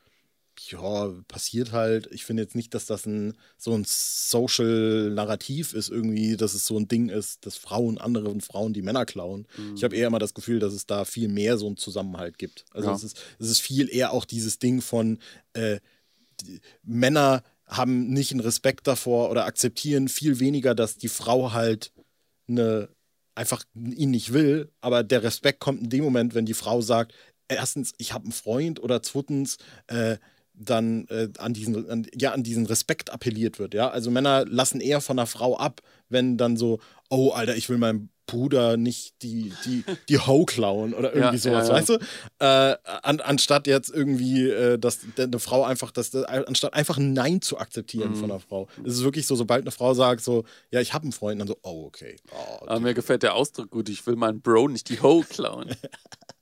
Ja, 0.70 1.12
passiert 1.28 1.72
halt. 1.72 2.08
Ich 2.10 2.24
finde 2.24 2.42
jetzt 2.42 2.54
nicht, 2.54 2.74
dass 2.74 2.86
das 2.86 3.06
ein 3.06 3.36
so 3.58 3.72
ein 3.72 3.84
Social-Narrativ 3.86 5.74
ist, 5.74 5.88
irgendwie, 5.88 6.36
dass 6.36 6.54
es 6.54 6.66
so 6.66 6.78
ein 6.78 6.88
Ding 6.88 7.08
ist, 7.08 7.46
dass 7.46 7.56
Frauen 7.56 7.98
anderen 7.98 8.40
Frauen 8.40 8.72
die 8.72 8.82
Männer 8.82 9.04
klauen. 9.06 9.46
Ich 9.74 9.84
habe 9.84 9.96
eher 9.96 10.06
immer 10.06 10.18
das 10.18 10.34
Gefühl, 10.34 10.58
dass 10.58 10.72
es 10.72 10.86
da 10.86 11.04
viel 11.04 11.28
mehr 11.28 11.58
so 11.58 11.66
einen 11.66 11.76
Zusammenhalt 11.76 12.38
gibt. 12.38 12.64
Also 12.70 12.88
Ja. 12.88 12.94
es, 12.94 13.04
ist, 13.04 13.18
es 13.38 13.50
ist 13.50 13.60
viel 13.60 13.88
eher 13.94 14.12
auch 14.12 14.24
dieses 14.24 14.58
Ding 14.58 14.80
von 14.80 15.18
äh, 15.52 15.80
die, 16.40 16.60
Männer 16.82 17.42
haben 17.66 18.08
nicht 18.08 18.30
einen 18.30 18.40
Respekt 18.40 18.86
davor 18.86 19.30
oder 19.30 19.44
akzeptieren 19.44 20.08
viel 20.08 20.38
weniger, 20.38 20.74
dass 20.74 20.96
die 20.98 21.08
Frau 21.08 21.52
halt 21.52 21.92
eine 22.48 22.88
einfach 23.34 23.64
ihn 23.74 24.10
nicht 24.10 24.32
will, 24.32 24.72
aber 24.80 25.04
der 25.04 25.22
Respekt 25.22 25.60
kommt 25.60 25.82
in 25.82 25.90
dem 25.90 26.04
Moment, 26.04 26.34
wenn 26.34 26.46
die 26.46 26.54
Frau 26.54 26.80
sagt, 26.80 27.12
erstens, 27.48 27.92
ich 27.98 28.12
habe 28.12 28.24
einen 28.24 28.32
Freund 28.32 28.80
oder 28.80 29.02
zweitens, 29.02 29.58
äh, 29.88 30.16
dann 30.58 31.06
äh, 31.08 31.28
an 31.38 31.52
diesen 31.54 31.88
an, 31.90 32.06
ja 32.18 32.32
an 32.32 32.42
diesen 32.42 32.66
Respekt 32.66 33.10
appelliert 33.10 33.58
wird, 33.58 33.74
ja? 33.74 33.88
Also 33.90 34.10
Männer 34.10 34.44
lassen 34.46 34.80
eher 34.80 35.00
von 35.00 35.18
einer 35.18 35.26
Frau 35.26 35.56
ab, 35.56 35.82
wenn 36.08 36.36
dann 36.38 36.56
so, 36.56 36.80
oh 37.10 37.30
Alter, 37.30 37.56
ich 37.56 37.68
will 37.68 37.78
meinem 37.78 38.08
Bruder 38.26 38.76
nicht 38.76 39.22
die 39.22 39.52
die 39.64 39.84
die 40.08 40.18
Ho 40.26 40.44
klauen 40.46 40.94
oder 40.94 41.14
irgendwie 41.14 41.36
Ja, 41.36 41.40
sowas, 41.40 41.68
ja, 41.68 41.74
weißt 41.74 41.88
du? 41.90 41.94
Äh, 42.40 42.76
an, 43.02 43.20
anstatt 43.20 43.66
jetzt 43.68 43.88
irgendwie, 43.90 44.48
äh, 44.48 44.78
dass 44.78 45.00
eine 45.16 45.38
Frau 45.38 45.62
einfach, 45.62 45.92
dass, 45.92 46.12
anstatt 46.14 46.74
einfach 46.74 46.96
ein 46.96 47.12
Nein 47.12 47.40
zu 47.40 47.58
akzeptieren 47.58 48.12
Mhm. 48.12 48.16
von 48.16 48.30
einer 48.32 48.40
Frau. 48.40 48.66
Es 48.84 48.94
ist 48.94 49.04
wirklich 49.04 49.26
so, 49.28 49.36
sobald 49.36 49.62
eine 49.62 49.70
Frau 49.70 49.94
sagt, 49.94 50.24
so, 50.24 50.44
ja, 50.72 50.80
ich 50.80 50.92
habe 50.92 51.04
einen 51.04 51.12
Freund, 51.12 51.40
dann 51.40 51.46
so, 51.46 51.56
oh, 51.62 51.84
okay. 51.86 52.16
Oh, 52.32 52.64
Aber 52.66 52.80
mir 52.80 52.94
gefällt 52.94 53.22
der 53.22 53.34
Ausdruck 53.34 53.70
gut. 53.70 53.88
Ich 53.88 54.04
will 54.08 54.16
meinen 54.16 54.40
Bro 54.40 54.68
nicht 54.68 54.88
die 54.88 55.00
Ho 55.00 55.22
klauen. 55.28 55.68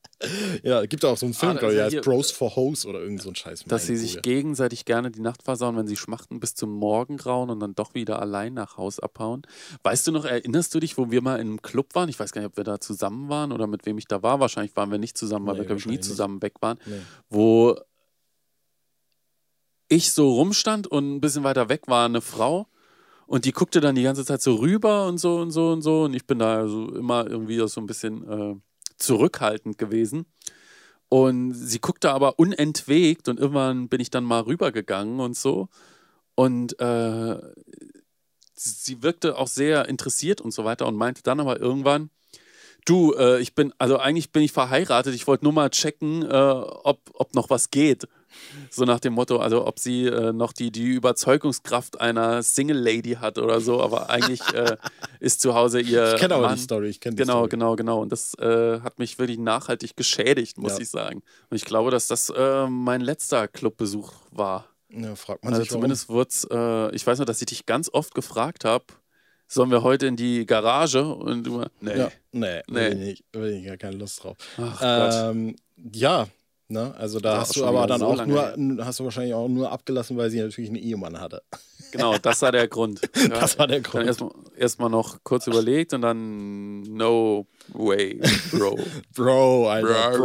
ja, 0.62 0.84
gibt 0.86 1.04
auch 1.04 1.16
so 1.16 1.26
einen 1.26 1.34
Film, 1.34 1.52
Ah, 1.52 1.58
glaube 1.58 1.72
ich, 1.74 1.78
der 1.78 1.86
heißt 1.86 2.02
Bros 2.02 2.30
for 2.30 2.54
Hoes 2.56 2.86
oder 2.86 3.00
irgend 3.00 3.22
so 3.22 3.30
ein 3.30 3.34
Scheiß. 3.34 3.64
Dass 3.66 3.86
sie 3.86 3.96
sich 3.96 4.22
gegenseitig 4.22 4.84
gerne 4.84 5.10
die 5.10 5.20
Nacht 5.20 5.42
versauen, 5.42 5.76
wenn 5.76 5.86
sie 5.86 5.96
schmachten 5.96 6.40
bis 6.40 6.54
zum 6.54 6.70
Morgengrauen 6.72 7.50
und 7.50 7.60
dann 7.60 7.74
doch 7.74 7.94
wieder 7.94 8.20
allein 8.20 8.54
nach 8.54 8.76
Haus 8.76 9.00
abhauen. 9.00 9.42
Weißt 9.82 10.06
du 10.06 10.12
noch, 10.12 10.24
erinnerst 10.24 10.74
du 10.74 10.80
dich, 10.80 10.96
wo 10.98 11.10
wir 11.10 11.22
mal 11.22 11.36
in 11.36 11.48
einem 11.48 11.62
Club 11.62 11.94
waren? 11.94 12.08
Ich 12.08 12.18
weiß 12.20 12.32
gar 12.32 12.40
nicht, 12.42 12.50
ob 12.50 12.56
wir 12.56 12.64
da 12.64 12.80
zusammen 12.80 13.28
waren 13.28 13.52
oder 13.52 13.66
mit 13.66 13.86
wem 13.86 13.98
ich 13.98 14.06
da 14.06 14.22
war. 14.22 14.40
Wahrscheinlich 14.40 14.74
waren 14.76 14.90
wir 14.90 14.98
nicht 14.98 15.16
zusammen, 15.18 15.46
weil 15.46 15.54
Nee, 15.54 15.60
wir, 15.60 15.66
glaube 15.66 15.80
ich, 15.80 15.86
nie 15.86 16.00
zusammen 16.00 16.42
weg 16.42 16.54
waren. 16.60 16.78
Nee. 16.86 17.00
Wo 17.30 17.76
ich 19.88 20.12
so 20.12 20.32
rumstand 20.32 20.86
und 20.86 21.16
ein 21.16 21.20
bisschen 21.20 21.44
weiter 21.44 21.68
weg 21.68 21.82
war 21.86 22.06
eine 22.06 22.20
Frau 22.20 22.66
und 23.26 23.44
die 23.44 23.52
guckte 23.52 23.80
dann 23.80 23.94
die 23.94 24.02
ganze 24.02 24.24
Zeit 24.24 24.42
so 24.42 24.54
rüber 24.56 25.06
und 25.06 25.18
so 25.18 25.36
und 25.36 25.50
so 25.50 25.70
und 25.70 25.82
so 25.82 26.04
und 26.04 26.14
ich 26.14 26.26
bin 26.26 26.38
da 26.38 26.66
so 26.66 26.94
immer 26.94 27.26
irgendwie 27.26 27.56
so 27.68 27.80
ein 27.80 27.86
bisschen 27.86 28.28
äh, 28.28 28.54
zurückhaltend 28.96 29.78
gewesen. 29.78 30.26
Und 31.08 31.54
sie 31.54 31.78
guckte 31.78 32.10
aber 32.10 32.38
unentwegt 32.38 33.28
und 33.28 33.38
irgendwann 33.38 33.88
bin 33.88 34.00
ich 34.00 34.10
dann 34.10 34.24
mal 34.24 34.40
rübergegangen 34.40 35.20
und 35.20 35.36
so. 35.36 35.68
Und 36.34 36.78
äh, 36.80 37.38
sie 38.54 39.02
wirkte 39.02 39.36
auch 39.36 39.48
sehr 39.48 39.88
interessiert 39.88 40.40
und 40.40 40.52
so 40.52 40.64
weiter 40.64 40.86
und 40.86 40.96
meinte 40.96 41.22
dann 41.22 41.40
aber 41.40 41.60
irgendwann, 41.60 42.10
du, 42.84 43.14
äh, 43.14 43.40
ich 43.40 43.54
bin, 43.54 43.72
also 43.78 43.98
eigentlich 43.98 44.32
bin 44.32 44.42
ich 44.42 44.52
verheiratet, 44.52 45.14
ich 45.14 45.26
wollte 45.26 45.44
nur 45.44 45.52
mal 45.52 45.70
checken, 45.70 46.22
äh, 46.22 46.34
ob, 46.34 47.10
ob 47.14 47.34
noch 47.34 47.50
was 47.50 47.70
geht. 47.70 48.08
So 48.70 48.84
nach 48.84 49.00
dem 49.00 49.12
Motto, 49.14 49.38
also 49.38 49.66
ob 49.66 49.78
sie 49.78 50.06
äh, 50.06 50.32
noch 50.32 50.52
die, 50.52 50.70
die 50.70 50.84
Überzeugungskraft 50.84 52.00
einer 52.00 52.42
Single 52.42 52.78
Lady 52.78 53.12
hat 53.20 53.38
oder 53.38 53.60
so, 53.60 53.80
aber 53.80 54.10
eigentlich 54.10 54.40
äh, 54.54 54.76
ist 55.20 55.40
zu 55.40 55.54
Hause 55.54 55.80
ihr 55.80 56.14
Ich 56.14 56.20
kenne 56.20 56.34
aber 56.34 56.46
Mann. 56.48 56.56
die 56.56 56.62
Story, 56.62 56.88
ich 56.88 57.00
kenne 57.00 57.16
die 57.16 57.22
Genau, 57.22 57.38
Story. 57.38 57.48
genau, 57.50 57.76
genau. 57.76 58.00
Und 58.02 58.10
das 58.12 58.34
äh, 58.38 58.80
hat 58.80 58.98
mich 58.98 59.18
wirklich 59.18 59.38
nachhaltig 59.38 59.96
geschädigt, 59.96 60.58
muss 60.58 60.72
Ja. 60.74 60.80
ich 60.80 60.90
sagen. 60.90 61.22
Und 61.50 61.56
ich 61.56 61.64
glaube, 61.64 61.90
dass 61.90 62.06
das 62.08 62.30
äh, 62.30 62.66
mein 62.68 63.00
letzter 63.00 63.48
Clubbesuch 63.48 64.12
war. 64.30 64.68
Ja, 64.90 65.14
fragt 65.16 65.44
man 65.44 65.52
Also 65.52 65.62
sich, 65.64 65.70
zumindest 65.72 66.08
wurde 66.08 66.28
es, 66.30 66.46
äh, 66.50 66.94
ich 66.94 67.06
weiß 67.06 67.18
noch, 67.18 67.26
dass 67.26 67.40
ich 67.40 67.46
dich 67.46 67.66
ganz 67.66 67.90
oft 67.92 68.14
gefragt 68.14 68.64
habe, 68.64 68.84
sollen 69.48 69.70
wir 69.70 69.82
heute 69.82 70.06
in 70.06 70.16
die 70.16 70.46
Garage? 70.46 71.04
Und 71.04 71.44
du, 71.44 71.64
nee. 71.80 71.98
Ja, 71.98 72.10
nee, 72.32 72.62
Nee. 72.68 72.90
Will, 72.90 73.02
ich 73.08 73.24
will 73.32 73.52
ich 73.54 73.66
gar 73.66 73.76
keine 73.76 73.96
Lust 73.96 74.22
drauf. 74.22 74.36
Ach 74.56 74.80
Gott. 74.80 75.34
Ähm, 75.34 75.56
ja, 75.92 76.28
ne, 76.68 76.94
also 76.96 77.20
da 77.20 77.40
hast 77.40 77.56
du 77.56 77.64
aber 77.64 77.86
dann 77.86 78.00
so 78.00 78.06
auch 78.06 78.26
nur, 78.26 78.84
hast 78.84 79.00
du 79.00 79.04
wahrscheinlich 79.04 79.34
auch 79.34 79.48
nur 79.48 79.70
abgelassen, 79.70 80.16
weil 80.16 80.30
sie 80.30 80.40
natürlich 80.40 80.70
einen 80.70 80.82
Ehemann 80.82 81.20
hatte. 81.20 81.42
Genau, 81.92 82.18
das 82.18 82.42
war 82.42 82.50
der 82.50 82.66
Grund. 82.66 83.00
Ja, 83.14 83.28
Das 83.40 83.56
war 83.56 83.68
der 83.68 83.80
Grund. 83.80 84.04
erstmal 84.04 84.32
erst 84.56 84.80
mal 84.80 84.88
noch 84.88 85.22
kurz 85.22 85.46
überlegt 85.46 85.92
und 85.94 86.00
dann 86.02 86.80
no 86.80 87.46
way, 87.68 88.20
Bro. 88.50 88.76
Bro, 89.14 89.68
Alter, 89.68 90.10
Bro, 90.10 90.18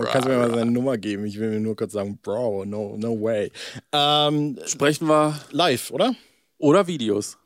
Kannst 0.12 0.28
du 0.28 0.30
mir 0.32 0.38
mal 0.38 0.50
seine 0.54 0.70
Nummer 0.70 0.96
geben? 0.96 1.24
Ich 1.26 1.36
will 1.40 1.50
mir 1.50 1.58
nur 1.58 1.74
kurz 1.74 1.90
sagen, 1.94 2.20
Bro, 2.22 2.66
no, 2.66 2.96
no 2.96 3.20
way. 3.20 3.50
Ähm, 3.90 4.60
Sprechen 4.66 5.08
wir 5.08 5.36
live, 5.50 5.90
oder? 5.90 6.14
oder 6.58 6.86
Videos. 6.86 7.36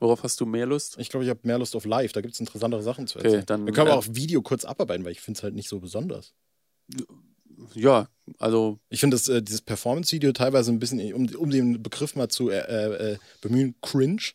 Worauf 0.00 0.22
hast 0.22 0.40
du 0.40 0.46
mehr 0.46 0.64
Lust? 0.64 0.96
Ich 0.98 1.10
glaube, 1.10 1.24
ich 1.24 1.30
habe 1.30 1.40
mehr 1.42 1.58
Lust 1.58 1.76
auf 1.76 1.84
live. 1.84 2.12
Da 2.12 2.22
gibt 2.22 2.32
es 2.32 2.40
interessantere 2.40 2.82
Sachen 2.82 3.06
zu 3.06 3.18
Okay, 3.18 3.26
erzählen. 3.26 3.44
dann, 3.46 3.66
Wir 3.66 3.74
können 3.74 3.88
äh, 3.88 3.92
auch 3.92 4.06
Video 4.08 4.40
kurz 4.40 4.64
abarbeiten, 4.64 5.04
weil 5.04 5.12
ich 5.12 5.20
finde 5.20 5.36
es 5.36 5.42
halt 5.42 5.54
nicht 5.54 5.68
so 5.68 5.78
besonders. 5.78 6.32
Ja, 7.74 8.08
also 8.38 8.78
Ich 8.88 9.00
finde 9.00 9.16
äh, 9.28 9.42
dieses 9.42 9.62
Performance-Video 9.62 10.32
teilweise 10.32 10.70
ein 10.70 10.78
bisschen, 10.78 11.12
um, 11.14 11.28
um 11.36 11.50
den 11.50 11.82
Begriff 11.82 12.14
mal 12.14 12.28
zu 12.28 12.50
äh, 12.50 12.58
äh, 12.58 13.18
bemühen, 13.40 13.74
cringe. 13.82 14.32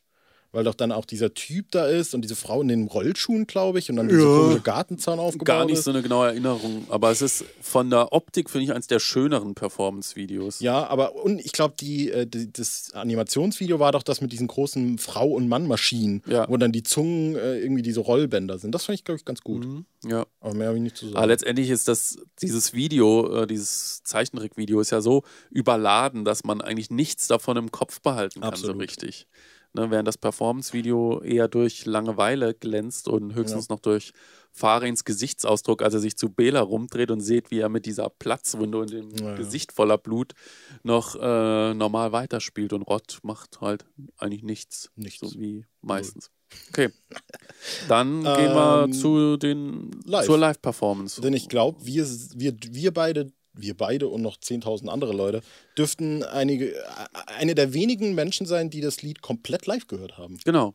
Weil 0.54 0.63
doch 0.63 0.76
dann 0.76 0.92
auch 0.92 1.04
dieser 1.06 1.34
Typ 1.34 1.72
da 1.72 1.88
ist 1.88 2.13
und 2.16 2.22
diese 2.22 2.36
Frau 2.36 2.62
in 2.62 2.68
den 2.70 2.88
Rollschuhen, 2.88 3.48
glaube 3.48 3.80
ich, 3.80 3.89
und 3.89 3.96
dann 3.98 4.08
dieser 4.08 4.22
Ja. 4.22 4.38
komische 4.38 4.62
Gartenzaun 4.62 5.20
aufgebaut 5.20 5.46
gar 5.48 5.66
nicht 5.66 5.80
ist. 5.80 5.84
so 5.84 5.89
eine 5.92 6.02
genaue 6.04 6.28
Erinnerung, 6.28 6.86
aber 6.89 7.10
es 7.12 7.22
ist 7.24 7.44
von 7.60 7.89
der 7.89 8.13
Optik, 8.13 8.50
finde 8.52 8.66
ich, 8.66 8.72
eins 8.74 8.86
der 8.88 9.00
schöneren 9.00 9.56
Performance-Videos. 9.56 10.60
Ja, 10.60 10.86
aber 10.88 11.16
und 11.16 11.39
ich 11.44 11.52
glaube, 11.54 11.74
die, 11.80 12.12
äh, 12.12 12.28
die, 12.28 12.54
das 12.54 12.92
Animationsvideo 12.94 13.80
war 13.80 13.92
doch 13.92 14.04
das 14.04 14.22
mit 14.22 14.32
diesen 14.32 14.48
großen 14.48 15.00
Frau- 15.00 15.32
und 15.32 15.48
Mann-Maschinen, 15.48 16.22
Ja. 16.28 16.48
wo 16.48 16.56
dann 16.58 16.72
die 16.72 16.84
Zungen 16.84 17.36
äh, 17.36 17.58
irgendwie 17.60 17.82
diese 17.82 18.02
Rollbänder 18.02 18.60
sind. 18.60 18.76
Das 18.76 18.86
fand 18.86 19.00
ich, 19.00 19.04
glaube 19.06 19.18
ich, 19.18 19.26
ganz 19.26 19.42
gut. 19.42 19.66
Mhm, 19.66 19.86
ja. 20.06 20.26
Aber 20.39 20.54
mehr 20.54 20.68
habe 20.68 20.78
ich 20.78 20.84
nicht 20.84 20.98
zu 20.98 21.06
sagen. 21.06 21.18
Aber 21.18 21.28
letztendlich 21.28 21.72
ist 21.72 21.88
das, 21.88 22.18
dieses 22.44 22.74
Video, 22.74 23.42
äh, 23.42 23.48
dieses 23.48 24.04
Zeichentrickvideo 24.04 24.80
ist 24.82 24.92
ja 24.92 25.02
so 25.02 25.24
überladen, 25.50 26.26
dass 26.26 26.44
man 26.44 26.62
eigentlich 26.62 26.92
nichts 26.92 27.28
davon 27.28 27.58
im 27.58 27.72
Kopf 27.72 28.02
behalten 28.02 28.42
kann, 28.42 28.50
Absolut. 28.50 28.76
so 28.76 28.80
richtig. 28.80 29.28
Ne, 29.76 29.90
während 29.90 30.08
das 30.08 30.20
Performance-Video 30.20 31.22
eher 31.24 31.48
durch 31.48 31.86
Langeweile 31.88 32.54
glänzt 32.54 33.08
und 33.08 33.34
höchstens 33.34 33.70
noch 33.70 33.80
durch 33.80 34.14
Farins 34.52 35.04
Gesichtsausdruck, 35.04 35.82
als 35.82 35.96
er 35.96 36.00
sich 36.00 36.16
zu 36.16 36.30
Bela 36.30 36.62
rumdreht 36.62 37.10
und 37.10 37.22
sieht, 37.22 37.50
wie 37.50 37.58
er 37.60 37.70
mit 37.70 37.88
dieser 37.88 38.10
Platzwunde 38.12 38.78
und 38.78 38.92
dem 38.92 39.10
Ja, 39.16 39.30
ja. 39.30 39.36
Gesicht 39.36 39.72
voller 39.72 39.98
Blut 39.98 40.34
noch 40.84 41.16
äh, 41.16 41.74
normal 41.74 42.12
weiterspielt. 42.12 42.72
Und 42.72 42.84
Rott 42.84 43.18
macht 43.24 43.62
halt 43.62 43.84
eigentlich 44.18 44.44
nichts. 44.44 44.92
Nichts. 44.96 45.28
So 45.28 45.40
wie 45.40 45.66
meistens. 45.82 46.30
Okay. 46.70 46.90
Dann 47.88 48.22
gehen 48.24 48.54
wir 48.54 48.84
Ähm, 48.86 48.94
zu 48.94 49.38
den, 49.38 49.90
live. 50.06 50.28
zur 50.28 50.38
Live-Performance. 50.38 51.20
Denn 51.20 51.34
ich 51.34 51.50
glaube, 51.50 51.84
wir, 51.84 52.06
wir, 52.36 52.56
wir 52.70 52.94
beide, 52.94 53.32
wir 53.54 53.76
beide 53.76 54.08
und 54.08 54.22
noch 54.22 54.38
10.000 54.38 54.88
andere 54.88 55.13
Leute 55.13 55.42
dürften 55.78 56.24
einige, 56.24 56.76
äh, 56.76 56.82
eine 57.38 57.56
der 57.56 57.74
wenigen 57.74 58.16
Menschen 58.16 58.46
sein, 58.46 58.70
die 58.70 58.82
das 58.82 59.02
Lied 59.02 59.22
komplett 59.22 59.66
live 59.66 59.88
gehört 59.88 60.18
haben. 60.18 60.38
Genau. 60.44 60.74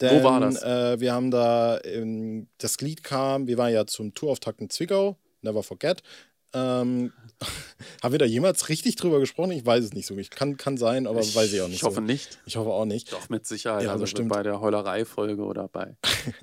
Denn, 0.00 0.22
war 0.24 0.40
das? 0.40 0.62
Äh, 0.62 1.00
wir 1.00 1.12
haben 1.12 1.30
da, 1.30 1.78
ähm, 1.84 2.48
das 2.58 2.80
Lied 2.80 3.02
kam, 3.02 3.46
wir 3.46 3.58
waren 3.58 3.72
ja 3.72 3.86
zum 3.86 4.14
Tourauftakt 4.14 4.60
in 4.60 4.70
Zwickau, 4.70 5.18
Never 5.42 5.62
Forget. 5.62 6.02
Ähm, 6.52 7.12
haben 8.02 8.12
wir 8.12 8.18
da 8.18 8.24
jemals 8.26 8.68
richtig 8.68 8.96
drüber 8.96 9.18
gesprochen? 9.20 9.52
Ich 9.52 9.64
weiß 9.64 9.82
es 9.84 9.92
nicht 9.94 10.06
so. 10.06 10.16
Ich 10.18 10.30
kann, 10.30 10.56
kann 10.56 10.76
sein, 10.76 11.06
aber 11.06 11.20
weiß 11.20 11.52
ich 11.52 11.60
auch 11.62 11.68
nicht 11.68 11.76
Ich 11.76 11.82
hoffe 11.84 11.96
so. 11.96 12.00
nicht. 12.02 12.38
Ich 12.44 12.56
hoffe 12.56 12.70
auch 12.70 12.84
nicht. 12.84 13.12
Doch, 13.12 13.28
mit 13.30 13.46
Sicherheit. 13.46 13.84
Ja, 13.84 13.92
also 13.92 14.02
bestimmt. 14.02 14.28
bei 14.28 14.42
der 14.42 14.60
Heulerei-Folge 14.60 15.42
oder 15.42 15.68
bei 15.68 15.96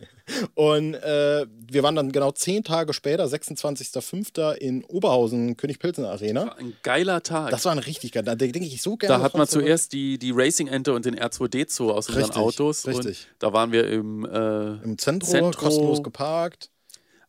Und 0.55 0.95
äh, 0.95 1.45
wir 1.71 1.83
waren 1.83 1.95
dann 1.95 2.11
genau 2.11 2.31
zehn 2.31 2.63
Tage 2.63 2.93
später, 2.93 3.25
26.05. 3.25 4.53
in 4.55 4.83
Oberhausen, 4.85 5.55
König 5.55 5.79
Pilsener 5.79 6.09
Arena. 6.09 6.53
Ein 6.57 6.73
geiler 6.83 7.21
Tag. 7.23 7.51
Das 7.51 7.65
war 7.65 7.71
ein 7.71 7.79
richtig 7.79 8.11
geil. 8.11 8.23
Da 8.23 8.35
denke 8.35 8.59
ich 8.59 8.81
so 8.81 8.97
gerne. 8.97 9.17
da 9.17 9.21
hat 9.23 9.35
man 9.35 9.47
zuerst 9.47 9.93
die, 9.93 10.17
die 10.17 10.31
Racing-Ente 10.31 10.93
und 10.93 11.05
den 11.05 11.15
R2D2 11.15 11.89
aus 11.91 12.07
unseren 12.07 12.23
Richtig, 12.23 12.37
Autos. 12.41 12.87
richtig. 12.87 13.27
Und 13.33 13.43
da 13.43 13.53
waren 13.53 13.71
wir 13.71 13.87
im, 13.87 14.25
äh, 14.25 14.83
im 14.83 14.97
Zentrum, 14.97 15.29
Zentro. 15.29 15.51
kostenlos 15.61 16.01
geparkt. 16.03 16.69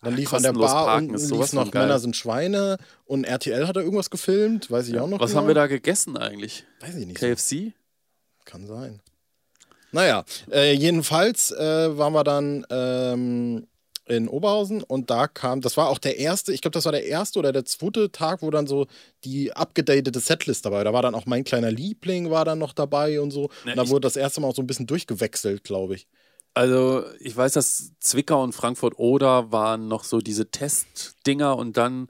Dann 0.02 0.14
lief 0.14 0.32
an 0.32 0.42
der 0.42 0.52
Bar 0.52 0.96
unten 0.96 1.16
lief 1.16 1.52
noch. 1.52 1.72
Männer 1.72 1.98
sind 1.98 2.16
Schweine 2.16 2.78
und 3.04 3.24
RTL 3.24 3.66
hat 3.66 3.76
da 3.76 3.80
irgendwas 3.80 4.10
gefilmt, 4.10 4.70
weiß 4.70 4.88
ich 4.88 4.98
auch 4.98 5.08
noch 5.08 5.20
was 5.20 5.30
genau. 5.30 5.40
haben 5.40 5.48
wir 5.48 5.54
da 5.54 5.66
gegessen 5.66 6.16
eigentlich? 6.16 6.64
Weiß 6.80 6.94
ich 6.94 7.06
nicht. 7.06 7.18
So. 7.18 7.26
KFC? 7.26 7.72
Kann 8.44 8.66
sein. 8.66 9.00
Naja, 9.90 10.24
äh, 10.52 10.72
jedenfalls 10.72 11.50
äh, 11.50 11.96
waren 11.96 12.12
wir 12.12 12.24
dann 12.24 12.66
ähm, 12.70 13.66
in 14.06 14.28
Oberhausen 14.28 14.82
und 14.82 15.10
da 15.10 15.26
kam, 15.26 15.60
das 15.60 15.76
war 15.76 15.88
auch 15.88 15.98
der 15.98 16.18
erste, 16.18 16.52
ich 16.52 16.60
glaube, 16.60 16.74
das 16.74 16.84
war 16.84 16.92
der 16.92 17.06
erste 17.06 17.38
oder 17.38 17.52
der 17.52 17.64
zweite 17.64 18.10
Tag, 18.10 18.42
wo 18.42 18.50
dann 18.50 18.66
so 18.66 18.86
die 19.24 19.52
abgedatete 19.52 20.20
Setlist 20.20 20.64
dabei 20.64 20.78
war. 20.78 20.84
Da 20.84 20.92
war 20.92 21.02
dann 21.02 21.14
auch 21.14 21.26
mein 21.26 21.44
kleiner 21.44 21.70
Liebling 21.70 22.30
war 22.30 22.44
dann 22.44 22.58
noch 22.58 22.72
dabei 22.72 23.20
und 23.20 23.30
so. 23.30 23.50
Ne, 23.64 23.72
und 23.72 23.76
da 23.76 23.88
wurde 23.88 24.02
das 24.02 24.16
erste 24.16 24.40
Mal 24.40 24.48
auch 24.48 24.54
so 24.54 24.62
ein 24.62 24.66
bisschen 24.66 24.86
durchgewechselt, 24.86 25.64
glaube 25.64 25.94
ich. 25.94 26.06
Also, 26.58 27.04
ich 27.20 27.36
weiß, 27.36 27.52
dass 27.52 27.92
Zwickau 28.00 28.42
und 28.42 28.52
Frankfurt-Oder 28.52 29.52
waren 29.52 29.86
noch 29.86 30.02
so 30.02 30.18
diese 30.18 30.50
Testdinger 30.50 31.56
und 31.56 31.76
dann, 31.76 32.08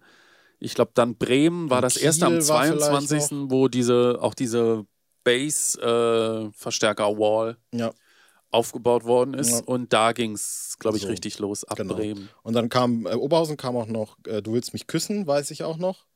ich 0.58 0.74
glaube, 0.74 0.92
dann 0.94 1.16
Bremen 1.16 1.68
war 1.68 1.78
Und 1.78 1.82
das 1.82 1.98
erste 1.98 2.24
am 2.24 2.38
Kiel 2.38 2.48
war 2.48 2.64
vielleicht 2.64 2.82
22., 2.82 3.50
wo 3.50 3.68
diese, 3.68 4.16
auch 4.22 4.32
diese 4.32 4.86
Bass-Verstärker-Wall 5.24 7.58
Ja. 7.74 7.92
aufgebaut 8.50 9.04
worden 9.04 9.34
ist. 9.34 9.50
Ja. 9.50 9.60
Und 9.66 9.92
da 9.92 10.12
ging 10.12 10.32
es, 10.32 10.76
glaube 10.78 10.96
ich, 10.96 11.02
So, 11.02 11.10
richtig 11.10 11.38
los 11.38 11.64
ab 11.64 11.76
genau. 11.76 11.96
Bremen. 11.96 12.30
Und 12.42 12.54
dann 12.54 12.70
kam 12.70 13.04
äh, 13.04 13.16
Oberhausen 13.16 13.58
kam 13.58 13.76
auch 13.76 13.86
noch, 13.86 14.16
äh, 14.26 14.40
du 14.40 14.54
willst 14.54 14.72
mich 14.72 14.86
küssen, 14.86 15.26
weiß 15.26 15.50
ich 15.50 15.62
auch 15.62 15.76
noch, 15.76 16.06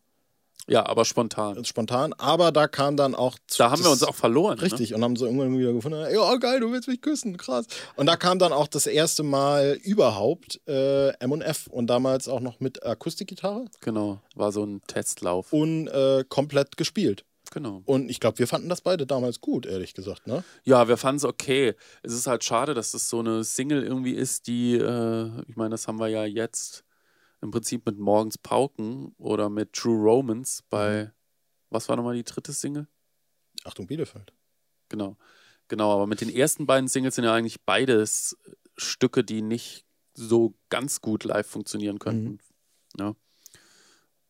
Ja, 0.68 0.86
aber 0.86 1.04
spontan. 1.04 1.64
spontan. 1.64 2.12
Aber 2.18 2.52
da 2.52 2.68
kam 2.68 2.96
dann 2.96 3.14
auch. 3.14 3.36
Da 3.58 3.70
haben 3.70 3.82
wir 3.82 3.90
uns 3.90 4.02
auch 4.02 4.14
verloren. 4.14 4.56
Ne? 4.58 4.62
Richtig, 4.62 4.94
und 4.94 5.02
haben 5.02 5.16
so 5.16 5.26
irgendwann 5.26 5.58
wieder 5.58 5.72
gefunden, 5.72 5.98
ja 6.12 6.36
geil, 6.36 6.60
du 6.60 6.70
willst 6.70 6.88
mich 6.88 7.00
küssen, 7.00 7.36
krass. 7.36 7.66
Und 7.96 8.06
da 8.06 8.16
kam 8.16 8.38
dann 8.38 8.52
auch 8.52 8.68
das 8.68 8.86
erste 8.86 9.22
Mal 9.22 9.78
überhaupt 9.82 10.60
äh, 10.68 11.08
M&F 11.18 11.66
und 11.66 11.88
damals 11.88 12.28
auch 12.28 12.40
noch 12.40 12.60
mit 12.60 12.84
Akustikgitarre 12.86 13.64
Genau, 13.80 14.20
war 14.36 14.52
so 14.52 14.64
ein 14.64 14.80
Testlauf. 14.86 15.52
und 15.52 15.88
äh, 15.88 16.24
komplett 16.28 16.76
gespielt. 16.76 17.24
Genau. 17.50 17.82
Und 17.84 18.10
ich 18.10 18.18
glaube, 18.18 18.38
wir 18.38 18.46
fanden 18.46 18.70
das 18.70 18.80
beide 18.80 19.04
damals 19.06 19.40
gut, 19.42 19.66
ehrlich 19.66 19.92
gesagt, 19.92 20.26
ne? 20.26 20.42
Ja, 20.64 20.88
wir 20.88 20.96
fanden 20.96 21.18
es 21.18 21.24
okay. 21.24 21.74
Es 22.02 22.14
ist 22.14 22.26
halt 22.26 22.44
schade, 22.44 22.72
dass 22.72 22.92
das 22.92 23.10
so 23.10 23.18
eine 23.18 23.44
Single 23.44 23.82
irgendwie 23.82 24.14
ist, 24.14 24.46
die, 24.46 24.76
äh, 24.76 25.28
ich 25.46 25.56
meine, 25.56 25.70
das 25.70 25.86
haben 25.86 25.98
wir 26.00 26.08
ja 26.08 26.24
jetzt 26.24 26.82
im 27.42 27.50
Prinzip 27.50 27.84
mit 27.84 27.98
Morgens 27.98 28.38
Pauken 28.38 29.14
oder 29.18 29.50
mit 29.50 29.72
True 29.72 30.00
Romance 30.00 30.62
bei, 30.70 31.12
was 31.70 31.88
war 31.88 31.96
nochmal 31.96 32.14
die 32.14 32.24
dritte 32.24 32.52
Single? 32.52 32.86
Achtung, 33.64 33.86
Bielefeld. 33.86 34.32
Genau. 34.88 35.16
Genau, 35.68 35.92
aber 35.92 36.06
mit 36.06 36.20
den 36.20 36.28
ersten 36.28 36.66
beiden 36.66 36.88
Singles 36.88 37.16
sind 37.16 37.24
ja 37.24 37.34
eigentlich 37.34 37.62
beides 37.64 38.36
Stücke, 38.76 39.24
die 39.24 39.42
nicht 39.42 39.84
so 40.14 40.54
ganz 40.68 41.00
gut 41.00 41.24
live 41.24 41.46
funktionieren 41.46 41.98
könnten. 41.98 42.38
Ja. 42.98 43.14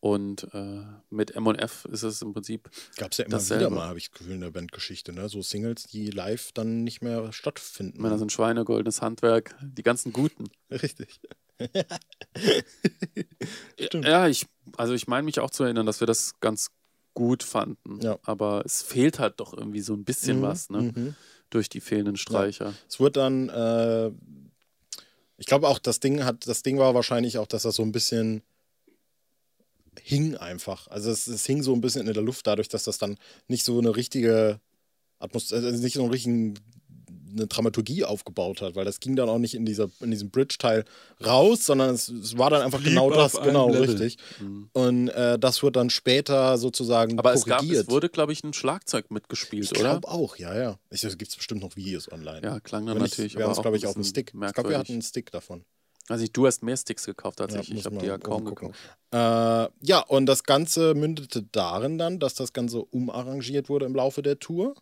Und 0.01 0.53
äh, 0.53 0.85
mit 1.11 1.33
M&F 1.37 1.85
ist 1.87 2.03
es 2.03 2.23
im 2.23 2.33
Prinzip 2.33 2.71
Gab 2.97 3.13
es 3.13 3.19
ja 3.19 3.25
immer 3.25 3.37
Dasselbe. 3.37 3.67
wieder 3.67 3.71
mal, 3.75 3.89
habe 3.89 3.99
ich 3.99 4.11
das 4.11 4.19
Gefühl, 4.19 4.35
in 4.35 4.41
der 4.41 4.51
Bandgeschichte, 4.51 5.13
ne? 5.13 5.29
So 5.29 5.43
Singles, 5.43 5.85
die 5.85 6.11
live 6.11 6.51
dann 6.53 6.83
nicht 6.83 7.03
mehr 7.03 7.33
stattfinden. 7.33 8.03
Männer 8.03 8.19
sind 8.19 8.33
Schweine, 8.33 8.65
goldenes 8.65 9.01
Handwerk, 9.01 9.57
die 9.63 9.85
ganzen 9.85 10.13
Guten. 10.13 10.51
Richtig. 10.71 11.21
Stimmt. 13.81 14.05
Ja, 14.05 14.29
ich, 14.29 14.47
also 14.77 14.95
ich 14.95 15.07
meine 15.07 15.25
mich 15.25 15.41
auch 15.41 15.51
zu 15.51 15.65
erinnern, 15.65 15.87
dass 15.87 16.01
wir 16.01 16.07
das 16.07 16.39
ganz 16.41 16.71
gut 17.15 17.43
fanden. 17.43 18.01
Ja. 18.01 18.19
Aber 18.23 18.63
es 18.65 18.83
fehlt 18.83 19.19
halt 19.19 19.41
doch 19.41 19.53
irgendwie 19.53 19.81
so 19.81 19.95
ein 19.95 20.05
bisschen 20.05 20.39
Mhm, 20.39 20.43
was, 20.43 20.71
ne? 20.71 20.93
mhm. 20.95 21.15
Durch 21.51 21.69
die 21.69 21.81
fehlenden 21.81 22.17
Streicher. 22.17 22.73
Es 22.89 22.99
wurde 22.99 23.21
dann, 23.21 23.49
äh, 23.51 24.11
ich 25.37 25.47
glaube 25.47 25.69
auch, 25.69 25.79
das 25.79 26.01
Ding 26.01 26.25
hat, 26.25 26.47
das 26.47 26.63
Ding 26.63 26.79
war 26.79 26.95
wahrscheinlich 26.95 27.37
auch, 27.37 27.47
dass 27.47 27.65
das 27.65 27.75
so 27.75 27.83
ein 27.83 27.93
bisschen 27.93 28.43
hing 30.01 30.37
einfach. 30.37 30.89
Also 30.89 31.11
es, 31.11 31.27
es 31.27 31.45
hing 31.45 31.63
so 31.63 31.75
ein 31.75 31.83
bisschen 31.83 32.07
in 32.07 32.15
der 32.15 32.23
Luft, 32.23 32.47
dadurch, 32.47 32.69
dass 32.69 32.85
das 32.85 32.97
dann 32.97 33.19
nicht 33.49 33.65
so 33.65 33.79
eine 33.79 33.95
richtige 33.95 34.61
Atmosphäre, 35.19 35.67
also 35.67 35.83
nicht 35.83 35.95
so 35.95 36.03
einen 36.03 36.11
richtigen 36.11 36.55
eine 37.35 37.47
Dramaturgie 37.47 38.05
aufgebaut 38.05 38.61
hat, 38.63 38.75
weil 38.77 38.85
das 38.85 39.01
ging 39.01 39.17
dann 39.17 39.29
auch 39.29 39.39
nicht 39.39 39.55
in 39.55 39.65
dieser 39.65 39.89
in 40.01 40.11
diesem 40.11 40.31
Bridge-Teil 40.31 40.85
raus, 41.25 41.65
sondern 41.67 41.95
es, 41.95 42.09
es 42.09 42.37
war 42.39 42.51
dann 42.51 42.63
einfach 42.63 42.79
blieb 42.81 42.91
genau 42.91 43.11
das, 43.11 43.41
genau 43.41 43.69
Level. 43.71 43.89
richtig. 43.91 44.17
Mhm. 44.41 44.69
Und 44.73 45.09
äh, 45.09 45.39
das 45.39 45.63
wird 45.63 45.77
dann 45.77 45.91
später 45.91 46.59
sozusagen 46.59 47.19
Aber 47.19 47.33
es, 47.33 47.45
gab, 47.45 47.59
korrigiert. 47.59 47.85
es 47.87 47.91
wurde, 47.91 48.09
glaube 48.09 48.33
ich, 48.33 48.45
ein 48.45 48.53
Schlagzeug 48.53 49.11
mitgespielt, 49.11 49.65
ich 49.65 49.71
oder? 49.73 49.81
glaube 49.99 50.09
auch, 50.09 50.37
ja, 50.37 50.57
ja. 50.57 50.79
Ich, 50.91 51.03
es 51.05 51.17
gibt 51.19 51.35
bestimmt 51.37 51.63
noch 51.63 51.77
Videos 51.77 52.11
online. 52.13 52.41
Ja, 52.43 52.61
klang 52.61 52.87
dann 52.87 52.97
Wenn 52.97 53.03
natürlich. 53.03 53.37
wir 53.37 53.45
haben 53.45 53.53
es, 53.53 53.61
glaube 53.63 53.77
ich, 53.77 53.87
auf 53.87 53.95
dem 53.95 54.05
Stick. 54.05 54.29
Ich 54.29 54.33
glaube, 54.33 54.41
wir 54.41 54.47
merkwürdig. 54.47 54.79
hatten 54.79 54.93
einen 54.93 55.03
Stick 55.03 55.31
davon. 55.31 55.65
Also 56.09 56.25
ich, 56.25 56.33
du 56.33 56.47
hast 56.47 56.63
mehr 56.65 56.77
Sticks 56.77 57.07
gekauft 57.07 57.41
als 57.41 57.55
Ja, 57.55 57.61
ich. 57.61 57.73
Ich 57.73 57.85
habe 57.85 57.97
die 57.99 58.07
ja 58.07 58.19
kaum 58.19 58.45
gekauft. 58.45 58.75
Äh, 59.13 59.17
ja, 59.17 60.01
und 60.09 60.27
das 60.27 60.43
Ganze 60.43 60.95
mündete 60.95 61.45
darin 61.53 61.97
dann, 61.97 62.19
dass 62.19 62.35
das 62.35 62.53
Ganze 62.53 62.81
umarrangiert 62.83 63.69
wurde 63.69 63.87
im 63.87 63.95
Laufe 63.95 64.21
der 64.23 64.39
Tour. 64.41 64.75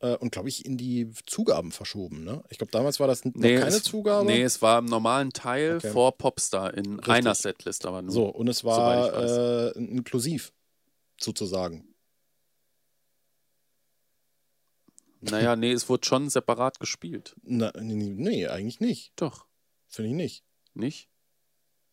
Äh, 0.00 0.16
und 0.16 0.32
glaube 0.32 0.48
ich, 0.48 0.64
in 0.64 0.76
die 0.76 1.10
Zugaben 1.26 1.72
verschoben. 1.72 2.24
Ne? 2.24 2.42
Ich 2.48 2.58
glaube, 2.58 2.72
damals 2.72 3.00
war 3.00 3.06
das 3.06 3.24
noch 3.24 3.32
keine 3.34 3.66
es, 3.68 3.82
Zugabe. 3.82 4.26
Nee, 4.26 4.42
es 4.42 4.60
war 4.62 4.78
im 4.78 4.86
normalen 4.86 5.30
Teil 5.32 5.76
Okay. 5.76 5.90
vor 5.90 6.16
Popstar 6.16 6.74
in 6.74 6.94
Richtig. 6.94 7.08
einer 7.14 7.34
Setlist, 7.34 7.86
aber 7.86 8.02
nur. 8.02 8.12
so, 8.12 8.26
und 8.26 8.48
es 8.48 8.64
war 8.64 9.12
äh, 9.14 9.70
inklusiv, 9.78 10.52
sozusagen. 11.20 11.94
Naja, 15.20 15.54
nee, 15.56 15.72
es 15.72 15.88
wurde 15.88 16.06
schon 16.06 16.30
separat 16.30 16.80
gespielt. 16.80 17.36
Na, 17.42 17.72
nee, 17.78 17.94
nee, 17.94 18.46
eigentlich 18.46 18.80
nicht. 18.80 19.12
Doch, 19.16 19.46
Finde 19.86 20.10
ich 20.10 20.16
nicht. 20.16 20.44
nicht? 20.74 21.08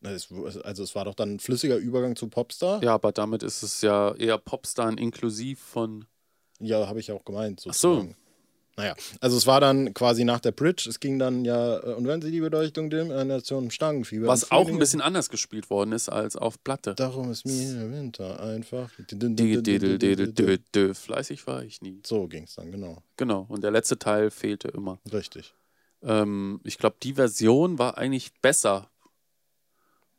Also 0.03 0.83
es 0.83 0.95
war 0.95 1.05
doch 1.05 1.15
dann 1.15 1.33
ein 1.33 1.39
flüssiger 1.39 1.75
Übergang 1.77 2.15
zu 2.15 2.29
Popstar. 2.29 2.83
Ja, 2.83 2.93
aber 2.93 3.11
damit 3.11 3.41
ist 3.41 3.63
es 3.63 3.81
ja 3.81 4.13
eher 4.13 4.37
Popstar 4.37 4.95
inklusiv 4.97 5.59
von. 5.59 6.05
Ja, 6.59 6.87
habe 6.87 6.99
ich 6.99 7.07
ja 7.07 7.15
auch 7.15 7.25
gemeint. 7.25 7.63
Ach 7.67 7.73
so. 7.73 7.95
Sozusagen. 7.95 8.15
Naja, 8.77 8.93
also 9.21 9.35
es 9.35 9.47
war 9.47 9.59
dann 9.59 9.95
quasi 9.95 10.23
nach 10.23 10.39
der 10.39 10.51
Bridge, 10.51 10.85
es 10.87 10.99
ging 10.99 11.17
dann 11.17 11.43
ja, 11.43 11.79
äh, 11.79 11.95
und 11.95 12.05
wenn 12.05 12.21
sie 12.21 12.29
die 12.29 12.41
Bedeutung 12.41 12.91
dem 12.91 13.09
einer 13.09 13.25
Nation 13.25 13.63
im 13.65 13.71
Stangenfieber. 13.71 14.27
Was 14.27 14.51
auch 14.51 14.67
ein 14.67 14.77
bisschen 14.77 15.01
anders 15.01 15.29
gespielt 15.29 15.71
worden 15.71 15.93
ist 15.93 16.09
als 16.09 16.35
auf 16.35 16.63
Platte. 16.63 16.93
Darum 16.93 17.31
ist 17.31 17.43
mir 17.43 17.73
der 17.73 17.91
Winter 17.91 18.39
einfach. 18.39 18.91
Fleißig 20.93 21.47
war 21.47 21.63
ich 21.63 21.81
nie. 21.81 22.01
So 22.05 22.27
ging 22.27 22.43
es 22.43 22.53
dann, 22.53 22.71
genau. 22.71 23.01
Genau, 23.17 23.47
und 23.49 23.63
der 23.63 23.71
letzte 23.71 23.97
Teil 23.97 24.29
fehlte 24.29 24.67
immer. 24.67 24.99
Richtig. 25.11 25.55
Ähm, 26.03 26.61
ich 26.63 26.77
glaube, 26.77 26.97
die 27.01 27.13
Version 27.13 27.79
war 27.79 27.97
eigentlich 27.97 28.31
besser. 28.41 28.91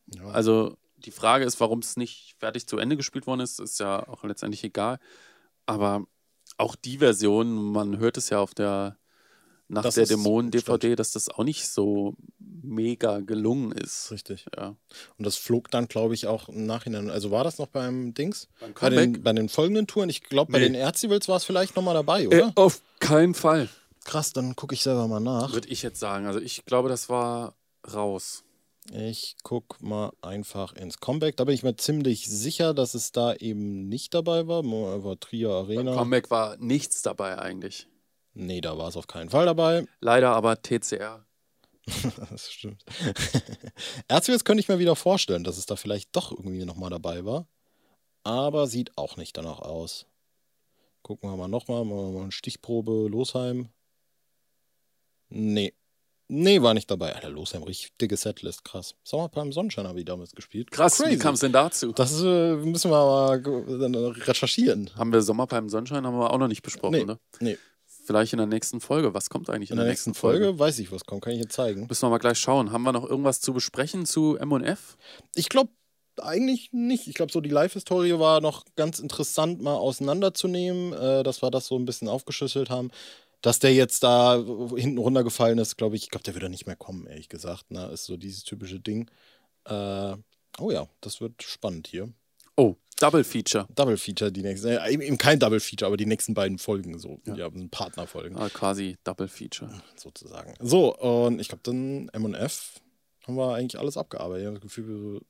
Ja. 0.07 0.27
Also 0.31 0.77
die 0.97 1.13
Frage 1.13 1.45
ist, 1.45 1.61
warum 1.61 1.79
es 1.79 1.97
nicht 1.97 2.35
fertig 2.41 2.67
zu 2.67 2.79
Ende 2.79 2.97
gespielt 2.97 3.29
worden 3.29 3.41
ist, 3.41 3.61
ist 3.61 3.79
ja 3.79 4.05
auch 4.09 4.25
letztendlich 4.25 4.65
egal. 4.65 4.99
Aber 5.65 6.07
auch 6.59 6.77
die 6.77 6.99
Version, 6.99 7.55
man 7.73 7.99
hört 7.99 8.17
es 8.19 8.29
ja 8.31 8.41
auf 8.41 8.55
der 8.55 8.97
nach 9.71 9.83
Das 9.83 9.97
der 9.97 10.07
Dämonen-DVD, 10.07 10.97
dass 10.97 11.13
das 11.13 11.29
auch 11.29 11.45
nicht 11.45 11.67
so 11.69 12.15
mega 12.63 13.21
gelungen 13.21 13.73
ist. 13.73 14.11
Richtig. 14.11 14.47
Ja. 14.57 14.69
Und 15.19 15.27
das 15.27 15.37
flog 15.37 15.71
dann, 15.71 15.89
glaube 15.89 16.15
ich, 16.15 16.27
auch 16.27 16.49
im 16.49 16.65
Nachhinein. 16.65 17.11
Also 17.11 17.31
war 17.31 17.45
das 17.45 17.59
noch 17.59 17.67
beim 17.67 18.15
Dings? 18.15 18.49
Beim 18.61 18.73
Bei 18.73 18.89
den, 18.89 19.23
bei 19.23 19.33
den 19.35 19.51
folgenden 19.51 19.87
Touren? 19.87 20.09
Ich 20.09 20.23
glaube, 20.23 20.53
bei 20.53 20.59
Nee. 20.59 20.65
den 20.67 20.75
Erzivils 20.75 21.29
war 21.29 21.37
es 21.37 21.45
vielleicht 21.45 21.77
nochmal 21.77 21.93
dabei, 21.95 22.27
oder? 22.29 22.39
Äh, 22.49 22.53
auf 22.55 22.81
keinen 22.99 23.35
Fall, 23.35 23.69
Krass, 24.05 24.33
dann 24.33 24.57
gucke 24.57 24.75
ich 24.75 24.83
selber 24.83 25.07
mal 25.07 25.21
nach. 25.21 25.53
würde 25.53 25.69
ich 25.69 25.83
jetzt 25.83 26.01
sagen. 26.01 26.25
Also 26.27 26.41
ich 26.41 26.65
glaube, 26.65 26.89
das 26.89 27.11
war 27.11 27.55
raus. 27.93 28.45
Ich 28.93 29.37
guck 29.43 29.81
mal 29.83 30.13
einfach 30.23 30.73
ins 30.73 30.99
Comeback. 30.99 31.37
Da 31.37 31.45
bin 31.45 31.55
ich 31.55 31.63
mir 31.63 31.77
ziemlich 31.77 32.27
sicher, 32.27 32.73
dass 32.73 32.95
es 32.95 33.13
da 33.13 33.35
eben 33.35 33.89
nicht 33.89 34.15
dabei 34.15 34.47
war. 34.47 34.63
Mo- 34.63 35.05
War 35.05 35.21
Trier 35.21 35.49
Beim 35.49 35.57
Arena. 35.79 35.95
Comeback 35.95 36.31
war 36.31 36.57
nichts 36.57 37.03
dabei 37.03 37.39
eigentlich. 37.39 37.87
Nee, 38.35 38.61
da 38.61 38.79
war 38.79 38.89
es 38.89 38.97
auf 38.97 39.07
keinen 39.07 39.31
Fall 39.31 39.47
dabei. 39.47 39.87
Leider 40.01 40.31
aber 40.35 40.61
TCR. 40.63 41.25
Das 42.31 42.51
stimmt. 42.53 42.85
Erzwitz 44.09 44.45
könnte 44.45 44.61
ich 44.61 44.69
mir 44.69 44.79
wieder 44.79 44.95
vorstellen, 44.97 45.43
dass 45.45 45.57
es 45.59 45.67
da 45.67 45.77
vielleicht 45.77 46.15
doch 46.15 46.31
irgendwie 46.33 46.65
nochmal 46.67 46.91
dabei 46.91 47.25
war. 47.25 47.47
Aber 48.25 48.67
sieht 48.67 48.97
auch 48.99 49.17
nicht 49.17 49.37
danach 49.37 49.61
aus. 49.61 50.07
Gucken 51.03 51.31
wir 51.31 51.37
mal 51.37 51.49
nochmal. 51.49 51.85
Machen 51.85 51.97
wir 51.99 52.13
mal 52.13 52.23
eine 52.25 52.33
Stichprobe. 52.33 53.09
Losheim. 53.11 53.69
Nee. 55.31 55.75
Nee, 56.31 56.61
war 56.61 56.75
nicht 56.75 56.91
dabei. 56.91 57.15
Alter, 57.15 57.31
Losheim, 57.31 57.63
richtige 57.63 58.17
Setlist. 58.17 58.65
Krass. 58.65 58.95
Sommerpalm 59.03 59.51
Sonnenschein 59.53 59.87
habe 59.89 59.99
ich 59.99 60.05
damals 60.05 60.33
gespielt. 60.33 60.71
Krass, 60.71 61.01
wie 61.01 61.05
Crazy. 61.05 61.19
kam 61.19 61.35
es 61.35 61.41
denn 61.41 61.53
dazu? 61.53 61.93
Das 61.93 62.21
äh, 62.23 62.55
müssen 62.57 62.91
wir 62.91 62.99
mal 63.05 63.41
dann 63.41 63.95
recherchieren. 63.95 64.91
Haben 64.97 65.13
wir 65.13 65.23
Sommerpalm 65.23 65.69
Sonnenschein, 65.71 66.07
haben 66.07 66.19
wir 66.19 66.31
auch 66.31 66.39
noch 66.39 66.49
nicht 66.49 66.63
besprochen, 66.63 66.97
Nee. 66.99 67.05
ne? 67.05 67.19
Nee. 67.41 67.59
Vielleicht 68.05 68.33
in 68.33 68.39
der 68.39 68.47
nächsten 68.47 68.81
Folge. 68.81 69.13
Was 69.15 69.29
kommt 69.31 69.51
eigentlich 69.51 69.71
In 69.71 69.77
der 69.77 69.87
nächsten 69.87 70.15
Folge 70.15 70.59
weiß 70.59 70.79
ich, 70.79 70.91
was 70.93 71.05
kommt, 71.05 71.23
kann 71.23 71.33
ich 71.35 71.41
jetzt 71.41 71.53
zeigen. 71.55 71.87
Müssen 71.89 72.03
wir 72.07 72.11
mal 72.11 72.19
gleich 72.19 72.39
schauen. 72.39 72.73
Haben 72.73 72.83
wir 72.83 72.93
noch 72.93 73.09
irgendwas 73.09 73.41
zu 73.43 73.53
besprechen 73.53 74.07
zu 74.07 74.37
M&F? 74.37 74.97
Ich 75.35 75.49
glaube 75.51 75.71
eigentlich 76.21 76.71
nicht. 76.73 77.07
Ich 77.07 77.15
glaube, 77.15 77.31
so 77.33 77.41
die 77.41 77.51
Live-Historie 77.51 78.19
war 78.19 78.41
noch 78.41 78.65
ganz 78.77 78.99
interessant 78.99 79.61
mal 79.63 79.75
auseinanderzunehmen, 79.77 80.93
äh, 80.93 81.23
dass 81.23 81.43
wir 81.43 81.51
das 81.51 81.67
so 81.67 81.77
ein 81.79 81.85
bisschen 81.85 82.09
aufgeschlüsselt 82.09 82.71
haben. 82.71 82.91
Dass 83.41 83.61
der 83.61 83.73
jetzt 83.73 84.03
da 84.03 84.43
hinten 84.77 84.99
runtergefallen 84.99 85.59
ist, 85.59 85.77
glaube 85.77 85.97
ich, 85.97 86.05
ich 86.05 86.11
glaube, 86.11 86.25
der 86.25 86.35
wird 86.35 86.45
da 86.45 86.49
nicht 86.49 86.67
mehr 86.67 86.77
kommen, 86.77 87.07
ehrlich 87.07 87.29
gesagt. 87.29 87.71
Ne? 87.71 87.87
Ist 87.87 88.05
so 88.05 88.17
dieses 88.17 88.43
typische 88.43 88.81
Ding. 88.81 89.09
Äh, 89.65 90.17
oh 90.59 90.71
ja, 90.71 90.89
das 91.01 91.21
wird 91.21 91.43
spannend 91.43 91.87
hier. 91.87 92.13
Oh, 92.57 92.75
Double 93.01 93.23
Feature. 93.23 93.69
Double 93.75 93.97
Feature, 93.97 94.33
die 94.33 94.43
nächsten, 94.43 94.69
äh, 94.69 94.91
eben 94.91 95.19
kein 95.19 95.39
Double 95.39 95.61
Feature, 95.61 95.87
aber 95.87 95.97
die 95.97 96.07
nächsten 96.07 96.35
beiden 96.35 96.59
Folgen 96.59 96.99
so. 96.99 97.21
Ja, 97.27 97.37
ja 97.37 97.51
Partnerfolgen. 97.71 98.37
Ah, 98.37 98.49
quasi 98.49 98.97
Double 99.05 99.29
Feature. 99.29 99.71
Sozusagen. 99.95 100.55
So, 100.61 100.97
und 100.97 101.41
ich 101.41 101.49
glaube, 101.49 101.63
dann 101.63 102.09
M&F 102.09 102.81
haben 103.27 103.37
wir 103.37 103.55
eigentlich 103.55 103.79
alles 103.79 103.97
abgearbeitet. 103.97 104.43
Ich 104.43 104.47
habe 104.47 104.57
das 104.57 104.63
Gefühl, 104.63 104.89
wir 104.89 105.21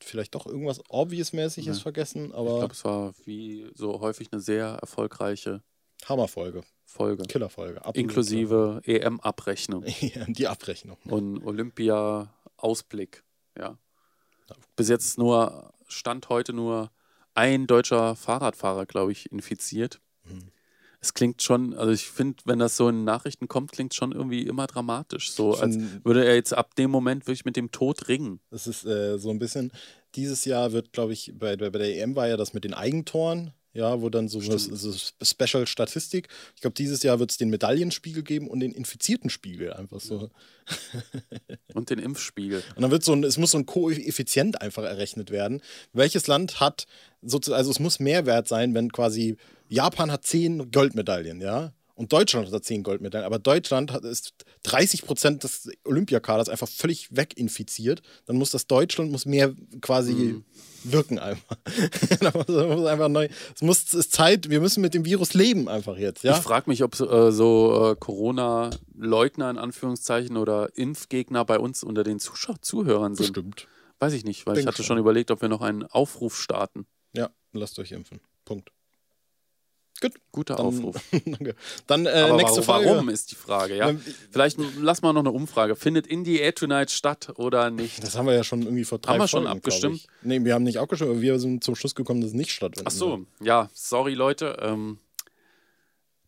vielleicht 0.00 0.34
doch 0.34 0.46
irgendwas 0.46 0.80
Obvious-mäßiges 0.88 1.76
ja. 1.78 1.82
vergessen, 1.82 2.32
aber. 2.32 2.52
Ich 2.52 2.58
glaube, 2.58 2.74
es 2.74 2.84
war 2.84 3.14
wie 3.24 3.66
so 3.74 4.00
häufig 4.00 4.28
eine 4.32 4.40
sehr 4.40 4.78
erfolgreiche 4.80 5.62
Hammerfolge. 6.06 6.62
Folge. 6.88 7.24
Killerfolge. 7.24 7.82
Inklusive 7.92 8.80
EM-Abrechnung. 8.84 9.84
Die 10.28 10.48
Abrechnung. 10.48 10.96
Und 11.04 11.44
Olympia-Ausblick. 11.44 13.22
Ja. 13.58 13.76
Bis 14.74 14.88
jetzt 14.88 15.18
nur, 15.18 15.74
Stand 15.86 16.30
heute 16.30 16.54
nur 16.54 16.90
ein 17.34 17.66
deutscher 17.66 18.16
Fahrradfahrer, 18.16 18.86
glaube 18.86 19.12
ich, 19.12 19.30
infiziert. 19.30 20.00
Mhm. 20.24 20.50
Es 21.00 21.12
klingt 21.12 21.42
schon, 21.42 21.74
also 21.74 21.92
ich 21.92 22.08
finde, 22.08 22.42
wenn 22.46 22.58
das 22.58 22.76
so 22.76 22.88
in 22.88 23.04
Nachrichten 23.04 23.48
kommt, 23.48 23.70
klingt 23.70 23.94
schon 23.94 24.12
irgendwie 24.12 24.46
immer 24.46 24.66
dramatisch. 24.66 25.30
So, 25.30 25.54
als 25.54 25.78
würde 26.02 26.24
er 26.24 26.34
jetzt 26.34 26.54
ab 26.54 26.74
dem 26.74 26.90
Moment 26.90 27.26
wirklich 27.26 27.44
mit 27.44 27.56
dem 27.56 27.70
Tod 27.70 28.08
ringen. 28.08 28.40
Das 28.50 28.66
ist 28.66 28.86
äh, 28.86 29.18
so 29.18 29.28
ein 29.30 29.38
bisschen, 29.38 29.70
dieses 30.14 30.46
Jahr 30.46 30.72
wird, 30.72 30.92
glaube 30.92 31.12
ich, 31.12 31.34
bei, 31.36 31.54
bei 31.54 31.68
der 31.68 31.98
EM 31.98 32.16
war 32.16 32.26
ja 32.26 32.38
das 32.38 32.54
mit 32.54 32.64
den 32.64 32.74
Eigentoren 32.74 33.52
ja, 33.72 34.00
wo 34.00 34.08
dann 34.08 34.28
so 34.28 34.40
eine 34.40 34.58
so 34.58 34.92
Special-Statistik. 35.22 36.28
Ich 36.54 36.60
glaube, 36.60 36.74
dieses 36.74 37.02
Jahr 37.02 37.18
wird 37.20 37.30
es 37.30 37.36
den 37.36 37.50
Medaillenspiegel 37.50 38.22
geben 38.22 38.48
und 38.48 38.60
den 38.60 38.72
infizierten 38.72 39.30
Spiegel 39.30 39.72
einfach 39.72 40.00
so. 40.00 40.30
Und 41.72 41.88
den 41.88 41.98
Impfspiegel. 41.98 42.62
Und 42.76 42.82
dann 42.82 42.90
wird 42.90 43.02
so 43.02 43.14
ein, 43.14 43.24
es 43.24 43.38
muss 43.38 43.52
so 43.52 43.58
ein 43.58 43.64
Koeffizient 43.64 44.60
einfach 44.60 44.82
errechnet 44.82 45.30
werden. 45.30 45.62
Welches 45.94 46.26
Land 46.26 46.60
hat 46.60 46.86
sozusagen, 47.22 47.56
also 47.56 47.70
es 47.70 47.80
muss 47.80 48.00
Mehrwert 48.00 48.48
sein, 48.48 48.74
wenn 48.74 48.92
quasi 48.92 49.36
Japan 49.70 50.12
hat 50.12 50.26
zehn 50.26 50.70
Goldmedaillen, 50.70 51.40
ja. 51.40 51.72
Und 51.98 52.12
Deutschland 52.12 52.52
hat 52.52 52.64
10 52.64 52.84
Goldmedaillen. 52.84 53.26
Aber 53.26 53.40
Deutschland 53.40 53.90
hat, 53.90 54.04
ist 54.04 54.32
30 54.62 55.02
Prozent 55.02 55.42
des 55.42 55.68
Olympiakaders 55.84 56.48
einfach 56.48 56.68
völlig 56.68 57.08
weginfiziert. 57.10 58.02
Dann 58.26 58.36
muss 58.36 58.50
das 58.50 58.68
Deutschland 58.68 59.10
muss 59.10 59.26
mehr 59.26 59.52
quasi 59.80 60.12
mhm. 60.12 60.44
Wirken 60.84 61.18
einfach. 61.18 61.56
Es 63.54 63.62
muss 63.62 63.84
es 63.84 63.94
ist 63.94 64.12
Zeit. 64.12 64.50
Wir 64.50 64.60
müssen 64.60 64.80
mit 64.80 64.94
dem 64.94 65.04
Virus 65.04 65.34
leben 65.34 65.68
einfach 65.68 65.96
jetzt. 65.96 66.24
Ja? 66.24 66.36
Ich 66.36 66.42
frage 66.42 66.68
mich, 66.70 66.82
ob 66.82 66.98
äh, 67.00 67.32
so 67.32 67.92
äh, 67.92 67.96
Corona-Leugner 67.96 69.50
in 69.50 69.58
Anführungszeichen 69.58 70.36
oder 70.36 70.76
Impfgegner 70.76 71.44
bei 71.44 71.58
uns 71.58 71.82
unter 71.82 72.04
den 72.04 72.18
Zuschau 72.20 72.54
Zuhörern 72.60 73.14
sind. 73.14 73.34
Bestimmt. 73.34 73.68
Weiß 73.98 74.12
ich 74.12 74.24
nicht, 74.24 74.46
weil 74.46 74.54
Denk 74.54 74.64
ich 74.64 74.66
hatte 74.68 74.76
schon. 74.78 74.86
schon 74.86 74.98
überlegt, 74.98 75.30
ob 75.30 75.42
wir 75.42 75.48
noch 75.48 75.62
einen 75.62 75.84
Aufruf 75.84 76.36
starten. 76.36 76.86
Ja, 77.14 77.30
lasst 77.52 77.78
euch 77.78 77.92
impfen. 77.92 78.20
Punkt. 78.44 78.70
Gut. 80.00 80.12
Guter 80.30 80.56
dann, 80.56 80.66
Aufruf. 80.66 80.96
danke. 81.24 81.54
Dann 81.86 82.06
äh, 82.06 82.10
Aber 82.10 82.36
nächste 82.36 82.58
warum, 82.58 82.64
Frage. 82.64 82.86
Warum 82.86 83.08
ist 83.08 83.30
die 83.32 83.34
Frage, 83.34 83.76
ja? 83.76 83.92
Vielleicht 84.30 84.58
lass 84.80 85.02
mal 85.02 85.12
noch 85.12 85.20
eine 85.20 85.32
Umfrage. 85.32 85.74
Findet 85.74 86.06
Indie 86.06 86.38
Air 86.38 86.54
Tonight 86.54 86.90
statt 86.90 87.32
oder 87.36 87.70
nicht? 87.70 88.02
Das 88.02 88.16
haben 88.16 88.26
wir 88.26 88.34
ja 88.34 88.44
schon 88.44 88.62
irgendwie 88.62 88.84
vor 88.84 88.98
drei 88.98 89.14
Haben 89.14 89.20
wir 89.20 89.28
Folgen, 89.28 89.46
schon 89.46 89.56
abgestimmt? 89.56 90.06
Nee, 90.22 90.44
wir 90.44 90.54
haben 90.54 90.62
nicht 90.62 90.78
abgestimmt, 90.78 91.10
aber 91.10 91.20
wir 91.20 91.38
sind 91.40 91.64
zum 91.64 91.74
Schluss 91.74 91.94
gekommen, 91.94 92.20
dass 92.20 92.30
es 92.30 92.36
nicht 92.36 92.52
stattfindet. 92.52 92.92
Ach 92.92 92.96
so, 92.96 93.26
ja, 93.40 93.68
sorry 93.72 94.14
Leute. 94.14 94.56
Ähm, 94.60 94.98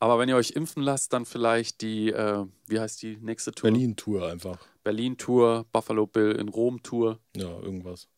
aber 0.01 0.18
wenn 0.18 0.29
ihr 0.31 0.37
euch 0.37 0.53
impfen 0.53 0.83
lasst, 0.83 1.12
dann 1.12 1.27
vielleicht 1.27 1.83
die, 1.83 2.09
äh, 2.11 2.47
wie 2.66 2.81
heißt 2.81 3.03
die 3.03 3.18
nächste 3.18 3.53
Tour? 3.53 3.71
Berlin-Tour 3.71 4.27
einfach. 4.29 4.59
Berlin-Tour, 4.83 5.66
Buffalo 5.73 6.07
Bill 6.07 6.33
in 6.33 6.49
Rom-Tour. 6.49 7.18
Ja, 7.37 7.61
irgendwas. 7.61 8.09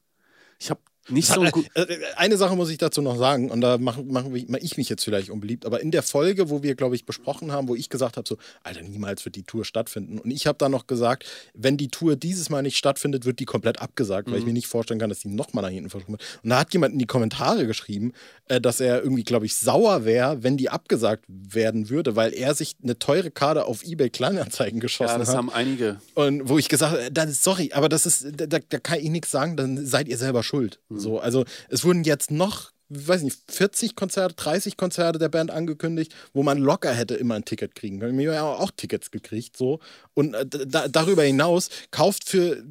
Ich 0.61 0.71
habe 0.71 0.81
nicht 1.09 1.29
so 1.29 1.43
gut. 1.43 1.67
Äh, 1.75 1.87
eine 2.17 2.37
Sache 2.37 2.55
muss 2.55 2.71
ich 2.71 2.79
dazu 2.79 3.03
noch 3.03 3.17
sagen, 3.17 3.51
und 3.51 3.61
da 3.61 3.79
mache 3.79 4.03
mach, 4.03 4.25
mach 4.49 4.61
ich 4.61 4.77
mich 4.77 4.89
jetzt 4.89 5.05
vielleicht 5.05 5.31
unbeliebt, 5.31 5.67
aber 5.67 5.81
in 5.81 5.91
der 5.91 6.03
Folge, 6.03 6.51
wo 6.51 6.63
wir, 6.63 6.75
glaube 6.75 6.95
ich, 6.95 7.05
besprochen 7.05 7.51
haben, 7.51 7.69
wo 7.69 7.75
ich 7.75 7.89
gesagt 7.89 8.17
habe, 8.17 8.29
so, 8.29 8.37
Alter, 8.63 8.83
niemals 8.83 9.25
wird 9.25 9.35
die 9.35 9.43
Tour 9.43 9.65
stattfinden. 9.65 10.19
Und 10.19 10.31
ich 10.31 10.47
habe 10.47 10.59
da 10.59 10.69
noch 10.69 10.87
gesagt, 10.87 11.25
wenn 11.55 11.77
die 11.77 11.89
Tour 11.89 12.17
dieses 12.17 12.51
Mal 12.51 12.63
nicht 12.63 12.77
stattfindet, 12.77 13.25
wird 13.25 13.41
die 13.41 13.45
komplett 13.45 13.81
abgesagt, 13.81 14.29
mhm. 14.29 14.33
weil 14.33 14.39
ich 14.39 14.45
mhm. 14.45 14.51
mir 14.51 14.55
nicht 14.55 14.69
vorstellen 14.69 15.01
kann, 15.01 15.09
dass 15.09 15.21
die 15.21 15.29
nochmal 15.29 15.63
nach 15.63 15.71
hinten 15.71 15.91
verschoben 15.91 16.15
wird. 16.15 16.23
Und 16.43 16.51
da 16.51 16.61
hat 16.61 16.73
jemand 16.73 16.93
in 16.93 16.99
die 16.99 17.07
Kommentare 17.07 17.67
geschrieben, 17.67 18.13
äh, 18.49 18.61
dass 18.61 18.81
er 18.81 19.03
irgendwie, 19.03 19.25
glaube 19.25 19.47
ich, 19.47 19.57
sauer 19.57 20.05
wäre, 20.05 20.43
wenn 20.43 20.57
die 20.57 20.71
abgesagt 20.71 21.25
werden 21.29 21.91
würde, 21.91 22.17
weil 22.17 22.33
er 22.33 22.55
sich 22.55 22.77
eine 22.83 22.99
teure 22.99 23.31
Karte 23.31 23.67
auf 23.67 23.83
Ebay 23.85 24.11
Kleinanzeigen 24.11 24.79
geschossen 24.79 25.11
hat. 25.11 25.15
Ja, 25.15 25.19
das 25.19 25.29
hat. 25.31 25.37
haben 25.37 25.51
einige. 25.51 26.01
Und 26.15 26.49
wo 26.49 26.59
ich 26.59 26.69
gesagt 26.69 26.93
habe, 26.93 27.33
sorry, 27.33 27.71
aber 27.73 27.89
das 27.89 28.07
ist, 28.07 28.27
da, 28.37 28.47
da 28.47 28.79
kann 28.79 29.01
ich 29.01 29.11
nichts 29.11 29.31
sagen, 29.31 29.57
dann 29.57 29.85
seid 29.85 30.09
ihr 30.09 30.19
selber 30.19 30.43
schuld. 30.43 30.79
So, 30.99 31.19
also 31.19 31.45
es 31.69 31.85
wurden 31.85 32.05
jetzt 32.05 32.31
noch, 32.31 32.71
weiß 32.89 33.23
nicht, 33.23 33.39
40 33.49 33.97
Konzerte, 33.97 34.35
30 34.35 34.77
Konzerte 34.77 35.19
der 35.19 35.29
Band 35.29 35.51
angekündigt, 35.51 36.15
wo 36.33 36.43
man 36.43 36.59
locker 36.59 36.93
hätte 36.93 37.15
immer 37.15 37.35
ein 37.35 37.45
Ticket 37.45 37.75
kriegen 37.75 38.01
können. 38.01 38.19
Wir 38.19 38.31
haben 38.31 38.35
ja 38.35 38.45
auch 38.45 38.71
Tickets 38.77 39.11
gekriegt, 39.11 39.57
so. 39.57 39.81
Und 40.15 40.35
äh, 40.35 40.47
da, 40.47 40.89
darüber 40.89 41.23
hinaus 41.23 41.69
kauft 41.91 42.29
für, 42.29 42.63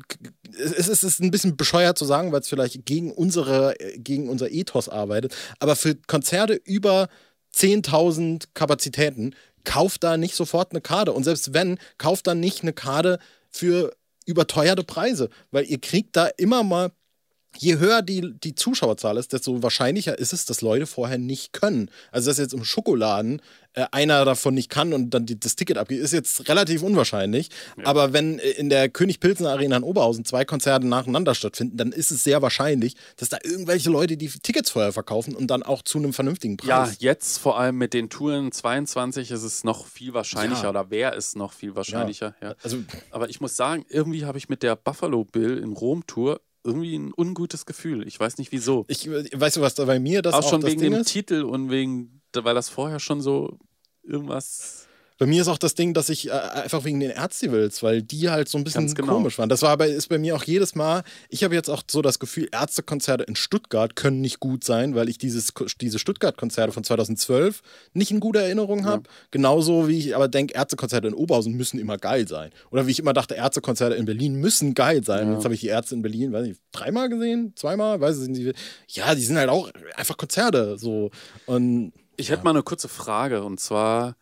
es 0.54 0.88
ist, 0.88 0.90
es 0.90 1.04
ist 1.04 1.20
ein 1.22 1.32
bisschen 1.32 1.58
bescheuert 1.58 1.98
zu 1.98 2.06
sagen, 2.06 2.32
weil 2.32 2.42
es 2.42 2.50
vielleicht 2.50 2.86
gegen 2.86 3.12
unsere, 3.12 3.76
gegen 3.98 4.30
unser 4.30 4.52
Ethos 4.52 4.90
arbeitet, 4.90 5.36
aber 5.60 5.76
für 5.76 5.96
Konzerte 5.96 6.54
über 6.54 7.10
10.000 7.56 8.46
Kapazitäten 8.54 9.36
kauft 9.64 10.04
da 10.04 10.18
nicht 10.18 10.36
sofort 10.36 10.72
eine 10.72 10.82
Karte. 10.82 11.14
Und 11.14 11.24
selbst 11.24 11.54
wenn, 11.54 11.80
kauft 11.98 12.28
dann 12.28 12.40
nicht 12.40 12.62
eine 12.62 12.74
Karte 12.74 13.20
für 13.50 13.94
überteuerte 14.26 14.84
Preise, 14.84 15.30
weil 15.52 15.66
ihr 15.66 15.80
kriegt 15.80 16.16
da 16.16 16.28
immer 16.38 16.64
mal 16.64 16.92
je 17.58 17.78
höher 17.78 18.02
die, 18.02 18.34
die 18.40 18.56
Zuschauerzahl 18.56 19.18
ist, 19.18 19.34
desto 19.34 19.62
wahrscheinlicher 19.62 20.18
ist 20.18 20.34
es, 20.34 20.46
dass 20.46 20.62
Leute 20.62 20.88
vorher 20.88 21.18
nicht 21.18 21.54
können. 21.54 21.90
Also, 22.12 22.30
dass 22.30 22.38
jetzt 22.38 22.54
im 22.54 22.64
Schokoladen 22.64 23.42
äh, 23.74 23.86
einer 23.92 24.26
davon 24.26 24.54
nicht 24.54 24.70
kann 24.70 24.94
und 24.94 25.12
dann 25.12 25.26
die, 25.26 25.40
das 25.40 25.56
Ticket 25.56 25.78
abgeht, 25.78 26.02
ist 26.02 26.12
jetzt 26.12 26.50
relativ 26.50 26.84
unwahrscheinlich. 26.84 27.50
Ja. 27.78 27.86
Aber 27.86 28.14
wenn 28.14 28.40
äh, 28.40 28.50
in 28.52 28.70
der 28.70 28.90
König-Pilsener 28.90 29.52
Arena 29.52 29.78
in 29.78 29.84
Oberhausen 29.84 30.26
zwei 30.26 30.44
Konzerte 30.44 30.88
nacheinander 30.88 31.36
stattfinden, 31.36 31.78
dann 31.78 31.92
ist 31.92 32.12
es 32.12 32.24
sehr 32.24 32.42
wahrscheinlich, 32.42 32.96
dass 33.18 33.30
da 33.30 33.38
irgendwelche 33.44 33.90
Leute 33.90 34.18
die 34.18 34.28
Tickets 34.28 34.72
vorher 34.72 34.92
verkaufen 34.92 35.36
und 35.36 35.48
dann 35.48 35.64
auch 35.64 35.82
zu 35.84 36.00
einem 36.00 36.14
vernünftigen 36.14 36.58
Preis. 36.58 36.70
Ja, 36.70 36.96
jetzt 37.00 37.38
vor 37.38 37.60
allem 37.60 37.78
mit 37.78 37.94
den 37.94 38.10
Touren 38.10 38.52
22 38.52 39.32
ist 39.32 39.44
es 39.44 39.64
noch 39.64 39.86
viel 39.86 40.14
wahrscheinlicher 40.14 40.64
ja. 40.64 40.70
oder 40.70 40.90
wäre 40.90 41.16
es 41.16 41.36
noch 41.36 41.54
viel 41.54 41.76
wahrscheinlicher. 41.76 42.36
Ja. 42.42 42.56
Also, 42.64 42.80
Aber 43.10 43.30
ich 43.30 43.40
muss 43.40 43.56
sagen, 43.56 43.86
irgendwie 43.90 44.26
habe 44.26 44.38
ich 44.38 44.50
mit 44.50 44.64
der 44.64 44.76
Buffalo 44.76 45.24
Bill 45.24 45.58
in 45.58 45.74
Rom-Tour 45.74 46.42
irgendwie 46.64 46.96
ein 46.96 47.12
ungutes 47.16 47.66
Gefühl. 47.66 48.08
Ich 48.08 48.20
weiß 48.20 48.38
nicht 48.38 48.52
wieso. 48.52 48.86
Ich 48.88 49.10
weißt 49.10 49.58
du, 49.58 49.62
was 49.62 49.76
da 49.76 49.86
bei 49.86 50.00
mir 50.00 50.22
das 50.22 50.34
auch, 50.34 50.44
auch 50.44 50.50
schon 50.50 50.62
das 50.62 50.72
wegen 50.72 50.82
Ding 50.82 50.92
dem 50.94 51.02
ist? 51.02 51.12
Titel 51.12 51.44
und 51.44 51.70
wegen, 51.70 52.22
weil 52.34 52.56
das 52.56 52.70
vorher 52.70 53.00
schon 53.00 53.22
so 53.22 53.58
irgendwas 54.04 54.88
bei 55.22 55.28
mir 55.28 55.44
ist 55.44 55.50
auch 55.50 55.60
das 55.60 55.76
Ding, 55.76 55.94
dass 55.94 56.10
ich 56.10 56.30
äh, 56.30 56.32
einfach 56.32 56.84
wegen 56.84 57.00
den 57.00 57.12
Ärztevils, 57.12 57.84
weil 57.84 58.02
die 58.02 58.32
halt 58.32 58.50
so 58.50 58.58
ein 58.58 58.64
bisschen 58.64 58.92
genau. 58.92 59.14
komisch 59.14 59.38
waren. 59.38 59.50
Das 59.50 59.62
war 59.62 59.70
aber 59.70 59.86
ist 59.86 60.10
bei 60.10 60.18
mir 60.18 60.36
auch 60.36 60.44
jedes 60.44 60.74
Mal. 60.74 61.04
Ich 61.30 61.44
habe 61.44 61.54
jetzt 61.54 61.70
auch 61.70 61.84
so 61.88 62.02
das 62.02 62.18
Gefühl, 62.18 62.50
Ärztekonzerte 62.52 63.26
in 63.26 63.36
Stuttgart 63.36 63.96
können 63.96 64.20
nicht 64.20 64.40
gut 64.40 64.64
sein, 64.64 64.96
weil 64.96 65.10
ich 65.10 65.20
dieses, 65.20 65.54
diese 65.80 66.00
Stuttgart-Konzerte 66.00 66.74
von 66.74 66.84
2012 66.84 67.62
nicht 67.94 68.10
in 68.10 68.20
guter 68.20 68.40
Erinnerung 68.40 68.86
habe. 68.86 69.04
Ja. 69.06 69.14
Genauso 69.30 69.88
wie 69.88 70.00
ich 70.00 70.16
aber 70.16 70.28
denke, 70.28 70.56
Ärztekonzerte 70.56 71.10
in 71.10 71.14
Oberhausen 71.14 71.54
müssen 71.54 71.80
immer 71.80 72.00
geil 72.00 72.28
sein. 72.28 72.50
Oder 72.72 72.88
wie 72.88 72.92
ich 72.92 72.98
immer 72.98 73.14
dachte, 73.14 73.36
Ärztekonzerte 73.36 73.94
in 73.98 74.06
Berlin 74.06 74.34
müssen 74.38 74.74
geil 74.74 75.04
sein. 75.04 75.28
Ja. 75.28 75.34
Jetzt 75.36 75.44
habe 75.44 75.54
ich 75.54 75.60
die 75.60 75.68
Ärzte 75.68 75.94
in 75.94 76.02
Berlin, 76.02 76.34
weiß 76.34 76.48
ich, 76.48 76.58
dreimal 76.72 77.10
gesehen, 77.10 77.54
zweimal, 77.56 78.02
weiß 78.02 78.24
ich 78.24 78.30
nicht. 78.30 78.58
Ja, 78.88 79.14
die 79.14 79.22
sind 79.22 79.38
halt 79.38 79.50
auch 79.50 79.70
einfach 79.96 80.18
Konzerte 80.18 80.80
so. 80.80 81.12
Und 81.46 81.94
ich 82.18 82.30
ja. 82.30 82.34
hätte 82.34 82.44
mal 82.44 82.50
eine 82.50 82.64
kurze 82.64 82.90
Frage 82.90 83.44
und 83.44 83.60
zwar 83.60 84.16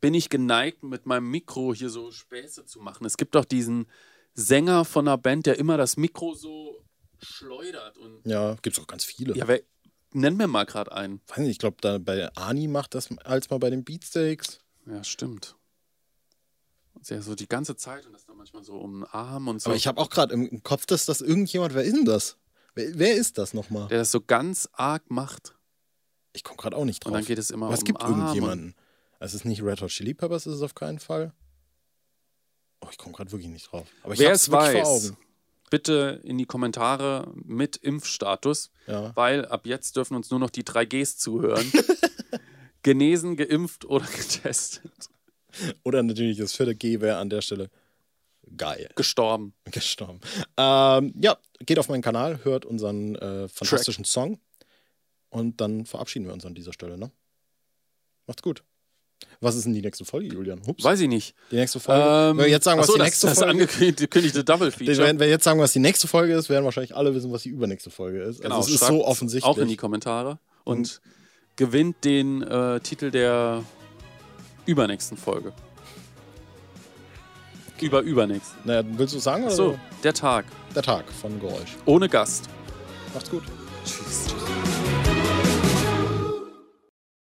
bin 0.00 0.14
ich 0.14 0.28
geneigt, 0.28 0.82
mit 0.82 1.06
meinem 1.06 1.30
Mikro 1.30 1.74
hier 1.74 1.90
so 1.90 2.10
Späße 2.10 2.64
zu 2.64 2.80
machen. 2.80 3.04
Es 3.04 3.16
gibt 3.16 3.34
doch 3.34 3.44
diesen 3.44 3.86
Sänger 4.34 4.84
von 4.84 5.08
einer 5.08 5.18
Band, 5.18 5.46
der 5.46 5.58
immer 5.58 5.76
das 5.76 5.96
Mikro 5.96 6.34
so 6.34 6.84
schleudert. 7.20 7.98
Und 7.98 8.26
ja, 8.26 8.54
gibt 8.62 8.76
es 8.76 8.82
auch 8.82 8.86
ganz 8.86 9.04
viele. 9.04 9.36
Ja, 9.36 9.48
wer, 9.48 9.60
nenn 10.12 10.36
mir 10.36 10.46
mal 10.46 10.64
gerade 10.64 10.92
einen. 10.92 11.20
Weiß 11.26 11.38
nicht, 11.38 11.50
ich 11.50 11.58
glaube, 11.58 11.78
da 11.80 11.98
bei 11.98 12.34
Ani 12.36 12.68
macht 12.68 12.94
das 12.94 13.08
als 13.24 13.50
mal 13.50 13.58
bei 13.58 13.70
den 13.70 13.84
Beatsteaks. 13.84 14.60
Ja, 14.86 15.02
stimmt. 15.04 15.56
Ja, 17.04 17.22
so 17.22 17.34
die 17.34 17.48
ganze 17.48 17.76
Zeit 17.76 18.06
und 18.06 18.12
das 18.12 18.26
dann 18.26 18.36
manchmal 18.36 18.64
so 18.64 18.74
um 18.74 19.00
den 19.00 19.04
Arm 19.04 19.48
und 19.48 19.62
so. 19.62 19.70
Aber 19.70 19.76
ich 19.76 19.86
habe 19.86 20.00
auch 20.00 20.10
gerade 20.10 20.34
im 20.34 20.62
Kopf, 20.62 20.84
dass 20.86 21.06
das 21.06 21.20
irgendjemand, 21.20 21.74
wer 21.74 21.84
ist 21.84 21.96
denn 21.96 22.04
das? 22.04 22.36
Wer, 22.74 22.98
wer 22.98 23.14
ist 23.14 23.38
das 23.38 23.54
nochmal? 23.54 23.88
Der 23.88 23.98
das 23.98 24.10
so 24.10 24.20
ganz 24.20 24.68
arg 24.72 25.10
macht. 25.10 25.54
Ich 26.32 26.44
komme 26.44 26.56
gerade 26.56 26.76
auch 26.76 26.84
nicht 26.84 27.04
drauf. 27.04 27.12
Und 27.12 27.18
dann 27.20 27.24
geht 27.24 27.38
es 27.38 27.50
immer 27.50 27.66
Aber 27.66 27.74
um 27.74 27.78
Es 27.78 27.84
gibt 27.84 28.00
Arm 28.02 28.18
irgendjemanden. 28.18 28.74
Es 29.20 29.34
ist 29.34 29.44
nicht 29.44 29.62
Red 29.62 29.80
Hot 29.82 29.90
Chili 29.90 30.14
Peppers, 30.14 30.46
ist 30.46 30.54
es 30.54 30.62
auf 30.62 30.74
keinen 30.74 30.98
Fall. 30.98 31.32
Oh, 32.80 32.88
ich 32.90 32.98
komme 32.98 33.14
gerade 33.14 33.32
wirklich 33.32 33.50
nicht 33.50 33.70
drauf. 33.72 33.86
Aber 34.02 34.14
ich 34.14 34.20
Wer 34.20 34.30
es 34.32 34.50
weiß, 34.50 35.14
bitte 35.70 36.20
in 36.22 36.38
die 36.38 36.44
Kommentare 36.46 37.32
mit 37.34 37.76
Impfstatus, 37.76 38.70
Ja. 38.86 39.14
weil 39.16 39.44
ab 39.46 39.66
jetzt 39.66 39.96
dürfen 39.96 40.14
uns 40.16 40.30
nur 40.30 40.38
noch 40.40 40.50
die 40.50 40.62
3Gs 40.64 41.18
zuhören. 41.18 41.70
Genesen, 42.82 43.36
geimpft 43.36 43.84
oder 43.84 44.06
getestet. 44.06 45.08
Oder 45.82 46.02
natürlich 46.02 46.38
das 46.38 46.54
vierte 46.54 46.76
G 46.76 47.00
wäre 47.00 47.18
an 47.18 47.28
der 47.30 47.42
Stelle 47.42 47.70
geil. 48.56 48.88
Gestorben. 48.94 49.52
Gestorben. 49.64 50.20
Ähm, 50.56 51.12
ja, 51.20 51.36
geht 51.60 51.78
auf 51.78 51.88
meinen 51.88 52.02
Kanal, 52.02 52.44
hört 52.44 52.64
unseren 52.64 53.16
äh, 53.16 53.48
fantastischen 53.48 54.04
Song 54.04 54.40
und 55.28 55.60
dann 55.60 55.84
verabschieden 55.86 56.26
wir 56.26 56.32
uns 56.32 56.46
an 56.46 56.54
dieser 56.54 56.72
Stelle. 56.72 56.96
Ne? 56.96 57.10
Macht's 58.26 58.42
gut. 58.42 58.62
Was 59.40 59.54
ist 59.54 59.64
denn 59.66 59.74
die 59.74 59.82
nächste 59.82 60.04
Folge, 60.04 60.34
Julian? 60.34 60.60
Hups. 60.66 60.82
Weiß 60.82 60.98
ich 61.00 61.08
nicht. 61.08 61.34
Die 61.52 61.56
nächste 61.56 61.78
Folge. 61.78 62.02
Ähm, 62.02 62.38
wenn 62.38 62.44
wir 62.46 62.50
jetzt 62.50 62.64
sagen, 62.64 62.80
was 62.80 62.86
achso, 62.88 62.94
die 62.94 62.98
das, 62.98 63.06
nächste 63.06 63.26
das 63.28 63.38
Folge 63.38 63.50
angekündigte 63.52 64.44
Double 64.44 64.70
Feature. 64.72 65.06
Wenn 65.06 65.20
wir 65.20 65.28
jetzt 65.28 65.44
sagen, 65.44 65.60
was 65.60 65.72
die 65.72 65.78
nächste 65.78 66.08
Folge 66.08 66.34
ist, 66.34 66.48
werden 66.48 66.64
wahrscheinlich 66.64 66.96
alle 66.96 67.14
wissen, 67.14 67.30
was 67.32 67.42
die 67.42 67.50
übernächste 67.50 67.90
Folge 67.90 68.22
ist. 68.22 68.40
Genau, 68.40 68.56
also 68.56 68.68
es 68.68 68.80
ist 68.80 68.86
so 68.88 69.04
offensichtlich. 69.04 69.44
Auch 69.48 69.58
in 69.58 69.68
die 69.68 69.76
Kommentare. 69.76 70.38
Und 70.64 71.00
gewinnt 71.56 72.04
den 72.04 72.42
äh, 72.42 72.80
Titel 72.80 73.10
der 73.10 73.62
übernächsten 74.66 75.16
Folge. 75.16 75.52
Über 77.80 78.00
übernächsten. 78.00 78.58
naja, 78.64 78.82
willst 78.96 79.14
du 79.14 79.20
sagen? 79.20 79.44
Oder 79.44 79.54
So, 79.54 79.78
der 80.02 80.12
Tag. 80.12 80.46
Der 80.74 80.82
Tag 80.82 81.04
von 81.12 81.38
Geräusch. 81.40 81.76
Ohne 81.84 82.08
Gast. 82.08 82.48
Macht's 83.14 83.30
gut. 83.30 83.44
Tschüss. 83.84 84.26